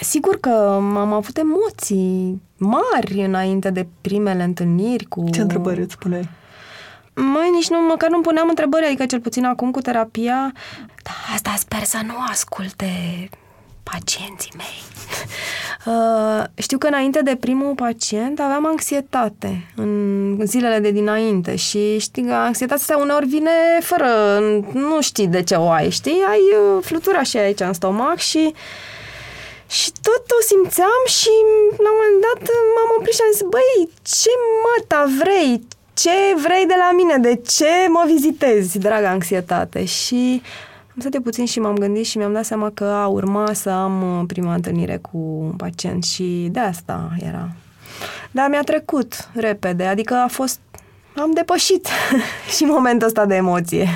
Sigur 0.00 0.40
că 0.40 0.50
am 0.74 1.12
avut 1.12 1.36
emoții 1.36 2.42
mari 2.56 3.24
înainte 3.24 3.70
de 3.70 3.86
primele 4.00 4.42
întâlniri 4.42 5.04
cu... 5.04 5.30
Ce 5.30 5.40
întrebări 5.40 5.80
îți 5.80 5.98
puneai? 5.98 6.28
Mai 7.14 7.50
nici 7.50 7.68
nu, 7.68 7.80
măcar 7.80 8.10
nu 8.10 8.20
puneam 8.20 8.48
întrebări, 8.48 8.86
adică 8.86 9.06
cel 9.06 9.20
puțin 9.20 9.44
acum 9.44 9.70
cu 9.70 9.80
terapia. 9.80 10.52
Da, 11.02 11.34
asta 11.34 11.54
sper 11.56 11.82
să 11.82 11.98
nu 12.06 12.14
asculte 12.30 12.86
pacienții 13.82 14.52
mei. 14.56 14.97
Uh, 15.86 16.44
știu 16.54 16.78
că 16.78 16.86
înainte 16.86 17.20
de 17.22 17.36
primul 17.40 17.74
pacient 17.74 18.40
aveam 18.40 18.66
anxietate 18.66 19.66
în 19.76 20.38
zilele 20.44 20.78
de 20.78 20.90
dinainte 20.90 21.56
și 21.56 21.98
știi 21.98 22.24
că 22.26 22.32
anxietatea 22.32 22.82
asta 22.82 23.02
uneori 23.02 23.26
vine 23.26 23.50
fără, 23.80 24.38
nu 24.72 25.00
știi 25.00 25.26
de 25.26 25.42
ce 25.42 25.54
o 25.54 25.68
ai, 25.68 25.90
știi? 25.90 26.24
Ai 26.28 26.40
uh, 26.40 26.82
flutura 26.84 27.22
și 27.22 27.36
aici 27.36 27.60
în 27.60 27.72
stomac 27.72 28.18
și 28.18 28.54
și 29.68 29.92
tot 30.02 30.24
o 30.38 30.40
simțeam 30.50 31.02
și 31.06 31.34
la 31.84 31.90
un 31.90 31.98
moment 31.98 32.20
dat 32.26 32.48
m-am 32.74 32.90
oprit 32.98 33.14
și 33.14 33.20
am 33.24 33.32
zis, 33.32 33.42
băi, 33.42 33.90
ce 34.02 34.30
măta 34.64 35.04
vrei? 35.20 35.62
Ce 35.94 36.16
vrei 36.44 36.66
de 36.66 36.74
la 36.78 36.90
mine? 36.92 37.16
De 37.18 37.40
ce 37.46 37.72
mă 37.88 38.02
vizitezi, 38.06 38.78
dragă 38.78 39.06
anxietate? 39.06 39.84
Și 39.84 40.42
am 40.98 41.08
stat 41.08 41.22
puțin 41.22 41.46
și 41.46 41.60
m-am 41.60 41.74
gândit 41.74 42.06
și 42.06 42.18
mi-am 42.18 42.32
dat 42.32 42.44
seama 42.44 42.70
că 42.74 42.84
a 42.84 43.06
urma 43.06 43.52
să 43.52 43.70
am 43.70 44.18
uh, 44.18 44.24
prima 44.26 44.54
întâlnire 44.54 44.96
cu 44.96 45.18
un 45.18 45.50
pacient 45.50 46.04
și 46.04 46.48
de 46.50 46.60
asta 46.60 47.10
era. 47.20 47.48
Dar 48.30 48.48
mi-a 48.48 48.62
trecut 48.62 49.28
repede, 49.34 49.84
adică 49.84 50.14
a 50.14 50.26
fost... 50.26 50.60
Am 51.16 51.30
depășit 51.34 51.88
și 52.56 52.64
momentul 52.64 53.06
ăsta 53.06 53.26
de 53.26 53.34
emoție. 53.34 53.88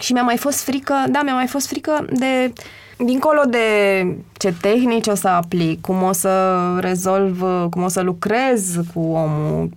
Și 0.00 0.12
mi-a 0.12 0.22
mai 0.22 0.36
fost 0.36 0.60
frică, 0.62 0.94
da, 1.08 1.22
mi-a 1.22 1.34
mai 1.34 1.46
fost 1.46 1.66
frică 1.66 2.06
de 2.10 2.52
dincolo 2.98 3.42
de 3.48 3.66
ce 4.32 4.54
tehnici 4.60 5.06
o 5.06 5.14
să 5.14 5.28
aplic, 5.28 5.80
cum 5.80 6.02
o 6.02 6.12
să 6.12 6.54
rezolv, 6.80 7.42
cum 7.70 7.82
o 7.82 7.88
să 7.88 8.00
lucrez 8.00 8.76
cu 8.94 9.00
omul 9.00 9.70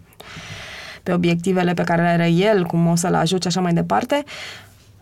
pe 1.03 1.13
obiectivele 1.13 1.73
pe 1.73 1.83
care 1.83 2.01
le 2.01 2.07
are 2.07 2.29
el, 2.29 2.65
cum 2.65 2.87
o 2.87 2.95
să-l 2.95 3.13
ajut 3.13 3.41
și 3.41 3.47
așa 3.47 3.61
mai 3.61 3.73
departe, 3.73 4.23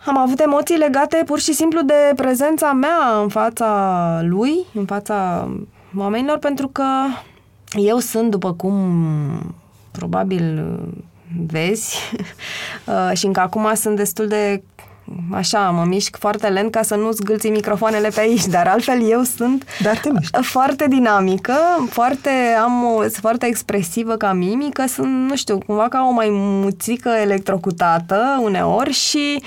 am 0.05 0.17
avut 0.17 0.39
emoții 0.39 0.77
legate 0.77 1.21
pur 1.25 1.39
și 1.39 1.53
simplu 1.53 1.81
de 1.81 2.13
prezența 2.15 2.71
mea 2.71 3.21
în 3.21 3.29
fața 3.29 4.21
lui, 4.23 4.65
în 4.73 4.85
fața 4.85 5.49
oamenilor, 5.97 6.37
pentru 6.37 6.67
că 6.67 6.85
eu 7.73 7.97
sunt, 7.97 8.31
după 8.31 8.53
cum 8.53 8.75
probabil 9.91 10.77
vezi, 11.47 11.97
și 13.17 13.25
încă 13.25 13.39
acum 13.39 13.73
sunt 13.73 13.95
destul 13.95 14.27
de 14.27 14.63
așa, 15.31 15.69
mă 15.69 15.83
mișc 15.83 16.17
foarte 16.17 16.47
lent 16.47 16.71
ca 16.71 16.81
să 16.81 16.95
nu 16.95 17.11
zgâlți 17.11 17.49
microfoanele 17.49 18.09
pe 18.09 18.19
aici, 18.19 18.45
dar 18.45 18.67
altfel 18.67 19.09
eu 19.09 19.23
sunt 19.23 19.65
dar 19.81 19.97
te 19.97 20.09
foarte 20.41 20.87
dinamică, 20.87 21.53
foarte, 21.89 22.29
am 22.61 22.83
o, 22.83 23.01
sunt 23.01 23.13
foarte 23.13 23.45
expresivă 23.45 24.15
ca 24.15 24.33
mimică, 24.33 24.85
sunt, 24.87 25.29
nu 25.29 25.35
știu, 25.35 25.57
cumva 25.57 25.87
ca 25.87 26.05
o 26.09 26.11
mai 26.11 26.27
muțică 26.31 27.09
electrocutată 27.09 28.39
uneori 28.41 28.91
și 28.91 29.41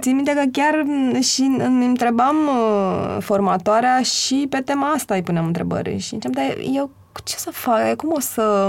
țin 0.00 0.14
minte 0.14 0.32
că 0.32 0.42
chiar 0.52 0.84
și 1.20 1.56
îmi 1.58 1.84
întrebam 1.84 2.36
uh, 2.46 3.16
formatoarea 3.20 4.02
și 4.02 4.46
pe 4.50 4.60
tema 4.60 4.90
asta 4.90 5.14
îi 5.14 5.22
puneam 5.22 5.46
întrebări 5.46 5.98
și 5.98 6.14
înceam, 6.14 6.32
dar 6.32 6.56
eu 6.74 6.90
ce 7.24 7.36
să 7.36 7.50
fac, 7.50 7.96
cum 7.96 8.12
o 8.12 8.20
să 8.20 8.68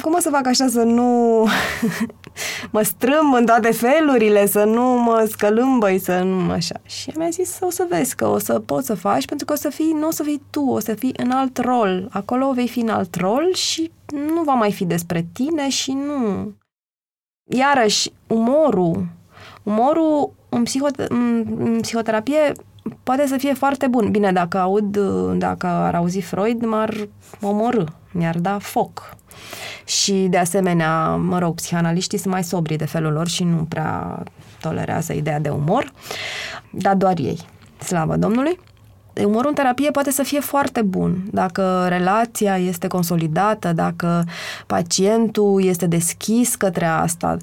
cum 0.00 0.14
o 0.14 0.20
să 0.20 0.30
fac 0.30 0.46
așa 0.46 0.66
să 0.68 0.82
nu 0.82 1.42
mă 2.70 2.82
strâmb 2.82 3.34
în 3.34 3.46
toate 3.46 3.72
felurile, 3.72 4.46
să 4.46 4.64
nu 4.64 4.82
mă 4.82 5.26
scălâmbăi, 5.30 5.98
să 5.98 6.22
nu 6.22 6.50
așa. 6.50 6.74
Și 6.84 7.12
mi-a 7.16 7.28
zis 7.28 7.58
o 7.60 7.70
să 7.70 7.86
vezi 7.90 8.14
că 8.14 8.26
o 8.26 8.38
să 8.38 8.60
poți 8.60 8.86
să 8.86 8.94
faci, 8.94 9.26
pentru 9.26 9.46
că 9.46 9.52
o 9.52 9.56
să 9.56 9.68
fii, 9.68 9.92
nu 9.98 10.06
o 10.06 10.10
să 10.10 10.22
fii 10.22 10.42
tu, 10.50 10.60
o 10.60 10.78
să 10.78 10.94
fii 10.94 11.12
în 11.16 11.30
alt 11.30 11.58
rol. 11.58 12.08
Acolo 12.10 12.52
vei 12.52 12.68
fi 12.68 12.80
în 12.80 12.88
alt 12.88 13.14
rol 13.16 13.54
și 13.54 13.90
nu 14.34 14.42
va 14.42 14.54
mai 14.54 14.72
fi 14.72 14.84
despre 14.84 15.26
tine 15.32 15.68
și 15.68 15.92
nu... 15.92 16.52
Iarăși, 17.50 18.10
umorul, 18.26 19.06
umorul 19.62 20.32
în, 20.48 20.62
psihote- 20.62 21.06
în 21.08 21.78
psihoterapie 21.80 22.52
poate 23.02 23.26
să 23.26 23.36
fie 23.36 23.52
foarte 23.52 23.86
bun. 23.86 24.10
Bine, 24.10 24.32
dacă 24.32 24.58
aud, 24.58 24.96
dacă 25.38 25.66
ar 25.66 25.94
auzi 25.94 26.20
Freud, 26.20 26.64
m-ar 26.64 27.08
omorâ, 27.40 27.84
mi-ar 28.14 28.38
da 28.38 28.58
foc. 28.60 29.16
Și, 29.84 30.12
de 30.12 30.38
asemenea, 30.38 31.16
mă 31.16 31.38
rog, 31.38 31.54
psihanaliștii 31.54 32.18
sunt 32.18 32.32
mai 32.32 32.44
sobri 32.44 32.76
de 32.76 32.84
felul 32.84 33.12
lor 33.12 33.28
și 33.28 33.44
nu 33.44 33.66
prea 33.68 34.22
tolerează 34.60 35.12
ideea 35.12 35.40
de 35.40 35.48
umor, 35.48 35.92
dar 36.70 36.94
doar 36.94 37.18
ei. 37.18 37.38
Slavă 37.78 38.16
Domnului! 38.16 38.58
Umorul 39.24 39.48
în 39.48 39.54
terapie 39.54 39.90
poate 39.90 40.10
să 40.10 40.22
fie 40.22 40.40
foarte 40.40 40.82
bun 40.82 41.24
dacă 41.30 41.86
relația 41.88 42.56
este 42.58 42.86
consolidată, 42.86 43.72
dacă 43.72 44.24
pacientul 44.66 45.64
este 45.64 45.86
deschis 45.86 46.54
către 46.54 46.84
asta, 46.84 47.36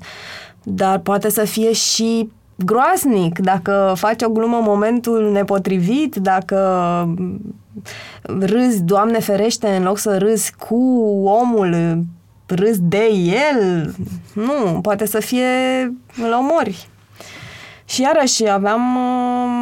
dar 0.63 0.99
poate 0.99 1.29
să 1.29 1.43
fie 1.43 1.73
și 1.73 2.29
groaznic 2.55 3.39
dacă 3.39 3.93
faci 3.95 4.21
o 4.21 4.29
glumă 4.29 4.57
în 4.57 4.63
momentul 4.63 5.31
nepotrivit, 5.31 6.15
dacă 6.15 6.57
râzi, 8.21 8.83
Doamne 8.83 9.19
ferește, 9.19 9.67
în 9.67 9.83
loc 9.83 9.97
să 9.97 10.17
râzi 10.17 10.53
cu 10.67 10.75
omul, 11.23 12.03
râzi 12.45 12.81
de 12.81 13.09
el. 13.51 13.93
Nu, 14.33 14.79
poate 14.81 15.05
să 15.05 15.19
fie 15.19 15.45
la 16.29 16.37
omori. 16.37 16.89
Și 17.85 18.01
iarăși 18.01 18.49
aveam, 18.49 18.97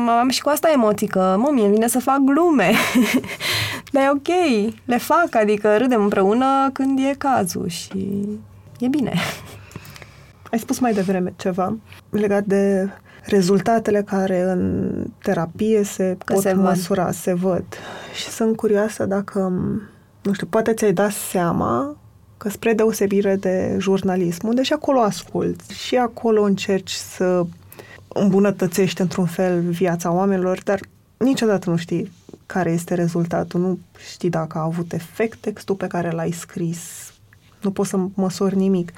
aveam 0.10 0.30
și 0.30 0.42
cu 0.42 0.50
asta 0.50 0.72
emoții, 0.74 1.08
că 1.08 1.36
mă, 1.38 1.50
mie 1.54 1.68
vine 1.68 1.88
să 1.88 2.00
fac 2.00 2.18
glume. 2.18 2.72
Dar 3.92 4.04
e 4.04 4.10
ok, 4.10 4.28
le 4.86 4.98
fac, 4.98 5.36
adică 5.36 5.78
râdem 5.78 6.02
împreună 6.02 6.70
când 6.74 7.00
e 7.00 7.16
cazul 7.18 7.68
și 7.68 8.28
e 8.80 8.88
bine. 8.88 9.14
Ai 10.52 10.60
spus 10.60 10.80
mai 10.80 10.94
devreme 10.94 11.34
ceva 11.38 11.78
legat 12.10 12.44
de 12.44 12.90
rezultatele 13.24 14.02
care 14.02 14.42
în 14.42 14.92
terapie 15.22 15.84
se 15.84 16.16
că 16.26 16.34
pot 16.34 16.42
se 16.42 16.54
măsura, 16.54 17.04
văd. 17.04 17.14
se 17.14 17.34
văd. 17.34 17.64
Și 18.14 18.28
sunt 18.30 18.56
curioasă 18.56 19.06
dacă, 19.06 19.40
nu 20.22 20.34
știu, 20.34 20.48
poate 20.48 20.74
ți-ai 20.74 20.94
dat 20.94 21.12
seama 21.12 21.98
că 22.38 22.50
spre 22.50 22.74
deosebire 22.74 23.36
de 23.36 23.76
jurnalism, 23.80 24.48
unde 24.48 24.64
și 24.64 24.74
acolo 24.74 25.00
asculți 25.00 25.74
și 25.74 25.98
acolo 25.98 26.42
încerci 26.42 26.92
să 26.92 27.46
îmbunătățești 28.08 29.02
într-un 29.02 29.26
fel 29.26 29.60
viața 29.62 30.12
oamenilor, 30.12 30.62
dar 30.64 30.80
niciodată 31.18 31.70
nu 31.70 31.76
știi 31.76 32.12
care 32.46 32.72
este 32.72 32.94
rezultatul, 32.94 33.60
nu 33.60 33.80
știi 34.12 34.30
dacă 34.30 34.58
a 34.58 34.64
avut 34.64 34.94
efect 34.94 35.38
textul 35.40 35.76
pe 35.76 35.88
care 35.88 36.12
l-ai 36.12 36.32
scris, 36.32 36.80
nu 37.62 37.72
poți 37.72 37.90
să 37.90 37.98
măsori 38.14 38.56
nimic. 38.56 38.92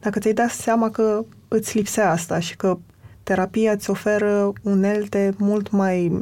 Dacă 0.00 0.18
ți-ai 0.18 0.32
dat 0.32 0.50
seama 0.50 0.90
că 0.90 1.24
îți 1.48 1.76
lipsea 1.76 2.10
asta 2.10 2.38
și 2.38 2.56
că 2.56 2.78
terapia 3.22 3.72
îți 3.72 3.90
oferă 3.90 4.52
unelte 4.62 5.34
mult 5.38 5.70
mai 5.70 6.12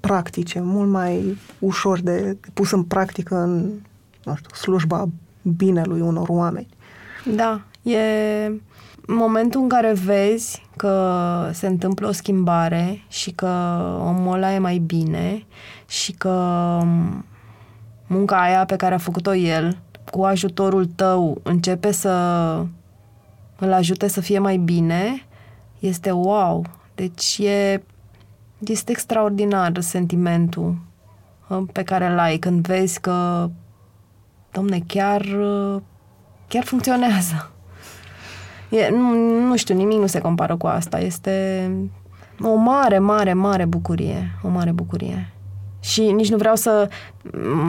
practice, 0.00 0.60
mult 0.60 0.88
mai 0.88 1.38
ușor 1.58 2.00
de 2.00 2.36
pus 2.54 2.70
în 2.70 2.82
practică 2.82 3.36
în, 3.36 3.70
nu 4.24 4.34
știu, 4.36 4.54
slujba 4.56 5.08
binelui 5.42 6.00
unor 6.00 6.28
oameni. 6.28 6.68
Da, 7.34 7.60
e 7.90 7.98
momentul 9.06 9.60
în 9.60 9.68
care 9.68 9.92
vezi 9.92 10.66
că 10.76 11.50
se 11.52 11.66
întâmplă 11.66 12.08
o 12.08 12.12
schimbare 12.12 13.02
și 13.08 13.30
că 13.30 13.46
omul 14.00 14.34
ăla 14.34 14.52
e 14.54 14.58
mai 14.58 14.78
bine 14.78 15.46
și 15.88 16.12
că 16.12 16.32
munca 18.06 18.40
aia 18.40 18.64
pe 18.64 18.76
care 18.76 18.94
a 18.94 18.98
făcut-o 18.98 19.34
el 19.34 19.78
cu 20.10 20.22
ajutorul 20.22 20.86
tău 20.86 21.40
începe 21.42 21.90
să 21.90 22.10
îl 23.58 23.72
ajute 23.72 24.08
să 24.08 24.20
fie 24.20 24.38
mai 24.38 24.56
bine, 24.56 25.26
este 25.82 26.10
wow. 26.10 26.64
Deci 26.94 27.38
e, 27.38 27.82
este 28.58 28.90
extraordinar 28.90 29.80
sentimentul 29.80 30.76
uh, 31.48 31.62
pe 31.72 31.82
care 31.82 32.06
îl 32.06 32.18
ai 32.18 32.36
când 32.36 32.66
vezi 32.66 33.00
că, 33.00 33.50
domne, 34.50 34.82
chiar, 34.86 35.20
uh, 35.20 35.80
chiar 36.48 36.64
funcționează. 36.64 37.50
E, 38.70 38.88
nu, 38.90 39.14
nu 39.46 39.56
știu, 39.56 39.74
nimic 39.74 39.98
nu 39.98 40.06
se 40.06 40.20
compară 40.20 40.56
cu 40.56 40.66
asta. 40.66 41.00
Este 41.00 41.70
o 42.40 42.54
mare, 42.54 42.98
mare, 42.98 43.32
mare 43.32 43.64
bucurie. 43.64 44.38
O 44.42 44.48
mare 44.48 44.70
bucurie. 44.70 45.32
Și 45.80 46.10
nici 46.10 46.30
nu 46.30 46.36
vreau 46.36 46.54
să 46.56 46.88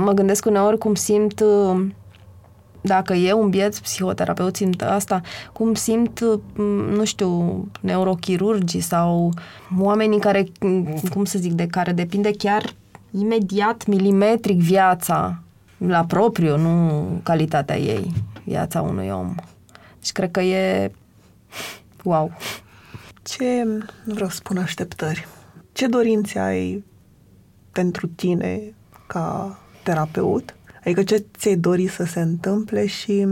mă 0.03 0.11
gândesc 0.11 0.45
uneori 0.45 0.77
cum 0.77 0.95
simt 0.95 1.39
uh, 1.39 1.85
dacă 2.85 3.13
e 3.13 3.33
un 3.33 3.49
biet 3.49 3.79
psihoterapeut 3.79 4.55
simt 4.55 4.81
asta, 4.81 5.21
cum 5.53 5.73
simt, 5.73 6.19
nu 6.95 7.05
știu, 7.05 7.63
neurochirurgii 7.81 8.79
sau 8.79 9.33
oamenii 9.79 10.19
care, 10.19 10.45
cum 11.11 11.25
să 11.25 11.39
zic, 11.39 11.51
de 11.51 11.67
care 11.67 11.91
depinde 11.91 12.31
chiar 12.31 12.73
imediat, 13.11 13.85
milimetric 13.85 14.61
viața 14.61 15.39
la 15.77 16.05
propriu, 16.05 16.57
nu 16.57 17.03
calitatea 17.23 17.77
ei, 17.77 18.13
viața 18.43 18.81
unui 18.81 19.09
om. 19.09 19.35
Deci 19.99 20.11
cred 20.11 20.31
că 20.31 20.41
e 20.41 20.91
wow. 22.03 22.31
Ce, 23.23 23.63
nu 24.03 24.13
vreau 24.13 24.29
să 24.29 24.35
spun 24.35 24.57
așteptări, 24.57 25.27
ce 25.71 25.87
dorințe 25.87 26.39
ai 26.39 26.83
pentru 27.71 28.07
tine 28.07 28.73
ca 29.07 29.57
terapeut 29.83 30.55
Adică 30.85 31.03
ce 31.03 31.25
ți-ai 31.37 31.55
dori 31.55 31.87
să 31.87 32.03
se 32.03 32.19
întâmple 32.19 32.85
și 32.85 33.27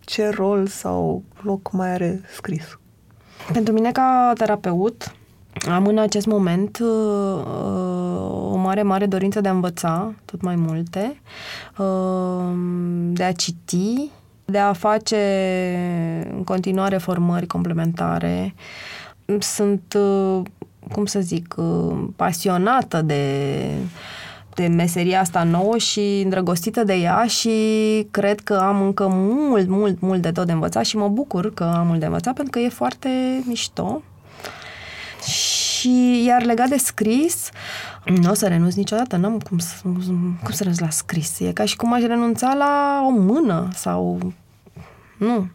ce 0.00 0.28
rol 0.28 0.66
sau 0.66 1.22
loc 1.42 1.72
mai 1.72 1.90
are 1.90 2.20
scris? 2.34 2.78
Pentru 3.52 3.72
mine 3.72 3.92
ca 3.92 4.32
terapeut 4.34 5.14
am 5.70 5.86
în 5.86 5.98
acest 5.98 6.26
moment 6.26 6.78
uh, 6.78 7.44
o 8.52 8.56
mare 8.56 8.64
mare, 8.64 8.82
mare 8.82 9.06
dorință 9.06 9.40
de 9.40 9.48
a 9.48 9.52
învăța 9.52 10.14
tot 10.24 10.42
mai 10.42 10.56
multe, 10.56 11.20
uh, 11.78 12.54
de 13.12 13.22
a 13.22 13.32
citi, 13.32 14.10
de 14.44 14.58
a 14.58 14.72
face 14.72 15.16
în 16.34 16.44
continuare 16.44 16.96
formări 16.96 17.46
complementare. 17.46 18.54
Sunt, 19.38 19.96
uh, 19.98 20.42
cum 20.92 21.04
să 21.04 21.20
zic, 21.20 21.54
uh, 21.56 22.04
pasionată 22.16 23.02
de 23.02 23.70
de 24.54 24.66
meseria 24.66 25.20
asta 25.20 25.42
nouă 25.42 25.78
și 25.78 26.20
îndrăgostită 26.24 26.84
de 26.84 26.94
ea 26.94 27.24
și 27.26 27.50
cred 28.10 28.40
că 28.40 28.54
am 28.54 28.82
încă 28.82 29.06
mult, 29.10 29.68
mult, 29.68 30.00
mult 30.00 30.22
de 30.22 30.32
tot 30.32 30.46
de 30.46 30.52
învățat 30.52 30.84
și 30.84 30.96
mă 30.96 31.08
bucur 31.08 31.54
că 31.54 31.64
am 31.64 31.86
mult 31.86 32.00
de 32.00 32.06
învățat 32.06 32.34
pentru 32.34 32.52
că 32.52 32.58
e 32.58 32.68
foarte 32.68 33.08
mișto. 33.46 34.02
Și 35.26 36.24
iar 36.26 36.42
legat 36.42 36.68
de 36.68 36.76
scris, 36.76 37.48
nu 38.04 38.30
o 38.30 38.34
să 38.34 38.46
renunț 38.46 38.74
niciodată, 38.74 39.16
n-am 39.16 39.38
cum 39.38 39.58
să, 39.58 39.74
cum 40.42 40.50
să 40.50 40.62
renunț 40.62 40.78
la 40.78 40.90
scris. 40.90 41.40
E 41.40 41.52
ca 41.52 41.64
și 41.64 41.76
cum 41.76 41.92
aș 41.92 42.00
renunța 42.00 42.54
la 42.54 43.04
o 43.06 43.10
mână 43.10 43.68
sau... 43.74 44.32
Nu. 45.18 45.48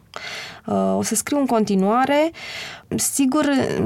Uh, 0.66 0.96
o 0.96 1.02
să 1.02 1.14
scriu 1.14 1.38
în 1.38 1.46
continuare. 1.46 2.30
Sigur, 2.96 3.44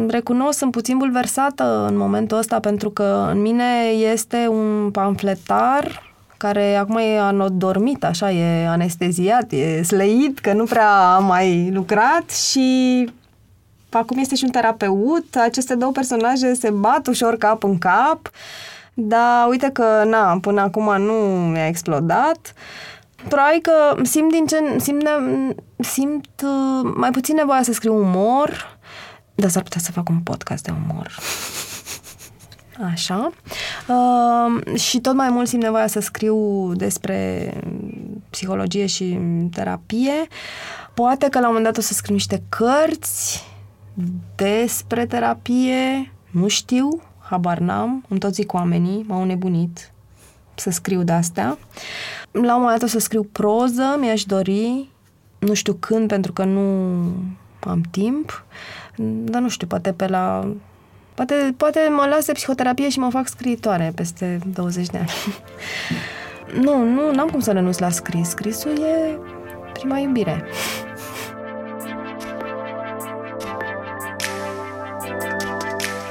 recunosc, 0.08 0.58
sunt 0.58 0.70
puțin 0.70 0.98
bulversată 0.98 1.86
în 1.88 1.96
momentul 1.96 2.38
ăsta 2.38 2.60
pentru 2.60 2.90
că 2.90 3.28
în 3.30 3.40
mine 3.40 3.64
este 4.12 4.46
un 4.48 4.90
pamfletar 4.90 6.12
care 6.36 6.74
acum 6.74 6.96
e 6.96 7.18
anodormit, 7.18 8.04
așa, 8.04 8.30
e 8.30 8.68
anesteziat, 8.68 9.52
e 9.52 9.82
sleit, 9.82 10.38
că 10.38 10.52
nu 10.52 10.64
prea 10.64 11.14
am 11.14 11.24
mai 11.24 11.70
lucrat 11.72 12.30
și 12.30 13.10
acum 13.90 14.18
este 14.18 14.34
și 14.34 14.44
un 14.44 14.50
terapeut. 14.50 15.36
Aceste 15.36 15.74
două 15.74 15.92
personaje 15.92 16.54
se 16.54 16.70
bat 16.70 17.06
ușor 17.06 17.36
cap 17.36 17.64
în 17.64 17.78
cap, 17.78 18.30
dar 18.94 19.48
uite 19.48 19.70
că, 19.72 20.04
na, 20.06 20.38
până 20.40 20.60
acum 20.60 21.02
nu 21.02 21.14
mi-a 21.52 21.66
explodat. 21.66 22.54
Probabil 23.28 23.60
că 23.62 24.02
simt 24.02 24.30
din 24.30 24.46
ce... 24.46 24.56
Simt, 24.78 25.08
simt 25.78 26.42
uh, 26.44 26.92
mai 26.96 27.10
puțin 27.10 27.34
nevoia 27.34 27.62
să 27.62 27.72
scriu 27.72 27.96
umor, 27.96 28.78
dar 29.34 29.50
s-ar 29.50 29.62
putea 29.62 29.80
să 29.80 29.92
fac 29.92 30.08
un 30.08 30.20
podcast 30.20 30.64
de 30.64 30.72
umor. 30.84 31.18
Așa. 32.92 33.32
Uh, 33.88 34.78
și 34.78 35.00
tot 35.00 35.14
mai 35.14 35.28
mult 35.28 35.48
simt 35.48 35.62
nevoia 35.62 35.86
să 35.86 36.00
scriu 36.00 36.72
despre 36.74 37.52
psihologie 38.30 38.86
și 38.86 39.18
terapie. 39.52 40.26
Poate 40.94 41.28
că 41.28 41.38
la 41.38 41.46
un 41.46 41.54
moment 41.54 41.64
dat 41.74 41.76
o 41.76 41.86
să 41.86 41.92
scriu 41.92 42.14
niște 42.14 42.42
cărți 42.48 43.44
despre 44.34 45.06
terapie, 45.06 46.12
nu 46.30 46.48
știu, 46.48 47.02
habar 47.18 47.58
n-am, 47.58 48.04
îmi 48.08 48.20
tot 48.20 48.34
zic 48.34 48.52
oamenii, 48.52 49.04
m-au 49.06 49.24
nebunit 49.24 49.93
să 50.54 50.70
scriu 50.70 51.02
de-astea. 51.02 51.58
La 52.30 52.54
un 52.54 52.60
moment 52.60 52.78
dat 52.78 52.82
o 52.82 52.86
să 52.86 52.98
scriu 52.98 53.22
proză, 53.22 53.96
mi-aș 53.98 54.24
dori, 54.24 54.88
nu 55.38 55.54
știu 55.54 55.72
când, 55.72 56.08
pentru 56.08 56.32
că 56.32 56.44
nu 56.44 56.60
am 57.60 57.80
timp, 57.90 58.44
dar 59.24 59.40
nu 59.40 59.48
știu, 59.48 59.66
poate 59.66 59.92
pe 59.92 60.06
la... 60.06 60.54
Poate, 61.14 61.54
poate 61.56 61.80
mă 61.90 62.06
las 62.10 62.26
de 62.26 62.32
psihoterapie 62.32 62.88
și 62.88 62.98
mă 62.98 63.10
fac 63.10 63.28
scriitoare 63.28 63.92
peste 63.94 64.38
20 64.52 64.86
de 64.86 64.98
ani. 64.98 65.10
nu, 66.64 66.84
nu, 66.84 67.12
n-am 67.12 67.28
cum 67.28 67.40
să 67.40 67.52
renunț 67.52 67.78
la 67.78 67.90
scris. 67.90 68.28
Scrisul 68.28 68.70
e 68.70 69.18
prima 69.72 69.98
iubire. 69.98 70.44